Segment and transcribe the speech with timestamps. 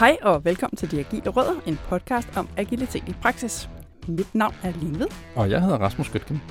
[0.00, 3.70] Hej og velkommen til De Agile Rødder, en podcast om agilitet i praksis.
[4.08, 5.06] Mit navn er Line Ved.
[5.36, 6.42] Og jeg hedder Rasmus Gøtgen.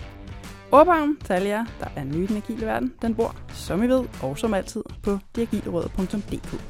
[0.72, 3.88] Ordbogen til alle jer, der er nye i den agile verden, den bor, som I
[3.88, 6.62] ved, og som altid på deagilerødder.dk.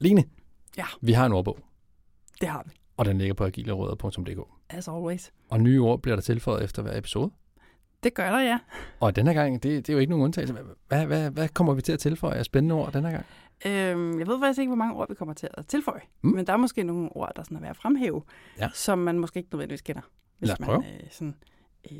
[0.00, 0.24] Line,
[0.76, 0.84] Ja.
[1.00, 1.58] vi har en ordbog,
[2.40, 4.40] Det har vi, og den ligger på agilerødder.dk.
[4.68, 5.32] as always.
[5.50, 7.30] Og nye ord bliver der tilføjet efter hver episode.
[8.02, 8.58] Det gør der, ja.
[9.00, 10.56] Og denne gang, det, det er jo ikke nogen undtagelse.
[10.88, 13.24] Hvad, hvad, hvad kommer vi til at tilføje af spændende ord denne gang?
[13.66, 16.30] Øhm, jeg ved faktisk ikke, hvor mange ord vi kommer til at tilføje, Mm.
[16.30, 18.22] men der er måske nogle ord, der sådan er værd at fremhæve,
[18.58, 18.68] Ja.
[18.74, 20.02] som man måske ikke nødvendigvis kender,
[20.38, 21.34] hvis man øh, sådan,
[21.92, 21.98] øh,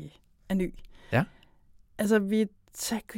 [0.49, 0.73] er ny.
[1.11, 1.23] Ja.
[1.97, 2.45] Altså, vi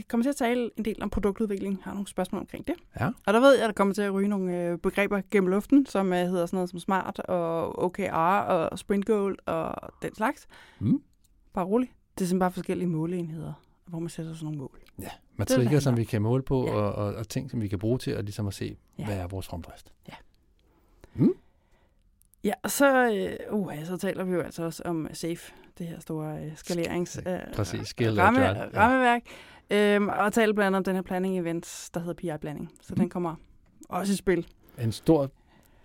[0.08, 2.76] kommer til at tale en del om produktudvikling, har nogle spørgsmål omkring det.
[3.00, 3.08] Ja.
[3.28, 5.86] Og der ved jeg, at der kommer til at ryge nogle øh, begreber gennem luften,
[5.86, 10.48] som øh, hedder sådan noget som smart og OKR og sprint goal og den slags.
[10.80, 11.02] Mm.
[11.54, 11.92] Bare roligt.
[11.92, 13.54] Det er simpelthen bare forskellige måleenheder,
[13.86, 14.80] hvor man sætter sådan nogle mål.
[15.00, 15.98] Ja, matrikker, som om.
[15.98, 16.74] vi kan måle på, Ja.
[16.74, 19.06] og, og, og ting, som vi kan bruge til at, ligesom at se, Ja.
[19.06, 19.92] hvad er vores fremdrift.
[20.08, 20.14] Ja,
[22.64, 26.38] og så, øh, uh, så taler vi jo altså også om SAFE, det her store
[26.46, 27.20] øh, skalerings...
[27.28, 28.66] Øh, Præcis, ramme, ja.
[28.76, 29.22] rammeværk.
[29.70, 32.72] Øhm, og taler blandt andet om den her planning event, der hedder PI-blanding.
[32.82, 33.00] Så Mhm.
[33.00, 33.36] den kommer
[33.90, 34.48] også i spil.
[34.82, 35.32] En stor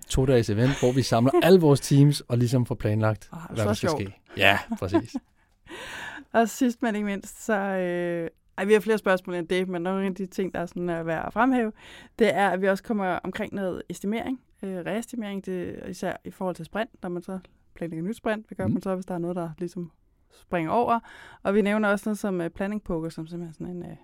[0.09, 3.73] to-dages event, hvor vi samler alle vores teams og ligesom får planlagt, det hvad der
[3.73, 4.03] skal sjovt.
[4.03, 4.21] ske.
[4.37, 5.17] Ja, præcis.
[6.33, 7.55] Og sidst men ikke mindst, så...
[7.59, 10.67] Øh, ej, vi har flere spørgsmål end det, men nogle af de ting, der er
[10.67, 11.73] sådan er værd at fremhæve,
[12.19, 16.31] det er, at vi også kommer omkring noget estimering, øh, reestimering, det, er især i
[16.31, 17.39] forhold til sprint, når man så
[17.75, 18.73] planlægger nyt sprint, hvad gør Mm.
[18.73, 19.91] man så, hvis der er noget, der ligesom
[20.33, 21.01] springer over.
[21.43, 23.97] Og vi nævner også noget som uh, planning poker, som simpelthen sådan en uh,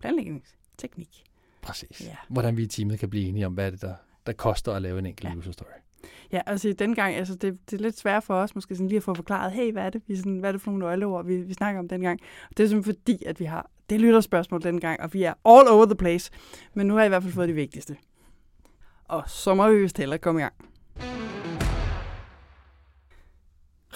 [0.00, 1.22] planlægningsteknik.
[1.62, 2.06] præcis.
[2.06, 2.16] Ja.
[2.28, 3.94] Hvordan vi i teamet kan blive enige om, hvad er det, der,
[4.26, 5.36] der koster at lave en enkelt Ja.
[5.38, 5.68] user story.
[6.32, 8.96] Ja, altså den gang, altså det, det er lidt svært for os måske sådan lige
[8.96, 11.26] at få forklaret, hey, hvad er det, vi sådan, hvad er det for nogle nøgleord,
[11.26, 12.20] vi, vi snakker om dengang.
[12.50, 15.68] Og det er simpelthen fordi, at vi har det lytterspørgsmål dengang, og vi er all
[15.68, 16.30] over the place.
[16.74, 17.96] Men nu har jeg i hvert fald fået det vigtigste.
[19.08, 20.54] Og så må vi vist hellere komme i gang.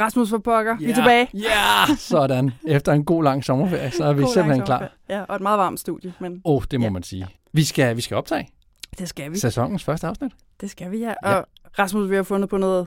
[0.00, 1.28] Rasmus for pokker, vi er tilbage.
[1.34, 2.50] Ja, sådan.
[2.66, 4.92] Efter en god lang sommerferie, så er vi God simpelthen klar.
[5.08, 6.90] Ja, og et meget varmt studie, men Åh, oh, det må Ja.
[6.90, 7.26] man sige.
[7.52, 8.48] Vi skal, vi skal optage
[8.98, 9.38] det skal vi.
[9.38, 10.32] sæsonens første afsnit.
[10.60, 11.14] Det skal vi, ja.
[11.24, 11.34] Ja.
[11.34, 11.46] Og
[11.78, 12.86] Rasmus, vi har fundet på noget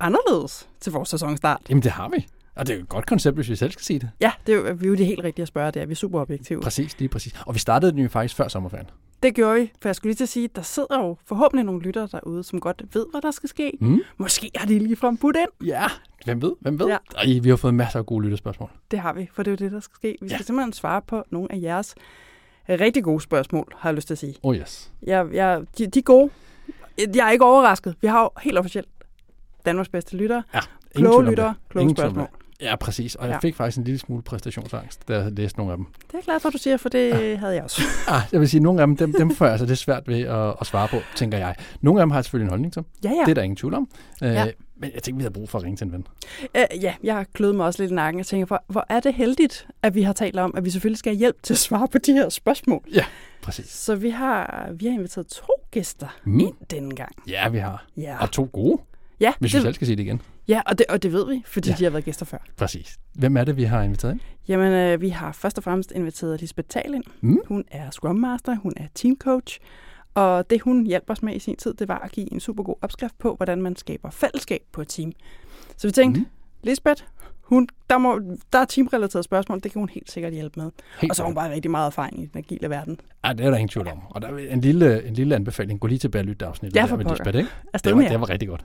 [0.00, 1.60] anderledes til vores sæsonstart.
[1.68, 2.26] Jamen, det har vi.
[2.56, 4.10] Og det er jo et godt koncept, hvis vi selv skal sige det.
[4.20, 5.92] Ja, det er jo, vi er jo det helt rigtige at spørge, det er vi
[5.92, 6.60] er super objektive.
[6.60, 7.34] Præcis, lige præcis.
[7.46, 8.86] Og vi startede den jo faktisk før sommerferien.
[9.24, 11.80] Det gjorde vi, for jeg skulle lige til at sige, der sidder jo forhåbentlig nogle
[11.82, 13.72] lyttere derude, som godt ved, hvad der skal ske.
[13.80, 14.00] Mm.
[14.16, 15.66] Måske har de lige budt ind.
[15.66, 15.84] Ja,
[16.24, 16.86] hvem ved, hvem ved.
[16.86, 16.96] Ja.
[17.16, 18.70] Ej, vi har fået masser af gode lytterspørgsmål.
[18.90, 20.16] Det har vi, for det er jo det, der skal ske.
[20.20, 20.44] Vi skal Ja.
[20.44, 21.94] simpelthen svare på nogle af jeres
[22.68, 24.34] rigtig gode spørgsmål, har jeg lyst til at sige.
[24.42, 24.92] Oh yes.
[25.02, 26.30] Jeg, jeg, de, de er gode.
[26.98, 27.96] Jeg er ikke overrasket.
[28.00, 28.88] Vi har jo helt officielt
[29.66, 30.42] Danmarks bedste lyttere.
[30.54, 30.60] Ja,
[30.94, 32.28] Kloge lyttere, kloge spørgsmål.
[32.60, 33.14] Ja, præcis.
[33.14, 33.38] Og jeg Ja.
[33.38, 35.86] fik faktisk en lille smule præstationsangst, da jeg læste nogle af dem.
[35.86, 37.82] Det er jeg glad for, at du siger, for det havde jeg også.
[38.08, 40.20] Ah, jeg vil sige, nogle af dem, dem, dem får jeg altså det svært ved
[40.20, 41.54] at, at svare på, tænker jeg.
[41.80, 42.82] Nogle af dem har jeg selvfølgelig en holdning til.
[43.04, 43.14] Ja, ja.
[43.24, 43.88] Det er der ingen tvivl om.
[44.22, 44.46] Øh, Ja.
[44.76, 46.06] Men jeg tænkte, vi havde brug for at ringe til en ven.
[46.56, 49.14] Øh, ja, jeg har mig også lidt i nakken og tænker, hvor, hvor er det
[49.14, 51.88] heldigt, at vi har talt om, at vi selvfølgelig skal have hjælp til at svare
[51.88, 52.80] på de her spørgsmål.
[53.42, 53.66] Præcis.
[53.70, 56.40] Så vi har, vi har inviteret to gæster Mm.
[56.40, 57.12] ind denne gang.
[57.28, 57.84] Ja, vi har.
[57.96, 58.82] Ja, Og to gode,
[59.20, 60.20] ja, hvis vi det, selv skal sige det igen.
[60.48, 61.72] Ja og, det, og det ved vi, fordi Ja.
[61.74, 61.78] ja.
[61.78, 62.38] de har været gæster før.
[62.56, 62.96] Præcis.
[63.14, 64.20] Hvem er det, vi har inviteret ind?
[64.48, 67.04] Jamen, øh, vi har først og fremmest inviteret Lisbeth Thal ind.
[67.20, 67.38] Mm.
[67.48, 69.58] Hun er Scrum Master, hun er Team Coach,
[70.14, 72.62] og det hun hjalp os med i sin tid, det var at give en super
[72.62, 75.12] god opskrift på, hvordan man skaber fællesskab på et team.
[75.76, 76.26] Så vi tænkte, Mm.
[76.62, 77.02] Lisbeth,
[77.40, 78.20] hun, der, må,
[78.52, 80.70] der er teamrelaterede spørgsmål, det kan hun helt sikkert hjælpe med.
[81.00, 83.00] Helt Og så har hun bare rigtig meget erfaring i den agile verden.
[83.24, 83.98] Ej, det er der ingen tvivl om.
[84.10, 85.80] Og der er en lille, en lille anbefaling.
[85.80, 86.76] Gå lige tilbage og lyt det afsnit.
[86.76, 87.04] Ja, der med.
[87.04, 87.50] Lisbeth, ikke?
[87.72, 88.08] Afsted Det var, jer.
[88.10, 88.64] det var rigtig godt.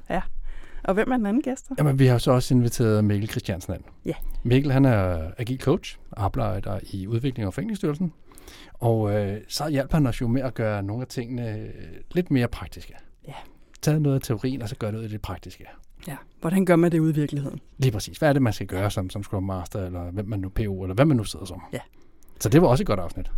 [0.84, 1.70] Og hvem er den anden gæst?
[1.78, 3.84] Jamen, vi har så også inviteret Mikkel Christiansen ind.
[4.06, 4.14] Ja.
[4.44, 8.14] Mikkel, han er agil coach, arbejder i udvikling og forenklingsstyrelsen.
[8.74, 11.70] Og øh, så hjælper han os jo med at gøre nogle af tingene øh,
[12.12, 12.94] lidt mere praktiske.
[13.28, 13.34] Ja.
[13.82, 15.66] Tage noget af teorien, og så gøre noget af det praktiske.
[16.08, 17.60] Ja, hvordan gør man det ude i virkeligheden?
[17.78, 18.18] Lige præcis.
[18.18, 20.84] Hvad er det, man skal gøre som, som Scrum Master, eller hvem man nu PO,
[20.84, 21.62] eller hvad man nu sidder som.
[21.74, 21.80] Ja.
[22.40, 23.32] Så det var også et godt afsnit.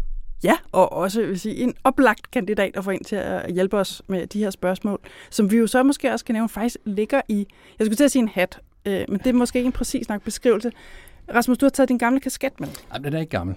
[0.44, 4.02] Ja, og også vil sige, en oplagt kandidat at få ind til at hjælpe os
[4.08, 5.00] med de her spørgsmål,
[5.30, 7.48] som vi jo så måske også kan nævne, faktisk ligger i,
[7.80, 10.10] jeg skulle til at sige en hat, øh, men det er måske ikke en præcis
[10.10, 10.72] nok beskrivelse.
[11.34, 12.68] Rasmus, du har taget din gamle kasket med.
[12.92, 13.56] Ej, den er ikke gammel.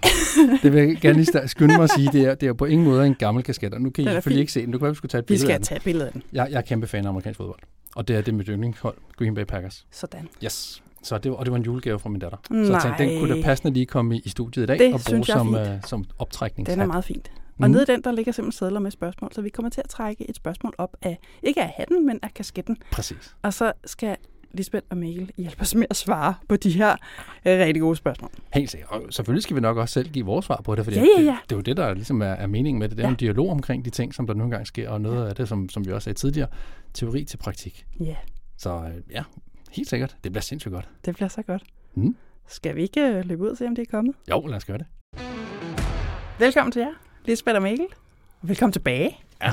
[0.63, 2.09] det vil jeg gerne lige skynde mig at sige.
[2.11, 3.73] Det er, det er på ingen måde en gammel kasket.
[3.73, 4.39] Og nu kan I selvfølgelig fin.
[4.39, 4.71] ikke se den.
[4.71, 5.63] Du kan være, vi skulle tage et Vi billede af skal den.
[5.63, 6.23] tage et billede af den.
[6.33, 7.59] Jeg, jeg er kæmpe fan af amerikansk fodbold.
[7.95, 9.85] Og det er det med yndlingshold, Green Bay Packers.
[9.91, 10.27] Sådan.
[10.43, 10.81] Yes.
[11.05, 12.37] Så det var, og det var en julegave fra min datter.
[12.47, 12.79] Så jeg Nej.
[12.81, 15.25] tænkte, den kunne da passende lige komme i, i studiet i dag Det og bruge
[15.25, 16.67] som, øh, som optrækning.
[16.67, 17.31] Den er meget fint.
[17.59, 17.71] Og Mm.
[17.71, 20.29] nede i den, der ligger simpelthen sædler med spørgsmål, så vi kommer til at trække
[20.29, 22.77] et spørgsmål op af, ikke af hatten, men af kasketten.
[22.91, 23.35] Præcis.
[23.41, 24.17] Og så skal
[24.53, 26.91] Lisbeth og Mikkel hjælpe os med at svare på de her
[27.45, 28.31] øh, rigtig gode spørgsmål.
[28.53, 28.89] Helt sikkert.
[28.91, 31.21] Og selvfølgelig skal vi nok også selv give vores svar på det, for Ja, ja,
[31.21, 31.25] ja.
[31.25, 32.97] det, det er jo det, der ligesom er, er meningen med det.
[32.97, 33.09] Det er ja.
[33.09, 33.13] Ja.
[33.13, 35.69] en dialog omkring de ting, som der nogle gange sker, og noget af det, som,
[35.69, 36.47] som vi også sagde tidligere,
[36.93, 37.85] teori til praktik.
[37.99, 38.15] Ja,
[38.57, 39.23] Så øh, ja,
[39.75, 40.17] helt sikkert.
[40.23, 40.89] Det bliver sindssygt godt.
[41.05, 41.63] det bliver så godt.
[41.95, 42.15] Mm.
[42.47, 44.15] Skal vi ikke øh, løbe ud og se, om det er kommet?
[44.31, 44.85] Jo, lad os gøre det.
[46.39, 46.91] Velkommen til jer,
[47.25, 47.85] Lisbeth og Mikkel.
[48.41, 49.17] Og velkommen tilbage.
[49.43, 49.51] Ja.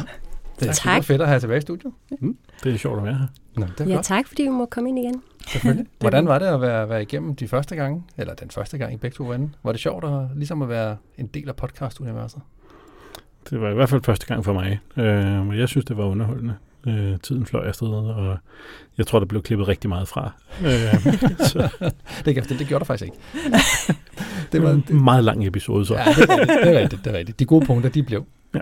[0.60, 1.04] Det er Tak.
[1.04, 1.92] fedt at have jer tilbage i studiet.
[2.20, 2.36] Mm.
[2.64, 3.26] Det er sjovt at være her.
[3.56, 4.04] Nå, det er Ja, godt.
[4.06, 5.22] tak fordi vi må komme ind igen.
[5.46, 5.86] Selvfølgelig.
[6.00, 8.96] Hvordan var det at være, være igennem de første gange, eller den første gang i
[8.96, 9.50] begge to ende?
[9.62, 12.40] Var det sjovt at, ligesom at være en del af podcast-universet?
[13.50, 14.80] Det var i hvert fald første gang for mig.
[14.96, 16.54] Øh, men jeg synes, det var underholdende.
[16.87, 18.38] Øh, tiden fløj afsted, og
[18.99, 20.32] jeg tror, der blev klippet rigtig meget fra.
[20.67, 21.02] Øh,
[21.38, 21.69] så
[22.25, 23.17] Det, det, det gjorde der faktisk ikke.
[24.52, 25.94] det var en meget lang episode, så.
[25.94, 27.38] Ja, det er, rigtigt, det er rigtigt, det er rigtigt.
[27.40, 28.26] De gode punkter, de blev.
[28.55, 28.61] Ja.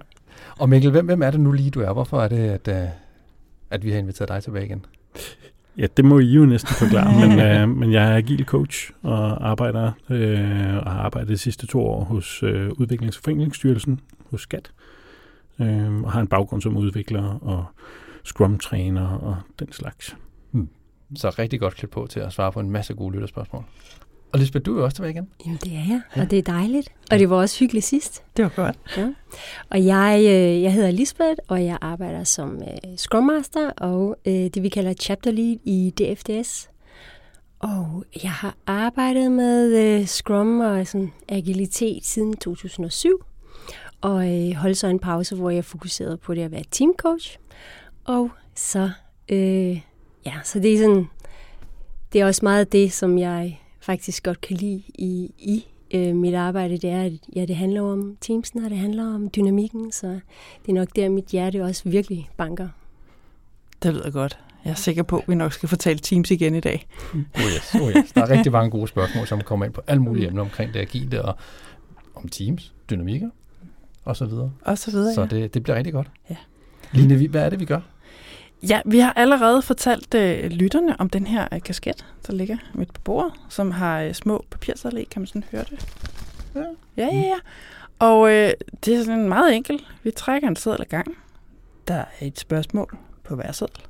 [0.58, 1.92] Og Mikkel, hvem, hvem er det nu lige, du er?
[1.92, 2.88] Hvorfor er det, at, øh,
[3.70, 4.84] at vi har inviteret dig tilbage igen?
[5.78, 9.50] Ja, det må I jo næsten forklare, men, øh, men jeg er agil coach og
[9.50, 14.00] arbejder øh, og har arbejdet de sidste to år hos øh, Udviklings- og Forenklingsstyrelsen
[14.30, 14.70] hos SKAT,
[15.60, 17.64] øh, og har en baggrund som udvikler og
[18.24, 20.16] Scrum-træner og den slags.
[21.14, 23.64] Så rigtig godt klædt på til at svare på en masse gode lytterspørgsmål.
[24.32, 25.28] Og Lisbeth, du er jo også tilbage igen.
[25.46, 26.88] Jamen, det er jeg, og det er dejligt.
[27.10, 28.24] Og det var også hyggeligt sidst.
[28.36, 28.78] Det var godt.
[29.70, 34.32] Og jeg, øh, jeg hedder Lisbeth, og jeg arbejder som øh, Scrum Master og øh,
[34.32, 36.70] det, vi kalder Chapter Lead i DFDS.
[37.58, 43.24] Og jeg har arbejdet med øh, Scrum og sådan, agilitet siden 2007.
[44.00, 47.38] Og øh, holdt så en pause, hvor jeg fokuserede på det at være teamcoach.
[48.04, 48.90] Og så,
[49.28, 49.80] øh,
[50.26, 51.08] ja, så det er sådan,
[52.12, 56.34] det er også meget det, som jeg faktisk godt kan lide i, i øh, mit
[56.34, 60.06] arbejde, det er, at ja, det handler om teamsen, og det handler om dynamikken, så
[60.62, 62.68] det er nok der, mit hjerte også virkelig banker.
[63.82, 64.38] Det lyder godt.
[64.64, 66.86] Jeg er sikker på, at vi nok skal fortælle Teams igen i dag.
[67.14, 68.12] Oh yes, oh yes.
[68.12, 70.80] Der er rigtig mange gode spørgsmål, som kommer ind på alle mulige emner omkring det
[70.80, 71.34] agile og
[72.14, 73.30] om teams, dynamikker
[74.04, 74.52] og så videre.
[74.64, 75.26] Og så videre, Så ja.
[75.26, 76.10] det, det bliver rigtig godt.
[76.30, 76.36] Ja.
[76.92, 77.80] Line, vi- hvad er det, vi gør?
[78.68, 82.92] Ja, vi har allerede fortalt øh, lytterne om den her øh, kasket, der ligger midt
[82.94, 85.04] på bordet, som har øh, små papirsedler i.
[85.04, 85.86] Kan man sådan høre det?
[86.54, 86.60] Ja.
[86.96, 87.34] Ja, ja, ja.
[87.98, 88.50] Og øh,
[88.84, 89.84] det er sådan meget enkelt.
[90.02, 91.06] Vi trækker en seddel ad gang.
[91.88, 93.82] Der er et spørgsmål på hver seddel.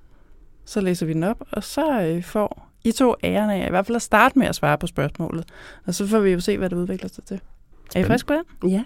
[0.64, 3.86] Så læser vi den op, og så øh, får I to æren af i hvert
[3.86, 5.44] fald at starte med at svare på spørgsmålet.
[5.86, 7.34] Og så får vi jo se, hvad det udvikler sig til.
[7.34, 8.08] Er I Spændende.
[8.12, 8.70] friske på den?
[8.70, 8.84] Ja,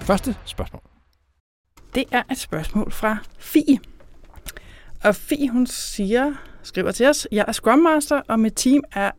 [0.00, 0.82] Første spørgsmål.
[1.96, 3.78] Det er et spørgsmål fra Fie.
[5.04, 9.10] Og Fie, hun siger, skriver til os, jeg er Scrum Master, og mit team er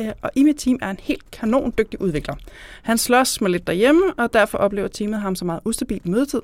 [0.00, 2.34] øh, og i mit team er en helt kanon dygtig udvikler.
[2.82, 6.40] Han slås med lidt derhjemme, og derfor oplever teamet ham så meget ustabil mødetid.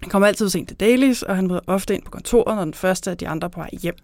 [0.00, 2.64] Han kommer altid for sent til dailies, og han møder ofte ind på kontoret, når
[2.64, 3.96] den første af de andre er på vej hjem.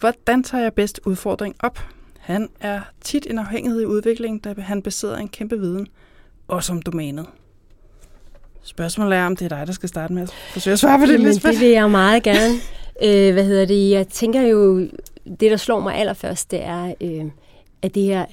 [0.00, 1.78] Hvordan tager jeg bedst udfordring op?
[2.18, 5.86] Han er tit en afhængighed i udviklingen, da han besidder en kæmpe viden,
[6.48, 7.26] også om domænet.
[8.66, 11.06] Spørgsmålet er, om det er dig, der skal starte med at forsøge at svare på
[11.06, 11.52] det, Jamen, Lisbeth.
[11.52, 12.54] det vil jeg meget gerne.
[13.04, 13.90] øh, hvad hedder det?
[13.90, 14.78] Jeg tænker jo,
[15.40, 17.24] det der slår mig allerførst, det er, øh,
[17.82, 18.24] at det her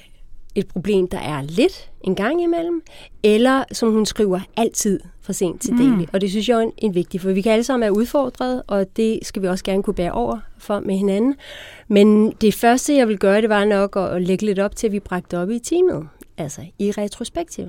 [0.54, 2.82] et problem, der er lidt en gang imellem,
[3.22, 5.78] eller som hun skriver, altid for sent til Mm.
[5.78, 6.06] daily.
[6.12, 8.62] Og det synes jeg er en, en vigtig, for vi kan alle sammen være udfordret,
[8.66, 11.34] og det skal vi også gerne kunne bære over for med hinanden.
[11.88, 14.86] Men det første, jeg vil gøre, det var nok at, at lægge lidt op til,
[14.86, 17.64] at vi bragte op i teamet, altså i retrospektiv.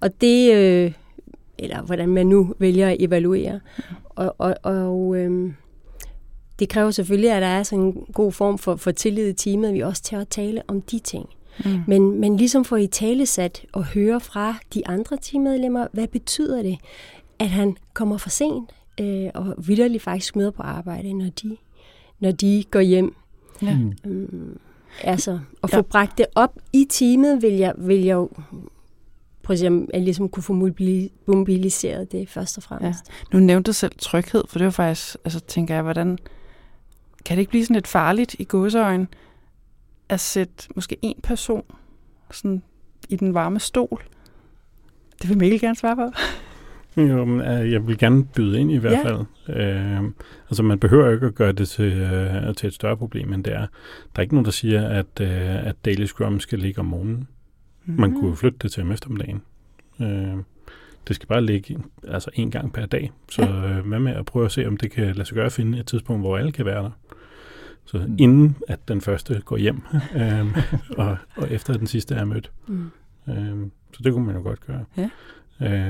[0.00, 0.92] Og det, øh,
[1.62, 3.60] eller hvordan man nu vælger at evaluere.
[4.08, 5.54] Og, og, og øhm,
[6.58, 9.68] det kræver selvfølgelig, at der er sådan en god form for, for tillid i teamet,
[9.68, 11.28] at vi også tør at tale om de ting.
[11.64, 11.80] Mm.
[11.86, 16.62] Men, men ligesom få i tale sat og høre fra de andre teammedlemmer, hvad betyder
[16.62, 16.78] det,
[17.38, 21.56] at han kommer for sent øh, og vidderligt faktisk møder på arbejde, når de,
[22.20, 23.14] når de går hjem.
[23.62, 23.78] Ja.
[24.04, 24.58] Mm.
[25.04, 25.82] Altså, at få Ja.
[25.82, 28.28] bragt det op i teamet, vil jeg, vil jeg jo
[29.42, 33.04] prøve at se, om jeg ligesom kunne få mobili- mobiliseret det først og fremmest.
[33.32, 36.18] Nu nævnte du selv tryghed, for det var faktisk, altså tænker jeg, hvordan,
[37.24, 39.08] kan det ikke blive sådan lidt farligt i gåseøjen,
[40.08, 41.62] at sætte måske en person
[42.30, 42.62] sådan
[43.08, 44.02] i den varme stol?
[45.22, 46.12] Det vil Mikkel gerne svare på.
[47.00, 49.04] Jo, men, øh, jeg vil gerne byde ind i hvert Ja.
[49.04, 49.20] fald.
[49.48, 50.10] Øh,
[50.50, 53.52] altså man behøver ikke at gøre det til, øh, til et større problem, end det
[53.52, 53.58] er.
[53.58, 53.66] Der
[54.16, 57.28] er ikke nogen, der siger, at, øh, at Daily Scrum skal ligge om morgenen.
[57.98, 59.42] Man kunne flytte det til om eftermiddagen.
[60.00, 60.36] Øh,
[61.08, 61.78] det skal bare ligge
[62.08, 63.12] altså en gang per dag.
[63.30, 65.52] Så øh, hvad med at prøve at se, om det kan lade sig gøre at
[65.52, 66.90] finde et tidspunkt, hvor alle kan være der.
[67.84, 68.16] Så Mm.
[68.18, 69.80] inden at den første går hjem,
[70.16, 70.56] øh,
[70.96, 72.50] og, og efter den sidste er mødt.
[72.68, 72.90] Mm.
[73.28, 74.84] Øh, så det kunne man jo godt gøre.
[74.96, 75.10] Ja.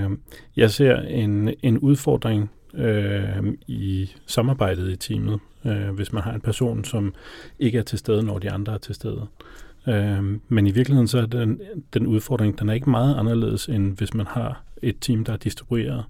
[0.04, 0.10] Øh,
[0.56, 6.40] jeg ser en, en udfordring øh, i samarbejdet i teamet, øh, hvis man har en
[6.40, 7.14] person, som
[7.58, 9.20] ikke er til stede, når de andre er til stede.
[9.20, 9.26] Øh,
[10.48, 11.60] men i virkeligheden så er den,
[11.94, 15.36] den udfordring, den er ikke meget anderledes, end hvis man har et team, der er
[15.36, 16.04] distribueret,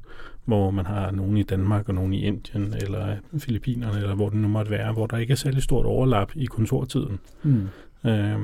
[0.45, 4.39] hvor man har nogen i Danmark og nogen i Indien eller Filippinerne, eller hvor det
[4.39, 7.19] nu måtte være, hvor der ikke er særlig stort overlap i kontortiden.
[7.43, 7.69] Mm.
[8.07, 8.39] Øh,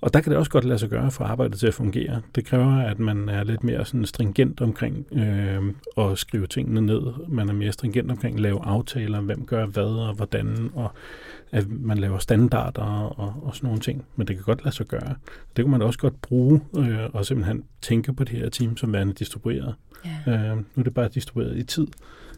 [0.00, 2.20] og der kan det også godt lade sig gøre for arbejdet til at fungere.
[2.34, 5.62] Det kræver, at man er lidt mere sådan stringent omkring øh,
[5.98, 7.02] at skrive tingene ned.
[7.28, 10.92] Man er mere stringent omkring at lave aftaler, hvem gør hvad og hvordan, og
[11.52, 14.04] at man laver standarder og, og sådan nogle ting.
[14.16, 15.14] Men det kan godt lade sig gøre.
[15.56, 18.92] Det kan man også godt bruge øh, og simpelthen tænke på det her team som
[18.92, 19.74] værende distribueret.
[20.26, 20.32] Ja.
[20.32, 21.86] Øh, nu er det bare distribueret i tid,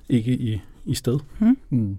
[0.09, 1.19] ikke i, i sted.
[1.39, 1.59] Hmm.
[1.71, 1.99] Mm.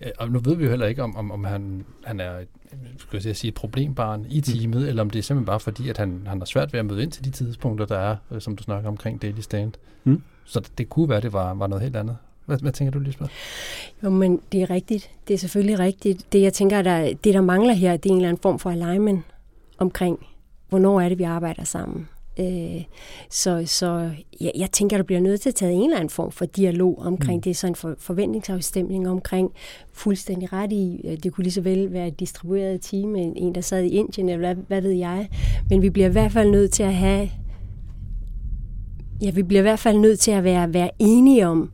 [0.00, 2.48] Ja, og nu ved vi jo heller ikke, om, om, om han, han er et,
[2.96, 4.88] skal jeg sige, et problembarn i teamet, mm.
[4.88, 7.02] eller om det er simpelthen bare fordi, at han, han har svært ved at møde
[7.02, 9.72] ind til de tidspunkter, der er, øh, som du snakker omkring Daily Stand.
[10.04, 10.22] Mm.
[10.44, 12.16] Så det, det kunne være, at det var, var noget helt andet.
[12.46, 13.30] Hvad, hvad tænker du, Lisbeth?
[14.04, 15.10] Jo, men det er rigtigt.
[15.28, 16.32] Det er selvfølgelig rigtigt.
[16.32, 18.70] Det, jeg tænker, der, det der mangler her, det er en eller anden form for
[18.70, 19.24] alignment
[19.78, 20.26] omkring,
[20.68, 22.08] hvornår er det, vi arbejder sammen.
[22.40, 22.82] Øh,
[23.30, 26.32] så så ja, jeg tænker, der bliver nødt til at tage en eller anden form
[26.32, 27.42] for dialog omkring mm.
[27.42, 29.50] det, sådan for forventningsafstemning omkring
[29.92, 31.16] fuldstændig ret i.
[31.22, 34.54] Det kunne lige så vel være et distribueret team, en der sad i Indien, eller
[34.54, 35.28] hvad, hvad ved jeg.
[35.70, 37.30] Men vi bliver i hvert fald nødt til at have
[39.22, 41.70] Ja, vi bliver i hvert fald nødt til at være, være enige om,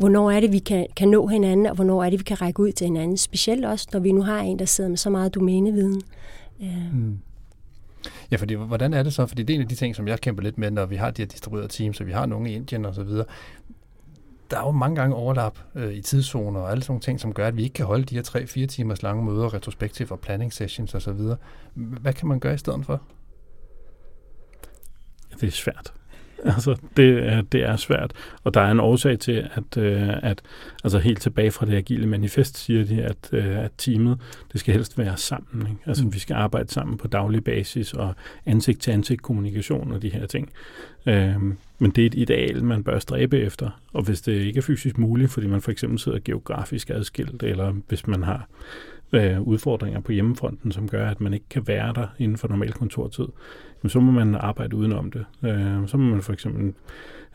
[0.00, 2.60] hvornår er det, vi kan, kan nå hinanden, og hvornår er det, vi kan række
[2.60, 3.16] ud til hinanden.
[3.16, 6.02] Specielt også, når vi nu har en, der sidder med så meget domæneviden.
[6.62, 6.94] Øh.
[6.94, 7.18] Mm.
[8.30, 9.26] Ja, fordi hvordan er det så?
[9.26, 11.10] Fordi det er en af de ting, som jeg kæmper lidt med, når vi har
[11.10, 13.24] de her distribuerede teams, og vi har nogle i Indien og så videre.
[14.50, 17.32] Der er jo mange gange overlap øh, i tidszoner og alle sådan nogle ting, som
[17.32, 18.22] gør, at vi ikke kan holde de her
[18.62, 21.36] 3-4 timers lange møder, retrospektiv og planning sessions og så videre.
[21.74, 23.02] Hvad kan man gøre i stedet for?
[25.40, 25.92] Det er svært.
[26.44, 28.12] Altså, det, er, det er svært.
[28.44, 30.42] Og der er en årsag til, at, øh, at
[30.84, 34.18] altså helt tilbage fra det agile manifest, siger de, at, øh, at teamet,
[34.52, 35.66] det skal helst være sammen.
[35.66, 35.82] Ikke?
[35.86, 36.14] Altså, mm.
[36.14, 38.14] vi skal arbejde sammen på daglig basis og
[38.46, 40.50] ansigt-til-ansigt kommunikation og de her ting.
[41.06, 43.80] Øhm, men det er et ideal, man bør stræbe efter.
[43.92, 47.72] Og hvis det ikke er fysisk muligt, fordi man for eksempel sidder geografisk adskilt, eller
[47.88, 48.48] hvis man har
[49.12, 52.72] øh, udfordringer på hjemmefronten, som gør, at man ikke kan være der inden for normal
[52.72, 53.26] kontortid,
[53.88, 55.24] så må man arbejde udenom det.
[55.42, 56.74] Øh, så må man for eksempel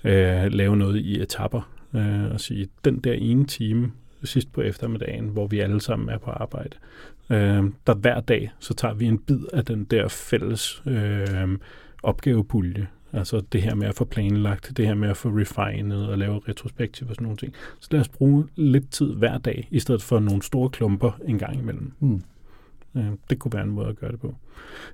[0.04, 3.92] øh, lave noget i etapper øh, og sige, den der ene time
[4.24, 6.78] sidst på eftermiddagen, hvor vi alle sammen er på arbejde,
[7.30, 11.58] øh, der hver dag, så tager vi en bid af den der fælles øh,
[12.04, 12.88] opgavepulje.
[13.14, 16.42] Altså det her med at få planlagt, det her med at få refinet og lave
[16.50, 17.54] retrospektiv og sådan nogle ting.
[17.80, 21.40] Så lad os bruge lidt tid hver dag, i stedet for nogle store klumper en
[21.40, 21.92] gang imellem.
[22.00, 22.22] Mm.
[22.96, 24.36] Øh, det kunne være en måde at gøre det på.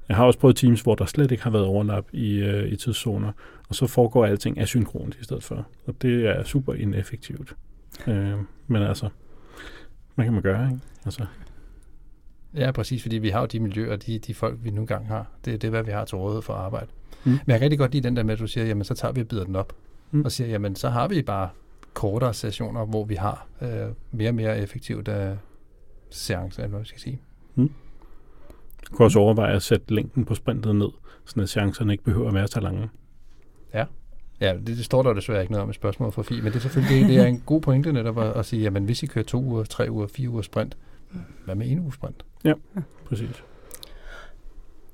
[0.10, 2.75] Jeg har også prøvet teams, hvor der slet ikke har været overlap i, øh, i
[2.75, 3.31] tidszoner,
[3.70, 5.67] og så foregår alting asynkront i stedet for.
[5.86, 7.55] Og det er super ineffektivt.
[8.08, 8.34] Øh,
[8.67, 9.10] men altså,
[10.15, 10.79] hvad kan man gøre, ikke?
[11.05, 11.25] Altså.
[12.55, 15.27] Ja, præcis, fordi vi har jo de miljøer, de, de folk, vi nu engang har.
[15.46, 16.88] Det, det er, hvad vi har til rådighed for at arbejde.
[17.24, 17.31] Mm.
[17.31, 19.12] Men jeg kan rigtig godt lide den der med, at du siger, jamen så tager
[19.12, 19.74] vi og bider den op.
[20.12, 20.25] Mm.
[20.25, 21.50] Og siger, jamen så har vi bare
[21.93, 25.36] kortere sessioner, hvor vi har øh, mere og mere effektivt øh,
[26.10, 27.22] seance, eller hvad skal sige.
[27.55, 27.72] Mm.
[28.91, 30.89] Du kan også overveje at sætte længden på sprintet ned,
[31.25, 32.89] så at chancerne ikke behøver at være så lange.
[33.74, 33.86] Ja.
[34.41, 36.55] Ja, det, det står der desværre ikke noget om i spørgsmålet for Fie, men det
[36.55, 39.25] er selvfølgelig det er en god pointe netop at, at sige, jamen hvis I kører
[39.25, 40.77] to uger, tre uger, fire uger sprint,
[41.45, 42.25] hvad med en uge sprint?
[42.43, 42.53] Ja,
[43.05, 43.43] præcis.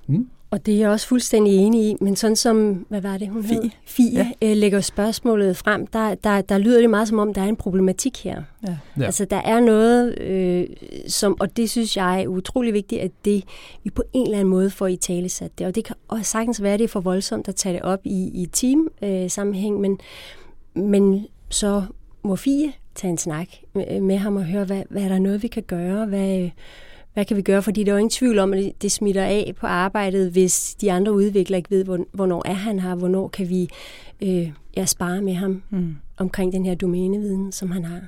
[0.08, 0.30] Mm.
[0.52, 3.44] Og det er jeg også fuldstændig enig i, men sådan som, hvad var det, hun
[3.44, 3.70] Fie, hed?
[3.86, 4.50] Fie ja.
[4.50, 7.56] øh, lægger spørgsmålet frem, der, der, der lyder det meget som om, der er en
[7.56, 8.44] problematik her.
[8.68, 8.78] Ja.
[9.00, 9.06] Ja.
[9.06, 10.68] Altså der er noget, øh,
[11.08, 13.44] som, og det synes jeg er utrolig vigtigt, at det,
[13.84, 15.68] vi på en eller anden måde får i tale sat det.
[15.68, 18.42] Og det kan også sagtens være, det er for voldsomt at tage det op i,
[18.42, 20.00] i team øh, sammenhæng, men,
[20.76, 21.84] men så
[22.24, 25.44] må Fie tage en snak med, med ham og høre, hvad, hvad er der noget,
[25.44, 26.50] vi kan gøre, hvad
[27.18, 27.62] hvad kan vi gøre?
[27.64, 30.92] Fordi der er jo ingen tvivl om, at det smitter af på arbejdet, hvis de
[30.92, 33.70] andre udviklere ikke ved, hvornår er han her, hvornår kan vi
[34.22, 35.96] øh, ja, spare med ham mm.
[36.18, 38.00] omkring den her domæneviden, som han har.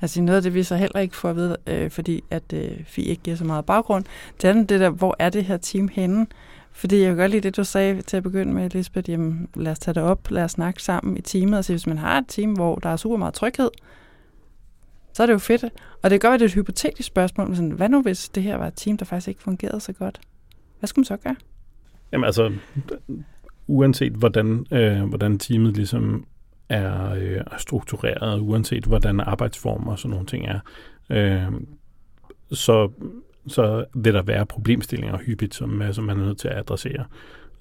[0.00, 2.70] Altså noget af det, vi så heller ikke får at vide, øh, fordi at øh,
[2.86, 4.04] FI ikke giver så meget baggrund,
[4.42, 6.26] det er det der, hvor er det her team henne?
[6.72, 9.72] Fordi jeg kan godt lide det, du sagde til at begynde med, Lisbeth, jamen lad
[9.72, 12.18] os tage det op, lad os snakke sammen i teamet, og se, hvis man har
[12.18, 13.70] et team, hvor der er super meget tryghed,
[15.14, 15.64] så er det jo fedt.
[16.02, 18.42] Og det gør, være, det er et hypotetisk spørgsmål, men sådan, hvad nu hvis det
[18.42, 20.20] her var et team, der faktisk ikke fungerede så godt?
[20.78, 21.36] Hvad skulle man så gøre?
[22.12, 22.52] Jamen altså,
[23.66, 26.26] uanset hvordan, øh, hvordan teamet ligesom
[26.68, 30.60] er øh, struktureret, uanset hvordan arbejdsformer og sådan nogle ting er,
[31.10, 31.52] øh,
[32.52, 32.90] så,
[33.46, 37.04] så vil der være problemstillinger hyppigt, som, som man er nødt til at adressere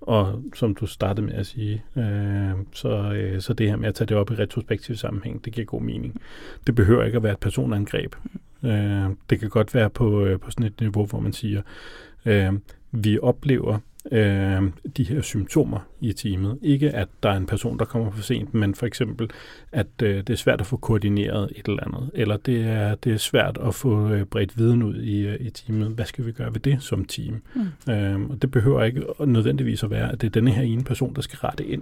[0.07, 3.95] og som du startede med at sige, øh, så, øh, så det her med at
[3.95, 6.21] tage det op i retrospektiv sammenhæng, det giver god mening.
[6.67, 8.15] Det behøver ikke at være et personangreb.
[8.63, 11.61] Øh, det kan godt være på, øh, på sådan et niveau, hvor man siger,
[12.25, 12.53] øh,
[12.91, 13.79] vi oplever
[14.11, 14.61] øh,
[14.97, 16.57] de her symptomer i teamet.
[16.61, 19.29] Ikke at der er en person, der kommer for sent, men for eksempel,
[19.71, 23.13] at øh, det er svært at få koordineret et eller andet, eller det er, det
[23.13, 25.87] er svært at få øh, bredt viden ud i, øh, i teamet.
[25.87, 27.41] Hvad skal vi gøre ved det som team?
[27.55, 27.93] Mm.
[27.93, 31.15] Øh, og det behøver ikke nødvendigvis at være, at det er denne her ene person,
[31.15, 31.81] der skal rette ind.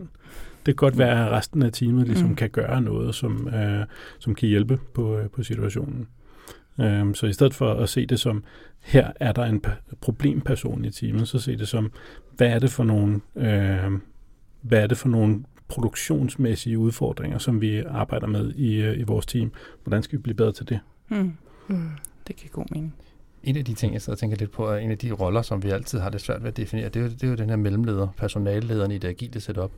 [0.65, 2.35] Det kan godt være, at resten af teamet ligesom mm.
[2.35, 3.85] kan gøre noget, som, øh,
[4.19, 6.07] som kan hjælpe på, øh, på situationen.
[6.79, 8.43] Øhm, så i stedet for at se det som,
[8.79, 9.63] her er der en
[10.01, 11.91] problemperson i teamet, så se det som,
[12.35, 13.91] hvad er det for nogle, øh,
[14.61, 19.25] hvad er det for nogle produktionsmæssige udfordringer, som vi arbejder med i, øh, i vores
[19.25, 19.51] team.
[19.83, 20.79] Hvordan skal vi blive bedre til det?
[21.09, 21.33] Mm.
[21.67, 21.89] Mm.
[22.27, 22.95] Det giver god mening.
[23.43, 25.41] En af de ting, jeg sidder og tænker lidt på, er en af de roller,
[25.41, 27.35] som vi altid har det svært ved at definere, det er jo, det er jo
[27.35, 29.71] den her mellemleder, personallederen i det agile setup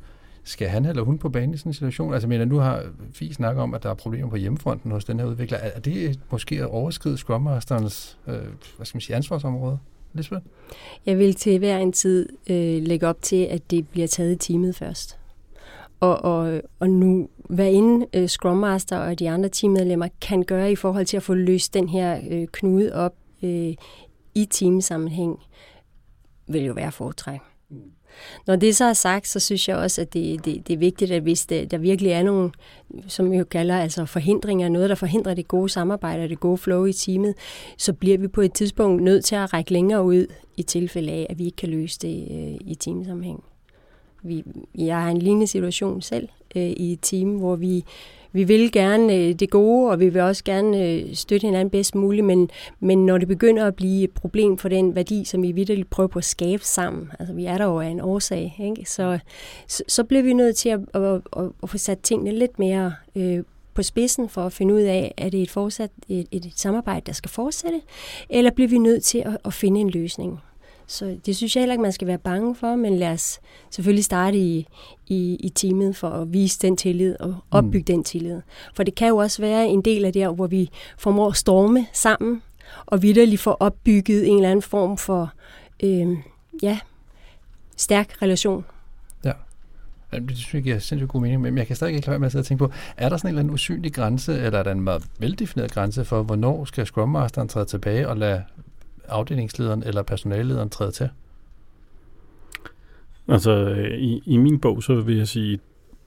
[0.44, 2.14] skal han eller hun på banen i sådan en situation?
[2.14, 2.84] Altså, mener, nu har
[3.20, 5.58] vi snakket om, at der er problemer på hjemmefronten hos den her udvikler.
[5.58, 8.36] Er det måske at overskride Scrum Masterens øh,
[8.78, 9.78] hvad skal man sige, ansvarsområde?
[10.14, 10.42] Lisbeth?
[11.06, 14.36] Jeg vil til hver en tid øh, lægge op til, at det bliver taget i
[14.36, 15.20] teamet først.
[16.00, 20.72] Og, og, og nu, hvad inden øh, Scrum Master og de andre teammedlemmer kan gøre
[20.72, 23.74] i forhold til at få løst den her øh, knude op øh,
[24.36, 25.40] i teamsammenhæng,
[26.48, 27.40] vil jo være foretræk.
[28.48, 31.12] Når det så er sagt, så synes jeg også, at det, det, det er vigtigt,
[31.12, 32.51] at hvis det, der virkelig er nogle,
[33.08, 36.58] som vi jo kalder altså forhindringer, noget, der forhindrer det gode samarbejde og det gode
[36.58, 37.36] flow i teamet,
[37.77, 40.25] så bliver vi på et tidspunkt nødt til at række længere ud
[40.58, 43.43] i tilfælde af, at vi ikke kan løse det øh, i teamsammenhæng.
[44.24, 44.43] Vi,
[44.77, 47.84] jeg har en lignende situation selv øh, i et team, hvor vi
[48.34, 51.96] vi vil gerne øh, det gode, og vi vil også gerne øh, støtte hinanden bedst
[51.96, 52.50] muligt, men,
[52.80, 56.08] men når det begynder at blive et problem for den værdi, som vi vidderligt prøver
[56.08, 58.90] på at skabe sammen, altså vi er der jo af en årsag, ikke?
[58.90, 59.20] Så,
[59.68, 62.94] så, så bliver vi nødt til at, at, at, at få sat tingene lidt mere
[63.16, 67.02] øh, på spidsen for at finde ud af, er det et, fortsat, et, et samarbejde,
[67.06, 67.82] der skal fortsætte,
[68.30, 70.39] eller bliver vi nødt til at, at finde en løsning.
[70.88, 74.06] Så det synes jeg heller ikke, man skal være bange for, men lad os selvfølgelig
[74.06, 74.67] starte i,
[75.08, 77.96] i, i teamet for at vise den tillid og opbygge mm.
[77.96, 78.41] den tillid.
[78.76, 81.88] For det kan jo også være en del af det hvor vi formår at storme
[81.93, 82.41] sammen
[82.86, 85.32] og vidderligt får opbygget en eller anden form for
[85.84, 86.17] øh,
[86.62, 86.80] ja,
[87.78, 88.65] stærk relation.
[89.26, 89.32] Ja.
[90.12, 92.32] Det synes jeg giver sindssygt god mening, men jeg kan stadig ikke være med at
[92.32, 94.72] sidde og tænke på, er der sådan en eller anden usynlig grænse, eller er der
[94.72, 98.43] en meget veldefineret grænse for, hvornår skal Scrum Masteren træde tilbage og lade
[99.08, 101.10] afdelingslederen eller personallederen træde til?
[103.28, 105.60] Altså, i, i min bog, så vil jeg sige,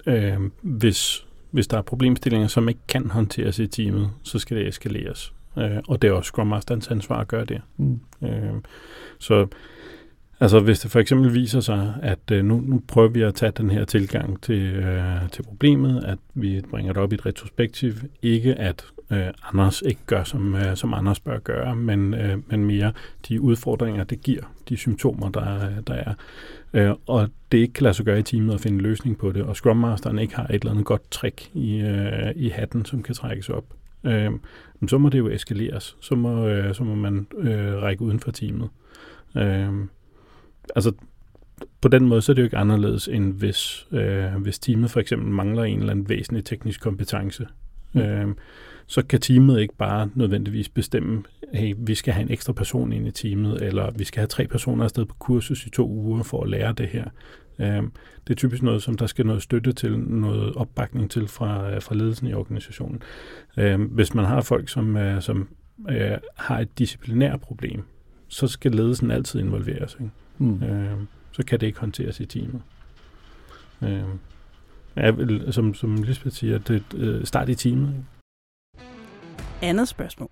[0.07, 4.69] øh, hvis, hvis der er problemstillinger, som ikke kan håndteres i teamet, så skal det
[4.69, 5.33] eskaleres.
[5.59, 7.61] Øh, og det er også Scrum Masterens ansvar at gøre det.
[7.77, 8.01] Mm.
[8.23, 8.55] Øh,
[9.19, 9.47] så
[10.41, 13.53] Altså hvis det for eksempel viser sig, at øh, nu, nu prøver vi at tage
[13.57, 17.93] den her tilgang til, øh, til problemet, at vi bringer det op i et retrospektiv,
[18.23, 22.65] ikke at øh, Anders ikke gør, som, øh, som Anders bør gøre, men, øh, men
[22.65, 22.93] mere
[23.29, 26.15] de udfordringer, det giver, de symptomer, der, der er.
[26.75, 29.33] Øh, og det ikke kan lade sig gøre i teamet at finde en løsning på
[29.33, 32.85] det, og Scrum Masteren ikke har et eller andet godt trick i, øh, i hatten,
[32.85, 33.65] som kan trækkes op.
[34.05, 34.31] Øh,
[34.89, 35.97] så må det jo eskaleres.
[36.01, 38.69] Så må, øh, så må man øh, række uden for teamet.
[39.37, 39.69] Øh,
[40.77, 40.93] altså,
[41.81, 45.01] på den måde så er det jo ikke anderledes, end hvis, øh, hvis teamet for
[45.01, 47.47] eksempel mangler en eller anden væsentlig teknisk kompetence.
[47.93, 48.01] Mm.
[48.01, 48.29] Øh,
[48.87, 51.23] så kan teamet ikke bare nødvendigvis bestemme,
[51.55, 54.47] hey, vi skal have en ekstra person ind i teamet, eller vi skal have tre
[54.47, 57.05] personer afsted på kursus i to uger for at lære det her.
[57.59, 57.83] Øh,
[58.27, 61.95] det er typisk noget, som der skal noget støtte til, noget opbakning til fra, fra
[61.95, 63.03] ledelsen i organisationen.
[63.57, 65.49] Øh, hvis man har folk, som, øh, som
[65.89, 67.83] øh, har et disciplinært problem,
[68.29, 69.97] så skal ledelsen altid involveres.
[70.01, 70.11] Ikke?
[70.39, 70.63] Mm.
[70.63, 70.97] Øh,
[71.33, 72.63] så kan det ikke håndteres i teamet.
[73.83, 74.03] Øh,
[74.97, 75.13] ja,
[75.51, 77.89] som, som Lisbeth siger, det øh, start i teamet.
[77.89, 78.05] Ikke?
[79.63, 80.31] Andet spørgsmål.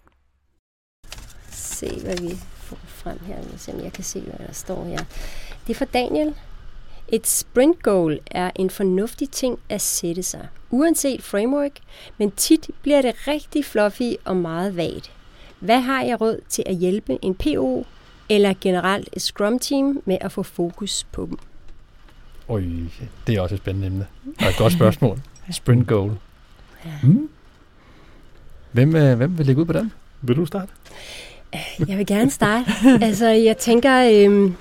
[1.50, 3.36] Se, hvad vi får frem her.
[3.56, 4.98] Se, om jeg kan se, hvad der står her.
[5.66, 6.34] Det er for Daniel.
[7.08, 11.72] Et sprint goal er en fornuftig ting at sætte sig, uanset framework,
[12.18, 15.12] men tit bliver det rigtig fluffy og meget vagt.
[15.60, 17.86] Hvad har jeg råd til at hjælpe en PO
[18.28, 21.38] eller generelt et Scrum-team med at få fokus på dem?
[22.48, 22.64] Oj,
[23.26, 24.06] det er også et spændende emne.
[24.40, 25.20] Og et godt spørgsmål.
[25.50, 26.12] Sprint goal.
[26.84, 26.98] Ja.
[27.02, 27.28] Mm.
[28.74, 29.92] Hvem, øh, hvem vil lægge ud på den?
[30.22, 30.72] Vil du starte?
[31.54, 32.64] Øh, jeg vil gerne starte.
[33.06, 34.54] altså, jeg tænker, øhm,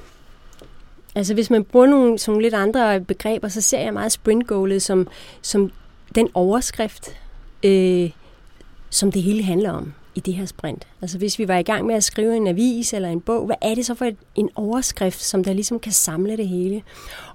[1.16, 4.82] altså hvis man bruger nogle, sådan lidt andre begreber, så ser jeg meget sprint goalet
[4.82, 5.08] som,
[5.42, 5.72] som
[6.16, 7.10] den overskrift,
[7.64, 8.10] øh,
[8.90, 10.88] som det hele handler om i det her sprint.
[11.02, 13.56] Altså hvis vi var i gang med at skrive en avis eller en bog, hvad
[13.62, 16.84] er det så for en overskrift, som der ligesom kan samle det hele?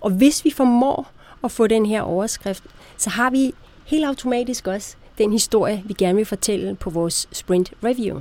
[0.01, 1.11] Og hvis vi formår
[1.45, 2.65] at få den her overskrift,
[2.97, 3.55] så har vi
[3.87, 8.21] helt automatisk også den historie, vi gerne vil fortælle på vores sprint review.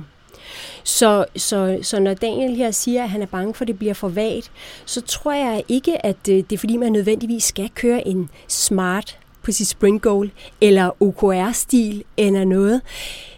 [0.84, 3.94] Så, så, så når Daniel her siger, at han er bange for, at det bliver
[3.94, 4.50] for vagt,
[4.84, 9.18] så tror jeg ikke, at øh, det er fordi, man nødvendigvis skal køre en smart
[9.42, 10.30] på sit sprint goal,
[10.60, 12.80] eller OKR-stil, eller noget.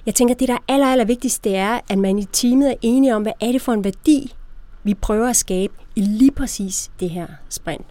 [0.06, 2.70] Jeg tænker, at det, der er aller, aller vigtigst, det er, at man i teamet
[2.70, 4.34] er enige om, hvad er det for en værdi,
[4.82, 7.86] vi prøver at skabe i lige præcis det her sprint.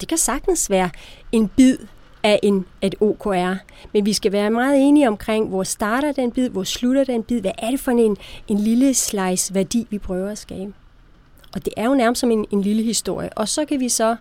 [0.00, 0.90] Det kan sagtens være
[1.32, 1.78] en bid
[2.24, 3.54] af en, et OKR.
[3.92, 7.40] Men vi skal være meget enige omkring, hvor starter den bid, hvor slutter den bid,
[7.40, 8.16] hvad er det for en,
[8.48, 10.72] en lille slice værdi, vi prøver at skabe.
[11.54, 13.28] Og det er jo nærmest som en, en lille historie.
[13.36, 14.16] Og så kan vi så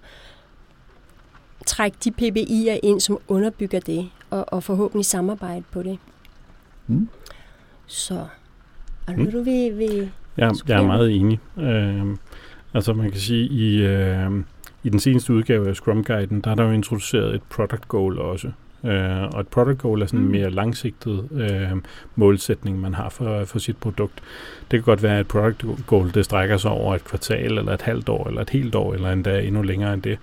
[1.66, 5.98] trække de PBI'er ind, som underbygger det, og, og forhåbentlig samarbejde på det.
[6.88, 7.10] Mm.
[7.86, 8.26] Så,
[9.08, 9.32] er det mm.
[9.32, 11.40] du vil, vil ja, jeg er meget enig.
[11.58, 12.18] Øh,
[12.74, 14.32] altså man kan sige, i, øh,
[14.84, 18.20] i den seneste udgave af Scrum Guiden, der er der jo introduceret et product goal
[18.20, 18.52] også.
[18.82, 18.90] Uh,
[19.34, 20.32] og et product goal er sådan en mm.
[20.32, 21.78] mere langsigtet uh,
[22.16, 24.14] målsætning, man har for, for sit produkt.
[24.72, 27.74] Det kan godt være, at et product goal det strækker sig over et kvartal, eller
[27.74, 30.18] et halvt år, eller et helt år, eller endda endnu længere end det.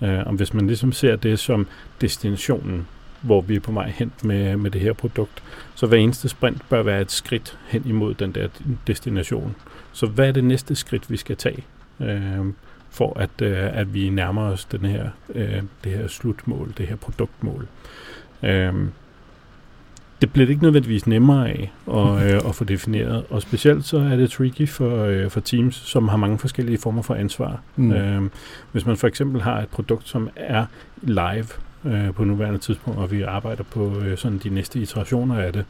[0.00, 1.66] Uh, og hvis man ligesom ser det som
[2.00, 2.86] destinationen,
[3.22, 5.42] hvor vi er på vej hen med, med det her produkt,
[5.74, 8.48] så hver eneste sprint bør være et skridt hen imod den der
[8.86, 9.56] destination.
[9.92, 11.64] Så hvad er det næste skridt, vi skal tage?
[11.98, 12.46] Uh,
[12.96, 16.96] for at, øh, at vi nærmer os den her, øh, det her slutmål, det her
[16.96, 17.66] produktmål.
[18.42, 18.74] Øh,
[20.20, 23.98] det bliver det ikke nødvendigvis nemmere af at, øh, at få defineret, og specielt så
[23.98, 27.60] er det tricky for, øh, for teams, som har mange forskellige former for ansvar.
[27.76, 27.92] Mm.
[27.92, 28.30] Øh,
[28.72, 30.66] hvis man for eksempel har et produkt, som er
[31.02, 31.46] live
[31.84, 35.64] øh, på nuværende tidspunkt, og vi arbejder på øh, sådan de næste iterationer af det,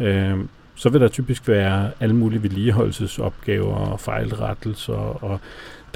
[0.00, 0.38] øh,
[0.74, 5.40] så vil der typisk være alle mulige vedligeholdelsesopgaver og fejlrettelser og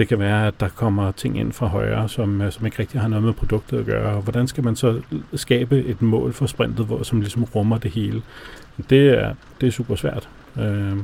[0.03, 3.01] det kan være, at der kommer ting ind fra højre, som, øh, som ikke rigtig
[3.01, 4.21] har noget med produktet at gøre.
[4.21, 5.01] Hvordan skal man så
[5.35, 8.23] skabe et mål for sprintet, hvor, som ligesom rummer det hele?
[8.91, 10.29] Det er, det er super svært.
[10.59, 10.97] Øh,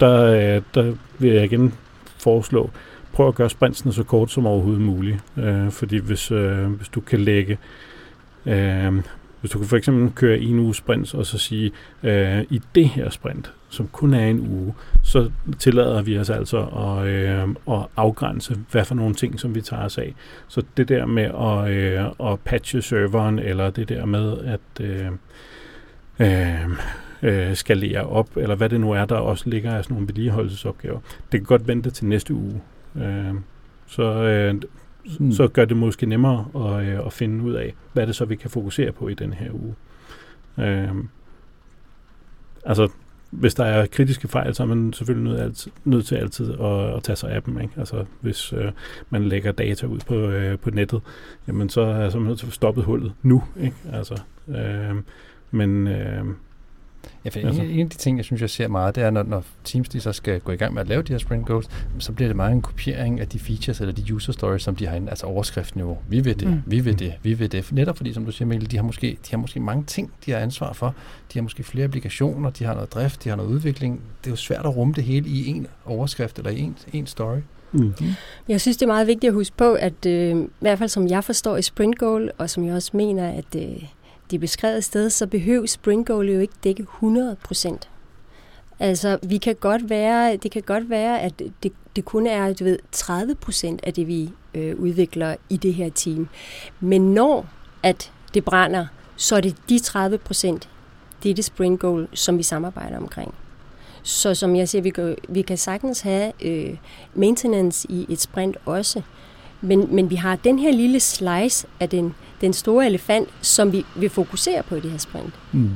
[0.00, 1.74] der, øh, der vil jeg igen
[2.18, 2.70] foreslå,
[3.12, 5.18] prøv at gøre sprintsene så kort som overhovedet muligt.
[5.36, 7.58] Øh, fordi hvis, øh, hvis du kan lægge
[8.46, 8.92] øh,
[9.44, 12.88] hvis du kan for eksempel køre en uge sprint og så sige, øh, i det
[12.88, 17.86] her sprint, som kun er en uge, så tillader vi os altså at, øh, at
[17.96, 20.14] afgrænse, hvad for nogle ting, som vi tager os af.
[20.48, 25.06] Så det der med at, øh, at patche serveren, eller det der med at øh,
[26.18, 26.70] øh,
[27.22, 31.00] øh, skalere op, eller hvad det nu er, der også ligger af sådan nogle vedligeholdelsesopgaver,
[31.32, 32.62] det kan godt vente til næste uge.
[32.96, 33.34] Øh,
[33.86, 34.54] så øh,
[35.20, 35.32] mm.
[35.32, 38.36] så gør det måske nemmere at, øh, at finde ud af, hvad det så, vi
[38.36, 39.74] kan fokusere på i den her uge.
[40.58, 40.94] Øh,
[42.64, 42.88] altså,
[43.30, 46.94] hvis der er kritiske fejl, så er man selvfølgelig nødt, altid, nødt til altid at,
[46.96, 47.60] at tage sig af dem.
[47.60, 47.72] Ikke?
[47.76, 48.72] Altså, hvis øh,
[49.10, 51.00] man lægger data ud på, øh, på nettet,
[51.48, 53.42] jamen, så er man nødt til at få stoppet hullet nu.
[53.60, 53.76] Ikke?
[53.92, 54.96] Altså, øh,
[55.50, 56.24] men, øh,
[57.24, 57.62] Ja, for altså.
[57.62, 59.88] en, en af de ting, jeg synes, jeg ser meget, det er, når, når Teams
[59.88, 62.28] de så skal gå i gang med at lave de her sprint goals, så bliver
[62.28, 65.10] det meget en kopiering af de features eller de user stories, som de har inde,
[65.10, 65.98] altså overskriftniveau.
[66.08, 66.62] Vi vil det, mm.
[66.66, 67.72] vi vil det, vi vil det.
[67.72, 70.30] Netop fordi, som du siger, Mikkel, de har, måske, de har måske mange ting, de
[70.30, 70.94] har ansvar for.
[71.32, 74.00] De har måske flere applikationer, de har noget drift, de har noget udvikling.
[74.20, 77.06] Det er jo svært at rumme det hele i en overskrift eller i en, en
[77.06, 77.38] story.
[77.72, 77.94] Mm.
[78.48, 81.08] Jeg synes, det er meget vigtigt at huske på, at øh, i hvert fald som
[81.08, 83.82] jeg forstår i Sprint Goal, og som jeg også mener, at øh,
[84.30, 87.88] det er beskrevet sted, så behøver Spring Goal jo ikke dække 100 procent.
[88.78, 92.64] Altså, vi kan godt være, det kan godt være, at det, det kun er du
[92.64, 96.28] ved, 30 procent af det, vi øh, udvikler i det her team.
[96.80, 97.46] Men når
[97.82, 100.68] at det brænder, så er det de 30 procent,
[101.22, 103.34] det er det Spring Goal, som vi samarbejder omkring.
[104.02, 106.76] Så som jeg siger, vi kan, vi kan sagtens have øh,
[107.14, 109.02] maintenance i et sprint også,
[109.64, 113.84] men, men vi har den her lille slice af den den store elefant, som vi
[113.96, 115.34] vil fokusere på i det her sprint.
[115.52, 115.70] Mm.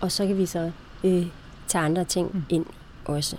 [0.00, 0.70] Og så kan vi så
[1.04, 1.26] øh,
[1.66, 2.42] tage andre ting mm.
[2.48, 2.66] ind
[3.04, 3.36] også.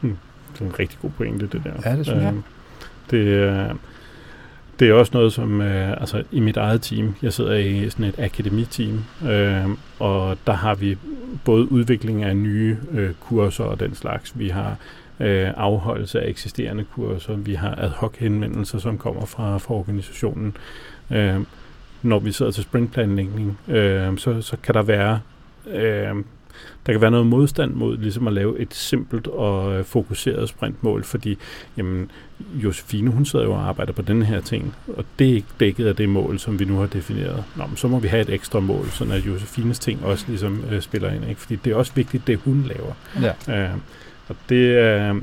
[0.00, 0.16] Mm.
[0.52, 1.90] Det er en rigtig god pointe, det der.
[1.90, 2.32] Ja, det synes jeg.
[2.32, 2.42] Øhm,
[3.10, 3.74] det, er,
[4.80, 8.04] det er også noget, som øh, altså, i mit eget team, jeg sidder i sådan
[8.04, 9.66] et akademiteam, øh,
[9.98, 10.98] og der har vi
[11.44, 14.38] både udvikling af nye øh, kurser og den slags.
[14.38, 14.76] Vi har
[15.20, 17.36] øh, afholdelse af eksisterende kurser.
[17.36, 20.56] Vi har ad hoc henvendelser, som kommer fra, fra organisationen.
[21.10, 21.40] Øh,
[22.02, 25.20] når vi sidder til sprintplanlægning, øh, så, så kan der være
[25.70, 26.14] øh,
[26.86, 31.04] der kan være noget modstand mod ligesom at lave et simpelt og øh, fokuseret sprintmål,
[31.04, 31.38] fordi
[31.76, 32.10] jamen,
[32.54, 35.86] Josefine, hun sidder jo og arbejder på den her ting, og det er ikke dækket
[35.86, 37.44] af det mål, som vi nu har defineret.
[37.56, 40.64] Nå, men så må vi have et ekstra mål, så at Josefines ting også ligesom
[40.70, 41.40] øh, spiller ind, ikke?
[41.40, 42.92] fordi det er også vigtigt, det hun laver.
[43.48, 43.64] Ja.
[43.64, 43.70] Øh,
[44.28, 45.14] og det er...
[45.14, 45.22] Øh,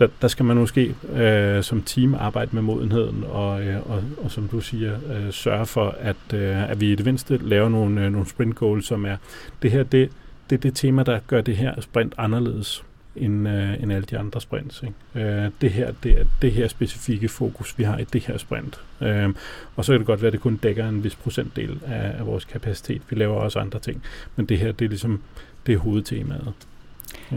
[0.00, 4.30] der, der skal man måske øh, som team arbejde med modenheden og, øh, og, og
[4.30, 8.04] som du siger, øh, sørge for, at, øh, at vi i det mindste laver nogle,
[8.04, 9.16] øh, nogle sprint goals, som er
[9.62, 10.10] det her, det,
[10.50, 12.84] det er det tema, der gør det her sprint anderledes
[13.16, 14.82] end, øh, end alle de andre sprints.
[14.82, 15.28] Ikke?
[15.28, 18.80] Øh, det her det er det her specifikke fokus, vi har i det her sprint.
[19.00, 19.28] Øh,
[19.76, 22.26] og så kan det godt være, at det kun dækker en vis procentdel af, af
[22.26, 23.02] vores kapacitet.
[23.10, 24.02] Vi laver også andre ting,
[24.36, 25.22] men det her det er ligesom
[25.66, 26.52] det er hovedtemaet.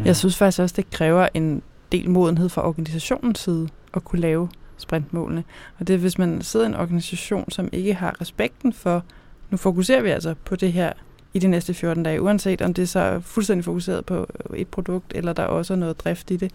[0.05, 4.49] Jeg synes faktisk også, det kræver en del modenhed fra organisationens side at kunne lave
[4.77, 5.43] sprintmålene.
[5.79, 9.03] Og det er, hvis man sidder i en organisation, som ikke har respekten for,
[9.49, 10.93] nu fokuserer vi altså på det her
[11.33, 15.11] i de næste 14 dage, uanset om det så er fuldstændig fokuseret på et produkt,
[15.15, 16.51] eller der er også noget drift i det.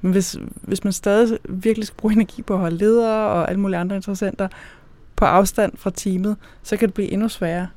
[0.00, 3.60] Men hvis, hvis man stadig virkelig skal bruge energi på at holde ledere og alle
[3.60, 4.48] mulige andre interessenter
[5.16, 7.68] på afstand fra teamet, så kan det blive endnu sværere.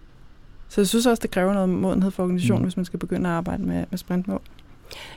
[0.69, 2.65] Så jeg synes også, det kræver noget modenhed for organisationen, mm.
[2.65, 4.41] hvis man skal begynde at arbejde med, med sprintmål.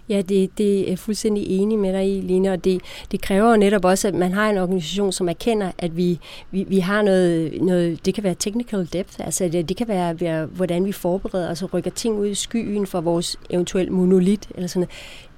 [0.09, 2.81] Ja, det, det er jeg fuldstændig enig med dig i, Line, og det,
[3.11, 6.65] det kræver jo netop også, at man har en organisation, som erkender, at vi, vi,
[6.69, 10.47] vi har noget, noget, det kan være technical depth, altså det, det kan være, være,
[10.47, 14.69] hvordan vi forbereder os og rykker ting ud i skyen for vores eventuelt monolit, eller
[14.69, 14.91] sådan noget,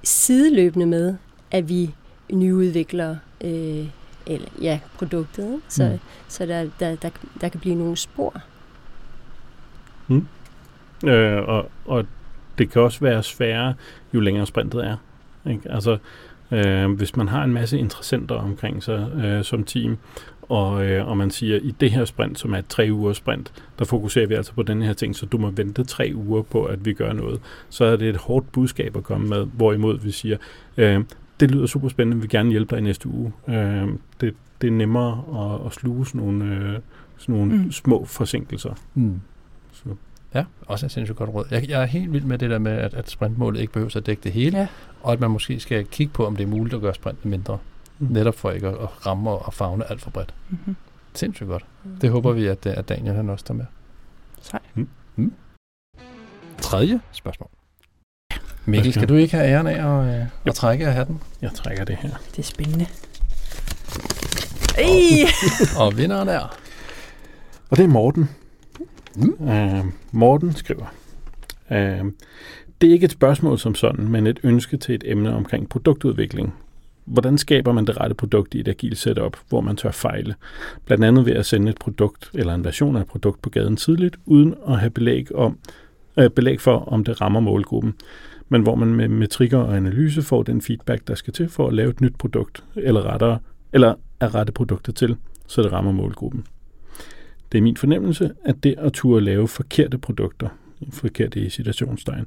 [0.03, 1.15] sideløbende med,
[1.51, 1.93] at vi
[2.31, 3.85] nyudvikler øh,
[4.25, 5.99] eller, ja, produktet, så, mm.
[6.27, 7.09] så der, der, der,
[7.41, 8.41] der kan blive nogle spor.
[10.07, 10.27] Mm.
[11.09, 12.05] Øh, og, og
[12.57, 13.73] det kan også være sværere,
[14.13, 14.97] jo længere sprintet er.
[15.49, 15.71] Ikke?
[15.71, 15.97] Altså,
[16.51, 19.97] øh, hvis man har en masse interessenter omkring sig øh, som team,
[20.41, 23.63] og, øh, og man siger, i det her sprint, som er et tre uger sprint,
[23.79, 26.63] der fokuserer vi altså på den her ting, så du må vente tre uger på,
[26.65, 27.41] at vi gør noget.
[27.69, 30.37] Så er det et hårdt budskab at komme med, hvorimod vi siger,
[30.77, 31.03] øh,
[31.39, 33.33] det lyder super spændende, vi vil gerne hjælpe dig i næste uge.
[33.47, 33.87] Øh,
[34.21, 36.79] det, det er nemmere at, at sluge sådan nogle, øh,
[37.17, 37.71] sådan nogle mm.
[37.71, 38.73] små forsinkelser.
[38.93, 39.19] Mm.
[40.35, 41.45] Ja, også et sindssygt godt råd.
[41.51, 44.05] Jeg, jeg er helt vild med det der med, at, at sprintmålet ikke behøver at
[44.05, 44.67] dække det hele, ja.
[45.03, 47.57] og at man måske skal kigge på, om det er muligt at gøre sprinten mindre.
[47.99, 48.07] Mm.
[48.09, 50.33] Netop for ikke at, at ramme og fagne alt for bredt.
[50.49, 50.75] Mm-hmm.
[51.13, 51.65] Sindssygt godt.
[51.83, 51.95] Mm.
[51.95, 53.65] Det håber vi, at, at Daniel han også tager med.
[54.41, 54.59] Sej.
[54.75, 54.89] Mm.
[55.15, 55.33] Mm.
[56.61, 57.49] Tredje spørgsmål.
[58.65, 61.21] Mikkel, skal du ikke have æren af at, øh, at trække af hatten?
[61.41, 62.09] Jeg trækker det her.
[62.31, 62.85] Det er spændende.
[64.77, 66.57] Og, og vinderen er...
[67.69, 68.29] Og det er Morten.
[69.15, 69.47] Mm.
[69.47, 70.85] Øh, Morten skriver,
[71.69, 72.11] uh,
[72.81, 76.53] det er ikke et spørgsmål som sådan, men et ønske til et emne omkring produktudvikling.
[77.05, 80.35] Hvordan skaber man det rette produkt i et agilt setup, hvor man tør fejle?
[80.85, 83.77] Blandt andet ved at sende et produkt eller en version af et produkt på gaden
[83.77, 85.57] tidligt, uden at have belæg, om,
[86.17, 87.93] øh, belæg for, om det rammer målgruppen.
[88.49, 91.73] Men hvor man med metrikker og analyse får den feedback, der skal til for at
[91.73, 93.39] lave et nyt produkt, eller rettere,
[93.73, 95.15] eller at rette produktet til,
[95.47, 96.45] så det rammer målgruppen.
[97.53, 100.49] Det er min fornemmelse, at det at turde lave forkerte produkter,
[100.91, 102.25] forkerte i situationstegn,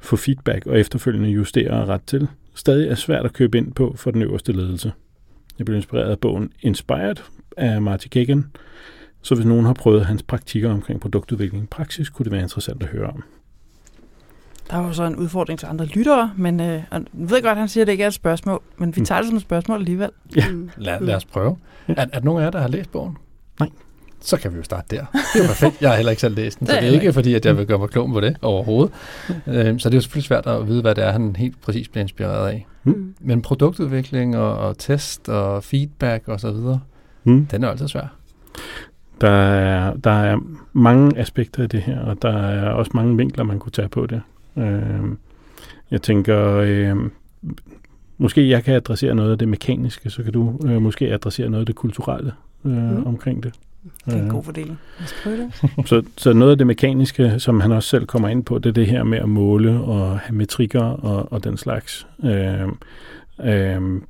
[0.00, 3.94] få feedback og efterfølgende justere og ret til, stadig er svært at købe ind på
[3.96, 4.92] for den øverste ledelse.
[5.58, 7.16] Jeg blev inspireret af bogen Inspired
[7.56, 8.44] af Marty Kagan,
[9.22, 12.82] så hvis nogen har prøvet hans praktikker omkring produktudvikling i praksis, kunne det være interessant
[12.82, 13.22] at høre om.
[14.70, 17.56] Der er jo så en udfordring til andre lyttere, men øh, jeg ved godt, at
[17.56, 19.78] han siger, at det ikke er et spørgsmål, men vi tager det som et spørgsmål
[19.78, 20.10] alligevel.
[20.36, 20.50] Ja.
[20.52, 20.70] Mm.
[20.76, 21.56] Lad, lad os prøve.
[21.88, 23.16] Er, er der nogen af jer, der har læst bogen?
[23.60, 23.68] Nej
[24.26, 25.04] så kan vi jo starte der.
[25.34, 25.82] Det er perfekt.
[25.82, 27.66] Jeg har heller ikke selv læst den, så det er ikke fordi, at jeg vil
[27.66, 28.92] gøre mig klog på det overhovedet.
[29.28, 29.78] Mm.
[29.78, 32.02] Så det er jo selvfølgelig svært at vide, hvad det er, han helt præcis bliver
[32.02, 32.66] inspireret af.
[32.84, 33.14] Mm.
[33.20, 36.80] Men produktudvikling og, og test og feedback og så videre,
[37.24, 37.46] mm.
[37.46, 38.16] den er altid svær.
[39.20, 40.38] Der er, der er
[40.72, 44.06] mange aspekter af det her, og der er også mange vinkler, man kunne tage på
[44.06, 44.22] det.
[44.58, 45.00] Øh,
[45.90, 46.96] jeg tænker, øh,
[48.18, 51.62] måske jeg kan adressere noget af det mekaniske, så kan du øh, måske adressere noget
[51.62, 52.32] af det kulturelle
[52.64, 53.06] øh, mm.
[53.06, 53.52] omkring det.
[54.06, 54.78] Det er en god fordeling.
[54.98, 55.52] Lad os prøve det.
[55.88, 58.72] så, så noget af det mekaniske, som han også selv kommer ind på, det er
[58.72, 62.06] det her med at måle og have metrikker og, og den slags.
[62.24, 62.68] Øh,
[63.44, 64.00] øh,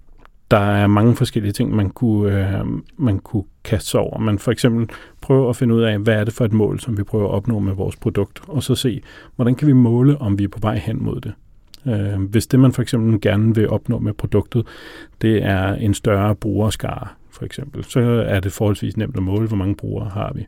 [0.51, 2.65] der er mange forskellige ting, man kunne, øh,
[2.97, 4.19] man kunne kaste sig over.
[4.19, 4.89] Man for eksempel
[5.21, 7.35] prøve at finde ud af, hvad er det for et mål, som vi prøver at
[7.35, 9.03] opnå med vores produkt, og så se,
[9.37, 11.33] hvordan kan vi måle, om vi er på vej hen mod det.
[11.87, 14.67] Øh, hvis det, man for eksempel gerne vil opnå med produktet,
[15.23, 19.57] det er en større brugerskare, for eksempel, så er det forholdsvis nemt at måle, hvor
[19.57, 20.47] mange brugere har vi.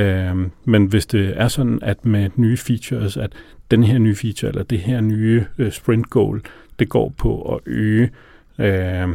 [0.00, 3.32] Øh, men hvis det er sådan, at med nye features, at
[3.70, 6.42] den her nye feature, eller det her nye øh, sprint goal,
[6.78, 8.10] det går på at øge
[8.58, 9.08] øh,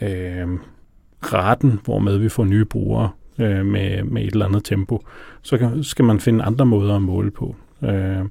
[0.00, 0.48] øh,
[1.22, 5.06] raten, hvormed vi får nye brugere øh, med, med et eller andet tempo,
[5.42, 7.56] så kan, skal man finde andre måder at måle på.
[7.82, 8.24] Øh,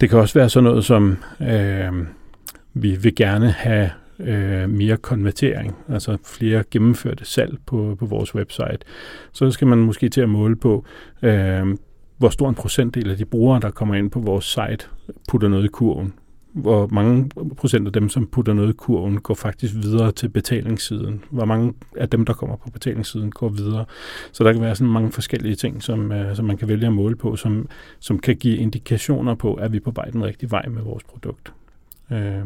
[0.00, 1.92] det kan også være sådan noget som, øh,
[2.74, 8.78] vi vil gerne have øh, mere konvertering, altså flere gennemførte salg på, på vores website.
[9.32, 10.84] Så skal man måske til at måle på,
[11.22, 11.76] øh,
[12.18, 14.86] hvor stor en procentdel af de brugere, der kommer ind på vores site,
[15.28, 16.14] putter noget i kurven.
[16.52, 21.24] Hvor mange procent af dem, som putter noget i kurven, går faktisk videre til betalingssiden.
[21.30, 23.84] Hvor mange af dem, der kommer på betalingssiden, går videre.
[24.32, 26.92] Så der kan være sådan mange forskellige ting, som, øh, som man kan vælge at
[26.92, 27.68] måle på, som,
[28.00, 31.04] som kan give indikationer på, at vi er på vej den rigtige vej med vores
[31.04, 31.52] produkt.
[32.12, 32.44] Øh,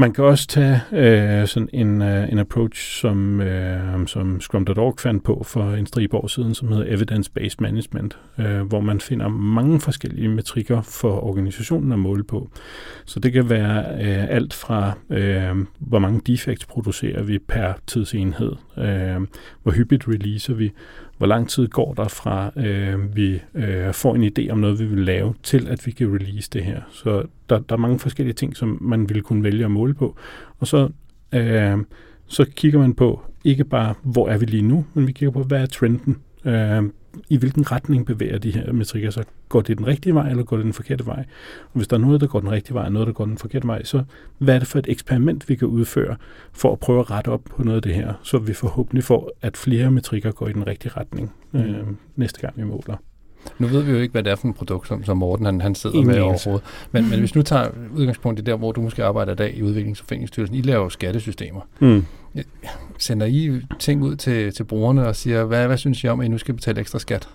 [0.00, 5.24] man kan også tage øh, sådan en, øh, en approach, som, øh, som Scrum.org fandt
[5.24, 9.80] på for en stribe år siden, som hedder Evidence-Based Management, øh, hvor man finder mange
[9.80, 12.50] forskellige metrikker for organisationen at måle på.
[13.04, 18.52] Så det kan være øh, alt fra, øh, hvor mange defects producerer vi per tidsenhed,
[18.78, 19.26] øh,
[19.62, 20.72] hvor hyppigt releaser vi,
[21.20, 24.84] hvor lang tid går der fra, øh, vi øh, får en idé om noget, vi
[24.84, 26.80] vil lave, til at vi kan release det her.
[26.90, 30.16] Så der, der er mange forskellige ting, som man vil kunne vælge at måle på.
[30.58, 30.88] Og så,
[31.32, 31.78] øh,
[32.26, 35.42] så kigger man på ikke bare, hvor er vi lige nu, men vi kigger på,
[35.42, 36.16] hvad er trenden?
[36.44, 36.82] Øh,
[37.28, 39.24] i hvilken retning bevæger de her metrikker sig.
[39.48, 41.24] Går det den rigtige vej, eller går det den forkerte vej?
[41.62, 43.38] Og hvis der er noget, der går den rigtige vej, og noget, der går den
[43.38, 44.02] forkerte vej, så
[44.38, 46.16] hvad er det for et eksperiment, vi kan udføre
[46.52, 49.30] for at prøve at rette op på noget af det her, så vi forhåbentlig får,
[49.42, 51.60] at flere metrikker går i den rigtige retning mm.
[51.60, 52.96] øh, næste gang, vi måler.
[53.58, 55.60] Nu ved vi jo ikke, hvad det er for en produkt, som, som Morten han,
[55.60, 56.64] han sidder Ingen med overhovedet.
[56.92, 59.62] Men, men hvis nu tager udgangspunkt i der, hvor du måske arbejder i dag i
[59.62, 61.60] Udviklings- og Foreningsstyrelsen, I laver skattesystemer.
[61.80, 62.04] Mm.
[62.98, 66.26] Sender I ting ud til, til brugerne og siger, hvad, hvad synes I om, at
[66.26, 67.28] I nu skal betale ekstra skat?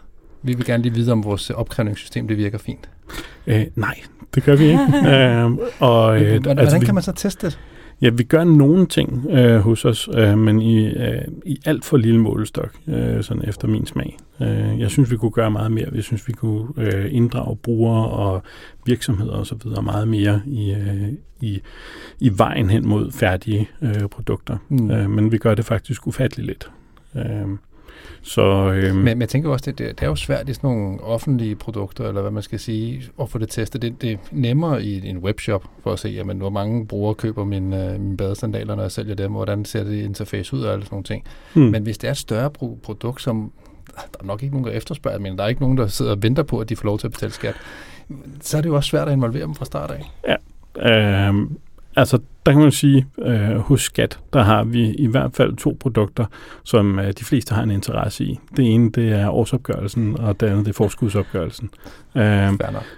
[0.44, 2.90] Vi vil gerne lige vide, om vores opkrævningssystem det virker fint.
[3.48, 4.00] Øh, nej,
[4.36, 4.84] det gør vi ikke.
[5.14, 7.60] øh, og, øh, hvordan altså, kan man så teste det?
[8.02, 11.98] Ja, vi gør nogle ting øh, hos os, øh, men i, øh, i alt for
[11.98, 14.18] lille målestok, øh, sådan efter min smag.
[14.42, 15.88] Øh, jeg synes, vi kunne gøre meget mere.
[15.96, 18.44] Jeg synes, vi kunne øh, inddrage brugere og
[18.86, 19.84] virksomheder osv.
[19.84, 21.10] meget mere i, øh,
[21.42, 21.62] i,
[22.20, 24.58] i vejen hen mod færdige øh, produkter.
[24.70, 24.92] Mm.
[24.92, 26.72] Øh, men vi gør det faktisk ufatteligt lidt.
[27.16, 27.48] Øh,
[28.22, 30.70] så, øhm, men, men jeg tænker også, det, det, det er jo svært i sådan
[30.70, 33.82] nogle offentlige produkter, eller hvad man skal sige, at få det testet.
[33.82, 37.44] Det, det er nemmere i en webshop for at se, jamen, hvor mange brugere køber
[37.44, 40.74] min, øh, mine badesandaler, når jeg sælger dem, og hvordan ser det interface ud og
[40.74, 41.24] alle sådan nogle ting.
[41.54, 41.64] Hmm.
[41.64, 42.50] Men hvis det er et større
[42.84, 43.52] produkt, som
[43.96, 46.24] der er nok ikke nogen, der efterspørger, men der er ikke nogen, der sidder og
[46.24, 47.56] venter på, at de får lov til at betale skat,
[48.42, 50.12] så er det jo også svært at involvere dem fra start af.
[50.28, 51.36] Ja, øh,
[51.96, 55.78] Altså, der kan man sige, øh, hos Skat, der har vi i hvert fald to
[55.80, 56.26] produkter,
[56.64, 58.40] som øh, de fleste har en interesse i.
[58.58, 61.70] Det ene, det er årsopgørelsen, og det andet, det er forskudsopgørelsen.
[62.16, 62.54] Øh,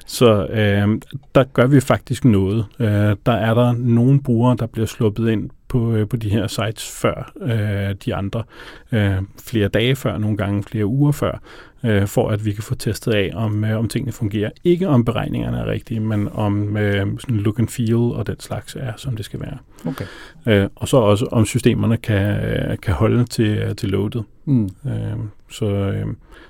[0.05, 1.01] så øh,
[1.35, 2.65] der gør vi faktisk noget.
[2.79, 6.47] Øh, der er der nogle brugere, der bliver sluppet ind på, øh, på de her
[6.47, 8.43] sites før øh, de andre.
[8.91, 11.39] Øh, flere dage før, nogle gange flere uger før,
[11.83, 14.49] øh, for at vi kan få testet af, om, øh, om tingene fungerer.
[14.63, 18.75] Ikke om beregningerne er rigtige, men om øh, sådan look and feel og den slags
[18.79, 19.57] er, som det skal være.
[19.85, 20.05] Okay.
[20.45, 24.23] Øh, og så også, om systemerne kan, øh, kan holde til, til loadet.
[24.45, 24.69] Mm.
[24.85, 25.17] Øh,
[25.51, 26.05] så, øh,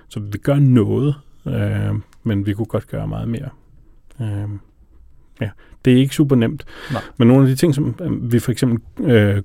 [0.10, 1.16] så vi gør noget,
[1.48, 1.94] øh,
[2.28, 3.50] men vi kunne godt gøre meget mere.
[4.22, 4.50] Øh,
[5.42, 5.50] ja.
[5.86, 6.66] Det er ikke super nemt.
[6.92, 7.02] Nej.
[7.18, 9.42] Men nogle af de ting, som øh, vi for eksempel øh,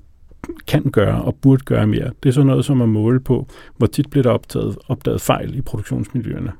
[0.66, 3.86] kan gøre og burde gøre mere, det er sådan noget som at måle på, hvor
[3.86, 6.52] tit bliver der optaget, opdaget fejl i produktionsmiljøerne.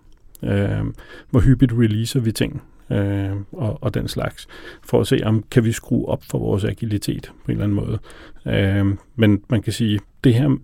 [0.42, 0.85] Øh,
[1.30, 4.48] hvor hyppigt releaser vi ting øh, og, og den slags,
[4.85, 7.76] for at se, om kan vi skrue op for vores agilitet på en eller anden
[7.76, 7.98] måde.
[8.46, 10.56] Øh, men man kan sige, det her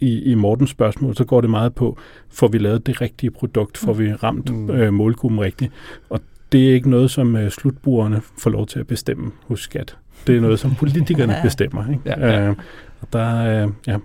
[0.00, 3.78] i, i Mortens spørgsmål, så går det meget på, får vi lavet det rigtige produkt,
[3.78, 4.70] får vi ramt mm.
[4.70, 5.72] øh, målgruppen rigtigt.
[6.10, 6.20] Og
[6.52, 9.96] det er ikke noget, som øh, slutbrugerne får lov til at bestemme hos skat.
[10.26, 11.42] Det er noget, som politikerne ja.
[11.42, 11.90] bestemmer.
[11.90, 12.02] Ikke?
[12.06, 12.48] Ja, ja.
[12.48, 12.56] Øh,
[13.00, 13.96] og der, øh, ja,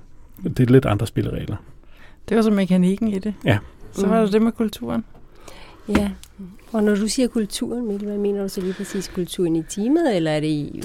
[0.44, 1.56] det er lidt andre spilleregler.
[2.30, 3.34] Det var så mekanikken i det.
[3.46, 3.58] Ja.
[3.92, 5.06] Så var det det med kulturen.
[5.90, 6.12] Ja,
[6.72, 10.16] og når du siger kulturen, Mikkel, hvad mener du så lige præcis kulturen i teamet,
[10.16, 10.84] eller er det i...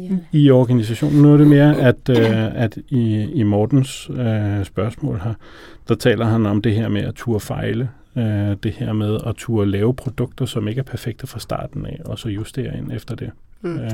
[0.00, 0.16] Ja.
[0.32, 1.22] I organisationen.
[1.22, 5.34] Nu er det mere, at, øh, at i, i Mortens øh, spørgsmål her,
[5.88, 9.34] der taler han om det her med at turde fejle, øh, det her med at
[9.36, 13.14] turde lave produkter, som ikke er perfekte fra starten af, og så justere ind efter
[13.14, 13.30] det.
[13.60, 13.78] Mm.
[13.78, 13.90] Øh,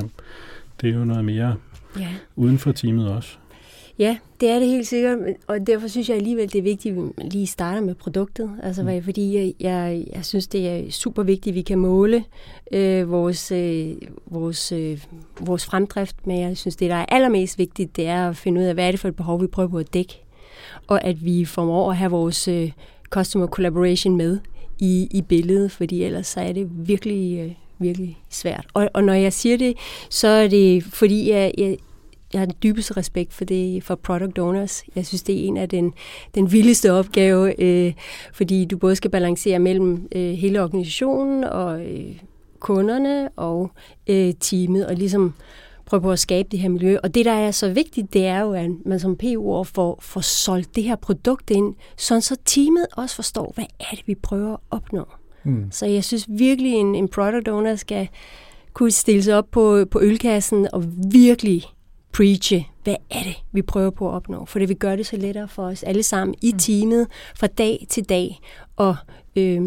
[0.81, 1.55] det er jo noget mere
[1.99, 2.09] ja.
[2.37, 3.37] uden for teamet også.
[3.99, 7.03] Ja, det er det helt sikkert, og derfor synes jeg alligevel, det er vigtigt, at
[7.03, 8.51] vi lige starter med produktet.
[8.63, 9.03] Altså, mm.
[9.03, 12.25] fordi jeg, jeg, jeg synes, det er super vigtigt, at vi kan måle
[12.73, 13.95] øh, vores, øh,
[14.27, 15.05] vores, øh,
[15.41, 18.67] vores fremdrift, men jeg synes, det, der er allermest vigtigt, det er at finde ud
[18.67, 20.23] af, hvad er det for et behov, vi prøver på at dække,
[20.87, 22.73] og at vi formår at have vores øh,
[23.11, 24.39] customer collaboration med
[24.79, 28.67] i, i billedet, fordi ellers så er det virkelig, øh, virkelig svært.
[28.75, 29.77] Og, og når jeg siger det,
[30.11, 31.77] så er det fordi, jeg, jeg
[32.33, 34.85] jeg har den dybeste respekt for det for product owners.
[34.97, 35.93] Jeg synes, det er en af den,
[36.35, 37.93] den vildeste opgave, øh,
[38.33, 42.17] fordi du både skal balancere mellem øh, hele organisationen og øh,
[42.59, 43.71] kunderne og
[44.07, 45.35] øh, teamet, og ligesom
[45.87, 46.99] prøve på at skabe det her miljø.
[47.03, 50.21] Og det, der er så vigtigt, det er jo, at man som PU'er får, får
[50.21, 54.53] solgt det her produkt ind, sådan så teamet også forstår, hvad er det, vi prøver
[54.53, 55.05] at opnå.
[55.45, 55.71] Mm.
[55.71, 58.09] Så jeg synes virkelig, en, en product owner skal
[58.73, 61.65] kunne stille sig op på, på ølkassen og virkelig
[62.13, 64.45] preache, hvad er det, vi prøver på at opnå.
[64.45, 66.59] For det vil gøre det så lettere for os alle sammen i mm.
[66.59, 67.07] teamet
[67.37, 68.41] fra dag til dag
[68.77, 68.97] og,
[69.37, 69.63] øh,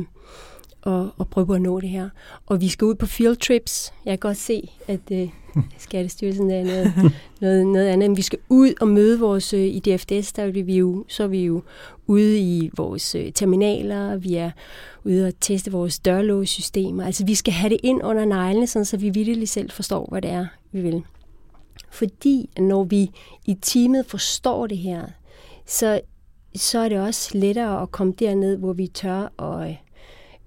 [0.81, 2.09] og, og prøve på at nå det her.
[2.45, 3.93] Og vi skal ud på field trips.
[4.05, 5.29] Jeg kan godt se, at øh,
[5.77, 8.09] Skattestyrelsen er noget, noget, noget andet.
[8.09, 11.23] Men vi skal ud og møde vores, øh, i DFDS, der er vi jo, så
[11.23, 11.61] er vi jo
[12.07, 14.51] ude i vores øh, terminaler, vi er
[15.03, 17.05] ude og teste vores dørlåssystemer.
[17.05, 20.21] Altså vi skal have det ind under neglene, sådan, så vi virkelig selv forstår, hvad
[20.21, 21.03] det er, vi vil.
[21.89, 23.11] Fordi når vi
[23.45, 25.05] i teamet forstår det her,
[25.65, 26.01] så,
[26.55, 29.75] så er det også lettere at komme derned, hvor vi tør at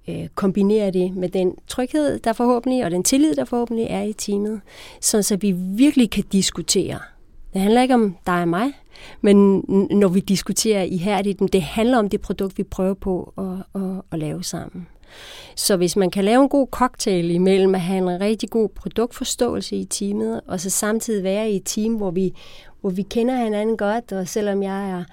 [0.07, 4.13] øh, kombinere det med den tryghed, der forhåbentlig, og den tillid, der forhåbentlig er i
[4.13, 4.61] teamet,
[5.01, 6.99] så, så vi virkelig kan diskutere.
[7.53, 8.71] Det handler ikke om dig og mig,
[9.21, 14.01] men når vi diskuterer ihærdigt, det handler om det produkt, vi prøver på at, at,
[14.11, 14.87] at lave sammen.
[15.55, 19.75] Så hvis man kan lave en god cocktail imellem at have en rigtig god produktforståelse
[19.75, 22.33] i teamet, og så samtidig være i et team, hvor vi,
[22.81, 25.03] hvor vi kender hinanden godt, og selvom jeg er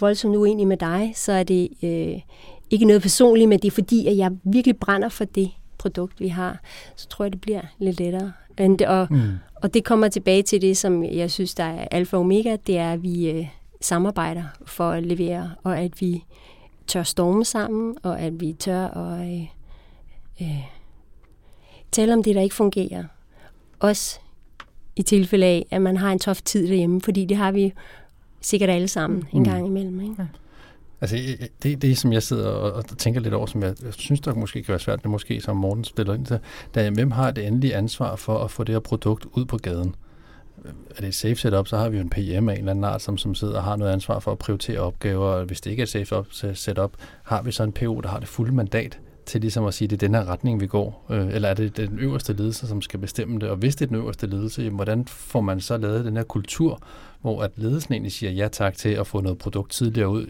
[0.00, 2.20] voldsomt uenig med dig, så er det øh,
[2.70, 6.28] ikke noget personligt, men det er fordi, at jeg virkelig brænder for det produkt, vi
[6.28, 6.60] har.
[6.96, 8.32] Så tror jeg, det bliver lidt lettere.
[8.86, 9.30] Og, mm.
[9.54, 12.78] og det kommer tilbage til det, som jeg synes, der er alfa og omega, det
[12.78, 13.46] er, at vi øh,
[13.80, 16.24] samarbejder for at levere, og at vi
[16.86, 19.42] tør storme sammen, og at vi tør at øh,
[20.42, 20.64] øh,
[21.92, 23.04] tale om det, der ikke fungerer.
[23.80, 24.18] Også
[24.96, 27.72] i tilfælde af, at man har en tof tid derhjemme, fordi det har vi
[28.40, 29.38] sikkert alle sammen mm.
[29.38, 30.00] en gang imellem.
[30.00, 30.14] Ikke?
[30.18, 30.26] Ja.
[31.00, 31.16] Altså,
[31.62, 34.34] det, det som jeg sidder og, og tænker lidt over, som jeg, jeg synes, der
[34.34, 36.38] måske kan være svært, det måske som Morten spiller ind til,
[36.74, 39.94] da hvem har det endelige ansvar for at få det her produkt ud på gaden?
[40.90, 42.84] Er det et safe setup, så har vi jo en PM af en eller anden
[42.84, 45.70] art, som, som sidder og har noget ansvar for at prioritere opgaver, og hvis det
[45.70, 46.92] ikke er et safe setup,
[47.22, 49.90] har vi så en PO, der har det fulde mandat til ligesom at sige, at
[49.90, 51.06] det er den her retning, vi går?
[51.10, 53.48] Øh, eller er det den øverste ledelse, som skal bestemme det?
[53.48, 56.24] Og hvis det er den øverste ledelse, jamen, hvordan får man så lavet den her
[56.24, 56.82] kultur,
[57.20, 60.26] hvor at ledelsen egentlig siger ja tak til at få noget produkt tidligere ud,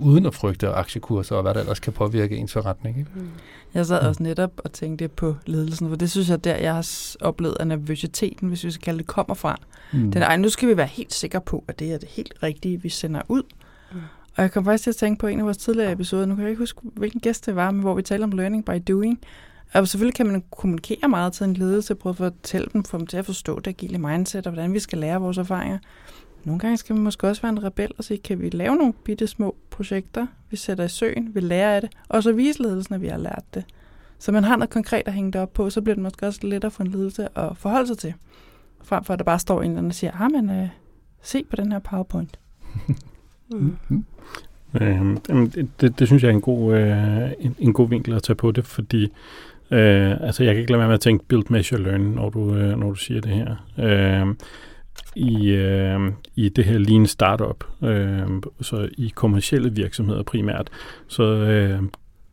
[0.00, 2.98] uden at frygte aktiekurser og hvad der ellers kan påvirke ens forretning.
[2.98, 3.10] Ikke?
[3.14, 3.28] Mm.
[3.74, 7.16] Jeg sad også netop og tænkte på ledelsen, for det synes jeg, der jeg har
[7.20, 9.56] oplevet, at nervøsiteten, hvis vi skal kalde det, kommer fra.
[9.92, 10.12] Mm.
[10.12, 12.82] Den ej, nu skal vi være helt sikre på, at det er det helt rigtige,
[12.82, 13.42] vi sender ud.
[13.92, 13.98] Mm.
[14.36, 16.42] Og jeg kom faktisk til at tænke på en af vores tidligere episoder, nu kan
[16.42, 19.20] jeg ikke huske, hvilken gæst det var, men hvor vi talte om learning by doing.
[19.74, 23.06] Og selvfølgelig kan man kommunikere meget til en ledelse, prøve at fortælle dem, få dem
[23.06, 25.78] til at forstå det agile mindset, og hvordan vi skal lære vores erfaringer.
[26.46, 28.92] Nogle gange skal vi måske også være en rebel og sige, kan vi lave nogle
[28.92, 32.94] bitte små projekter, vi sætter i søen, vi lærer af det, og så vise ledelsen,
[32.94, 33.64] at vi har lært det.
[34.18, 36.40] Så man har noget konkret at hænge det op på, så bliver det måske også
[36.42, 38.14] lettere for en ledelse at forholde sig til.
[38.82, 40.68] Frem for at der bare står en eller anden og siger, ah, men øh,
[41.22, 42.38] se på den her PowerPoint.
[43.50, 43.76] mm.
[43.88, 44.04] Mm.
[44.80, 45.16] Øh,
[45.80, 48.50] det, det synes jeg er en god, øh, en, en god vinkel at tage på
[48.50, 49.02] det, fordi
[49.70, 52.54] øh, altså jeg kan ikke lade være med at tænke build, measure, learn, når du,
[52.54, 53.56] øh, når du siger det her.
[53.78, 54.34] Øh,
[55.16, 58.26] i, øh, i det her lean startup, øh,
[58.60, 60.70] så i kommersielle virksomheder primært,
[61.08, 61.82] så øh,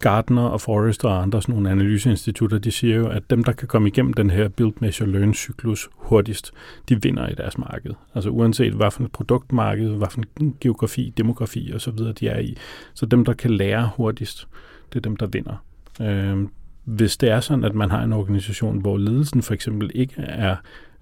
[0.04, 3.68] Gartner og Forrester og andre sådan nogle analyseinstitutter, de siger jo, at dem, der kan
[3.68, 6.52] komme igennem den her build, measure, learn cyklus hurtigst,
[6.90, 7.92] de vinder i deres marked.
[8.16, 12.28] Altså uanset hvad for et produktmarked, hvad for en geografi, demografi og så videre de
[12.28, 12.58] er i.
[12.94, 14.48] Så dem, der kan lære hurtigst,
[14.90, 15.64] det er dem, der vinder.
[16.02, 16.48] Øh,
[16.84, 20.56] hvis det er sådan, at man har en organisation, hvor ledelsen for eksempel ikke er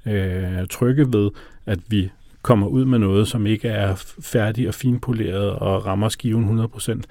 [0.05, 1.29] øh, trygge ved,
[1.65, 6.59] at vi kommer ud med noget, som ikke er færdig og finpoleret og rammer skiven
[6.59, 7.01] 100%,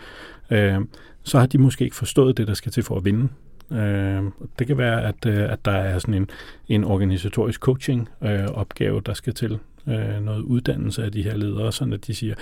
[0.56, 0.80] øh,
[1.22, 3.28] så har de måske ikke forstået det, der skal til for at vinde.
[3.72, 4.22] Øh,
[4.58, 6.30] det kan være, at, øh, at der er sådan en,
[6.68, 9.58] en organisatorisk coaching-opgave, øh, der skal til.
[9.88, 12.34] Øh, noget uddannelse af de her ledere, sådan at de siger,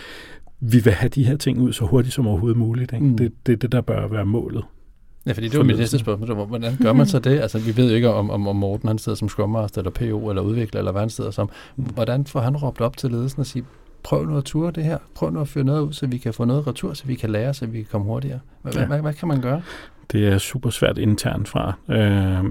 [0.61, 2.93] vi vil have de her ting ud så hurtigt som overhovedet muligt.
[2.93, 3.05] Ikke?
[3.05, 3.17] Mm.
[3.17, 4.65] Det er det, det, der bør være målet.
[5.29, 6.47] Ja, fordi det var mit næste spørgsmål.
[6.47, 7.41] Hvordan gør man så det?
[7.41, 9.91] Altså, vi ved jo ikke, om, om, om Morten han sidder som Scrum Master, eller
[9.91, 11.51] PO, eller udvikler, eller hvad han sidder som.
[11.77, 13.65] Hvordan får han råbt op til ledelsen og sige,
[14.03, 14.99] prøv nu at ture det her.
[15.15, 17.31] Prøv nu at føre noget ud, så vi kan få noget retur, så vi kan
[17.31, 18.41] lære, så vi kan komme hurtigere.
[18.63, 18.87] Hvad, ja.
[18.87, 19.63] hvad, hvad kan man gøre?
[20.13, 21.73] Det er super svært internt fra.
[21.89, 22.45] Øh,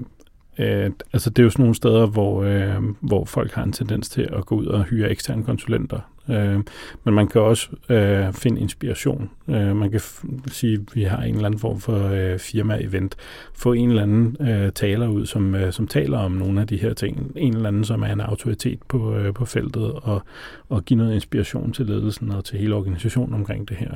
[0.58, 4.08] øh, altså det er jo sådan nogle steder, hvor, øh, hvor folk har en tendens
[4.08, 6.00] til at gå ud og hyre eksterne konsulenter.
[6.30, 6.60] Øh,
[7.04, 9.30] men man kan også øh, finde inspiration.
[9.48, 10.00] Øh, man kan
[10.46, 13.14] sige, at vi har en eller anden form for øh, firma-event.
[13.54, 16.76] Få en eller anden øh, taler ud, som, øh, som taler om nogle af de
[16.76, 17.32] her ting.
[17.36, 20.22] En eller anden, som er en autoritet på, øh, på feltet, og,
[20.68, 23.90] og give noget inspiration til ledelsen og til hele organisationen omkring det her.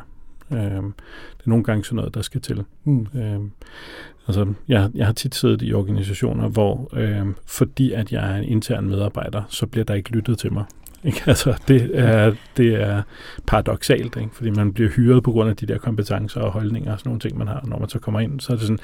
[0.52, 2.64] Øh, det er nogle gange sådan noget, der skal til.
[2.84, 3.06] Mm.
[3.14, 3.40] Øh,
[4.26, 8.44] altså, jeg, jeg har tit siddet i organisationer, hvor øh, fordi at jeg er en
[8.44, 10.64] intern medarbejder, så bliver der ikke lyttet til mig.
[11.06, 11.22] Ikke?
[11.26, 13.02] Altså, det er, det er
[13.46, 14.30] paradoxalt, ikke?
[14.32, 17.20] fordi man bliver hyret på grund af de der kompetencer og holdninger og sådan nogle
[17.20, 17.60] ting, man har.
[17.64, 18.78] Når man så kommer ind, så er det sådan,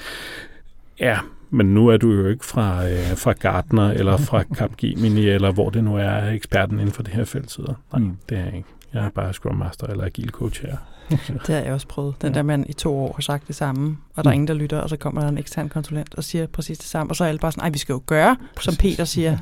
[1.01, 1.19] ja,
[1.51, 5.71] men nu er du jo ikke fra, øh, fra Gartner eller fra Capgemini, eller hvor
[5.71, 7.59] det nu er eksperten inden for det her felt.
[7.59, 8.17] Nej, mm.
[8.29, 8.69] det er jeg ikke.
[8.95, 10.77] Jeg er bare Scrum Master eller Agile Coach her.
[11.47, 12.15] det har jeg også prøvet.
[12.23, 12.35] Den ja.
[12.35, 14.35] der man i to år har sagt det samme, og der er mm.
[14.35, 17.11] ingen, der lytter, og så kommer der en ekstern konsulent og siger præcis det samme,
[17.11, 18.65] og så er alle bare sådan, nej, vi skal jo gøre, præcis.
[18.65, 19.39] som Peter siger.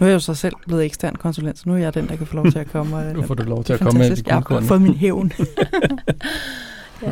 [0.00, 2.16] Nu er jeg jo så selv blevet ekstern konsulent, så nu er jeg den, der
[2.16, 2.96] kan få lov til at komme.
[2.96, 5.32] Og, nu får du lov til at komme med Jeg har fået min hævn.
[7.02, 7.10] ja.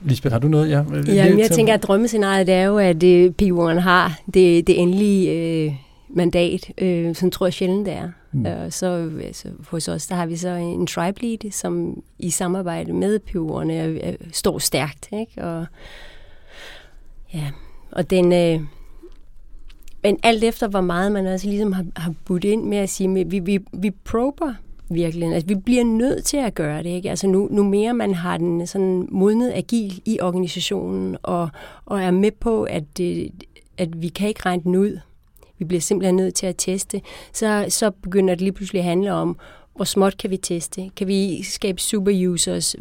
[0.00, 0.70] Lisbeth, har du noget?
[0.70, 3.42] Ja, ja men jeg tænker, at drømmescenariet det er jo, at uh, p
[3.80, 5.74] har det, det endelige uh,
[6.16, 6.72] mandat.
[6.82, 8.08] Uh, sådan tror jeg sjældent, det er.
[8.32, 8.70] Mm.
[8.70, 13.18] Så altså, hos os, der har vi så en tribe lead, som i samarbejde med
[13.18, 15.08] p uh, står stærkt.
[15.12, 15.44] Ikke?
[15.44, 15.66] Og,
[17.34, 17.46] ja,
[17.92, 18.56] og den...
[18.56, 18.66] Uh,
[20.02, 23.20] men alt efter, hvor meget man også ligesom har, har budt ind med at sige,
[23.20, 24.54] at vi, vi, vi prober
[24.90, 25.34] virkelig.
[25.34, 26.90] Altså, vi bliver nødt til at gøre det.
[26.90, 27.10] Ikke?
[27.10, 31.48] Altså, nu, nu mere man har den sådan modnet agil i organisationen, og,
[31.84, 33.30] og er med på, at, det,
[33.78, 34.98] at vi kan ikke regne den ud.
[35.58, 37.00] Vi bliver simpelthen nødt til at teste.
[37.32, 39.36] Så, så begynder det lige pludselig at handle om,
[39.76, 40.90] hvor småt kan vi teste?
[40.96, 42.76] Kan vi skabe superusers?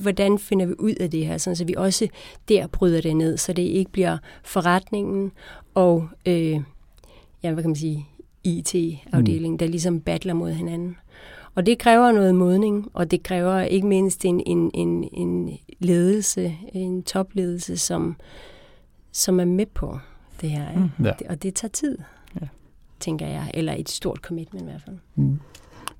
[0.00, 2.08] Hvordan finder vi ud af det her, sådan så vi også
[2.48, 5.32] der bryder det ned, så det ikke bliver forretningen
[5.74, 6.60] og, øh,
[7.42, 8.06] ja, hvad kan man sige,
[8.44, 9.58] IT-afdelingen, mm.
[9.58, 10.96] der ligesom battler mod hinanden.
[11.54, 16.56] Og det kræver noget modning, og det kræver ikke mindst en, en, en, en ledelse,
[16.72, 18.16] en topledelse, som,
[19.12, 19.98] som er med på
[20.40, 20.66] det her.
[20.76, 21.04] Mm.
[21.04, 21.12] Ja.
[21.28, 21.98] Og det tager tid,
[22.40, 22.46] ja.
[23.00, 24.96] tænker jeg, eller et stort commitment i hvert fald.
[25.14, 25.40] Mm.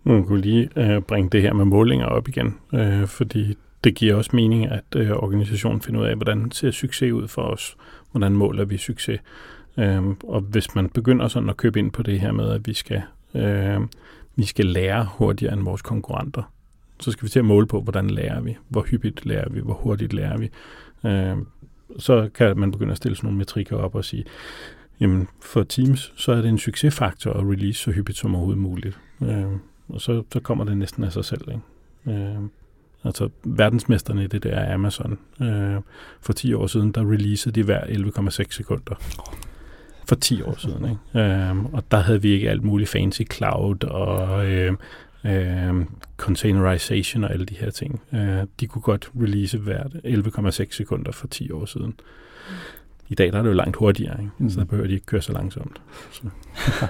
[0.05, 4.15] Man kunne lige øh, bringe det her med målinger op igen, øh, fordi det giver
[4.15, 7.77] også mening, at øh, organisationen finder ud af, hvordan ser succes ud for os,
[8.11, 9.21] hvordan måler vi succes.
[9.79, 12.75] Øh, og hvis man begynder sådan at købe ind på det her med, at vi
[12.75, 13.03] skal,
[13.35, 13.81] øh,
[14.37, 16.53] vi skal lære hurtigere end vores konkurrenter,
[17.01, 19.75] så skal vi til at måle på, hvordan lærer vi, hvor hyppigt lærer vi, hvor
[19.75, 20.51] hurtigt lærer vi.
[21.09, 21.37] Øh,
[21.99, 24.25] så kan man begynde at stille sådan nogle metrikker op og sige,
[25.01, 28.99] jamen for Teams, så er det en succesfaktor at release så hyppigt som overhovedet muligt.
[29.23, 29.45] Øh,
[29.89, 31.49] og så, så kommer det næsten af sig selv.
[31.49, 32.21] Ikke?
[32.21, 32.39] Øh,
[33.05, 35.19] altså verdensmesterne i det der er Amazon.
[35.43, 35.81] Øh,
[36.21, 38.95] for 10 år siden, der releasede de hver 11,6 sekunder.
[40.09, 40.99] For 10 år siden.
[41.15, 41.27] Ikke?
[41.27, 44.73] Øh, og der havde vi ikke alt muligt fancy cloud og øh,
[45.25, 45.75] øh,
[46.17, 48.01] containerization og alle de her ting.
[48.13, 51.95] Øh, de kunne godt release hvert 11,6 sekunder for 10 år siden.
[53.09, 54.33] I dag der er det jo langt hurtigere, ikke?
[54.39, 54.51] Mm.
[54.51, 55.81] så der behøver de ikke køre så langsomt.
[56.13, 56.23] Så.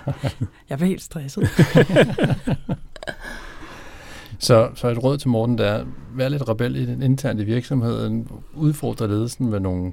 [0.68, 1.48] jeg bliver helt stresset.
[4.38, 5.84] så, så et råd til Morten, der er,
[6.14, 9.92] vær lidt rebel i den interne virksomheden, udfordre ledelsen med nogle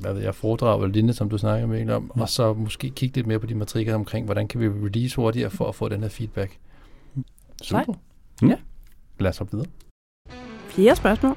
[0.00, 2.22] hvad ved jeg, foredrag eller lignende, som du snakker med om, ja.
[2.22, 5.50] og så måske kigge lidt mere på de matrikker omkring, hvordan kan vi release hurtigere
[5.50, 6.58] for at få den her feedback.
[7.62, 7.92] Super.
[8.42, 8.48] Mm.
[8.48, 8.56] Ja.
[9.18, 9.68] Lad os hoppe videre.
[10.68, 11.36] Flere spørgsmål?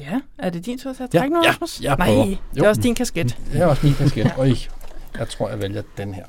[0.00, 1.80] Ja, er det din tur til at trække ja, noget, ja, Rasmus?
[1.82, 2.68] jeg Nej, det er jo.
[2.68, 3.38] også din kasket.
[3.52, 4.34] Det er også min kasket.
[4.38, 4.50] Øj,
[5.18, 6.24] jeg tror, jeg vælger den her.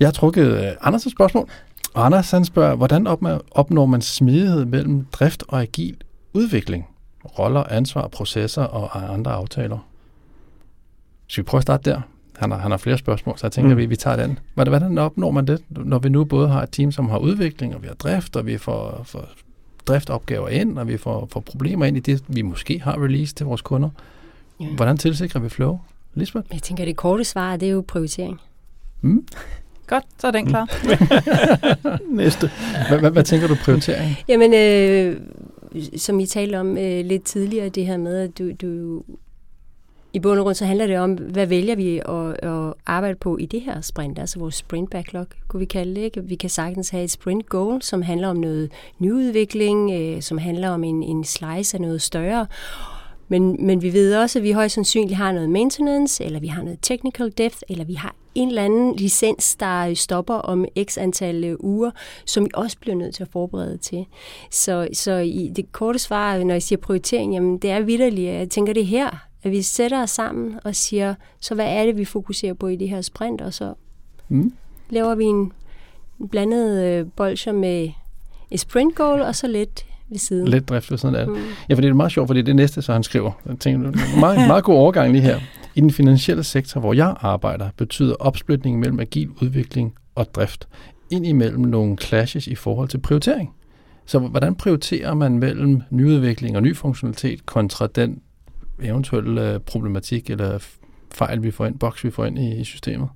[0.00, 1.48] Jeg har trukket uh, Anders' spørgsmål.
[1.94, 3.06] Og Anders han spørger, hvordan
[3.50, 5.96] opnår man smidighed mellem drift og agil
[6.32, 6.88] udvikling?
[7.38, 9.78] Roller, ansvar, processer og andre aftaler.
[11.32, 12.00] Skal vi prøve at starte der?
[12.36, 13.76] Han har, han har flere spørgsmål, så jeg tænker, mm.
[13.76, 14.38] vi, vi tager den.
[14.54, 17.82] Hvordan opnår man det, når vi nu både har et team, som har udvikling, og
[17.82, 19.28] vi har drift, og vi får, får
[19.86, 23.46] driftopgaver ind, og vi får, får problemer ind i det, vi måske har release til
[23.46, 23.88] vores kunder.
[24.60, 24.66] Ja.
[24.66, 25.78] Hvordan tilsikrer vi flow?
[26.14, 26.46] Lisbeth?
[26.52, 28.40] Jeg tænker, det korte svar, det er jo prioritering.
[29.00, 29.26] Mm.
[29.86, 30.68] Godt, så er den klar.
[32.16, 32.50] Næste.
[32.88, 34.16] Hvad, hvad tænker du prioritering?
[34.28, 35.20] Jamen, øh,
[35.96, 39.02] som I talte om øh, lidt tidligere, det her med, at du, du
[40.14, 43.36] i bund og grund så handler det om, hvad vælger vi at, at arbejde på
[43.36, 46.00] i det her sprint, altså vores sprint backlog, kunne vi kalde det.
[46.00, 46.24] Ikke?
[46.24, 50.70] Vi kan sagtens have et sprint goal, som handler om noget nyudvikling, øh, som handler
[50.70, 52.46] om en, en slice af noget større.
[53.28, 56.62] Men, men vi ved også, at vi højst sandsynligt har noget maintenance, eller vi har
[56.62, 61.44] noget technical depth, eller vi har en eller anden licens, der stopper om x antal
[61.44, 61.90] øh, uger,
[62.26, 64.06] som vi også bliver nødt til at forberede til.
[64.50, 68.32] Så, så i det korte svar, når jeg siger prioritering, jamen det er vidderligt.
[68.32, 71.96] Jeg tænker det her, at vi sætter os sammen og siger, så hvad er det,
[71.96, 73.74] vi fokuserer på i det her sprint, og så
[74.28, 74.52] Mm.
[74.90, 75.52] laver vi en
[76.30, 77.88] blandet øh, bolcher med
[78.50, 80.48] et sprint goal, og så lidt ved siden.
[80.48, 81.28] Let drift ved sådan er det.
[81.28, 81.42] Mm.
[81.68, 83.32] Ja, for det er meget sjovt, fordi det er det næste, så han skriver.
[83.46, 85.40] Jeg tænker, er meget, meget god overgang lige her.
[85.74, 90.68] I den finansielle sektor, hvor jeg arbejder, betyder opsplitningen mellem agil udvikling og drift
[91.10, 93.50] indimellem nogle clashes i forhold til prioritering.
[94.06, 98.20] Så hvordan prioriterer man mellem nyudvikling og ny funktionalitet kontra den
[98.80, 100.58] eventuelle øh, problematik eller
[101.14, 103.08] fejl, vi får ind, boks, vi får ind i, i systemet?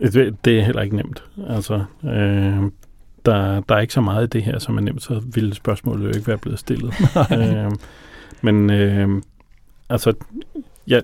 [0.00, 1.24] Det, det er heller ikke nemt.
[1.48, 2.62] Altså, øh,
[3.26, 6.04] der, der er ikke så meget i det her, som er nemt, så ville spørgsmålet
[6.04, 6.94] jo ikke være blevet stillet.
[7.38, 7.70] øh,
[8.42, 9.22] men øh,
[9.90, 10.14] altså,
[10.88, 11.00] ja,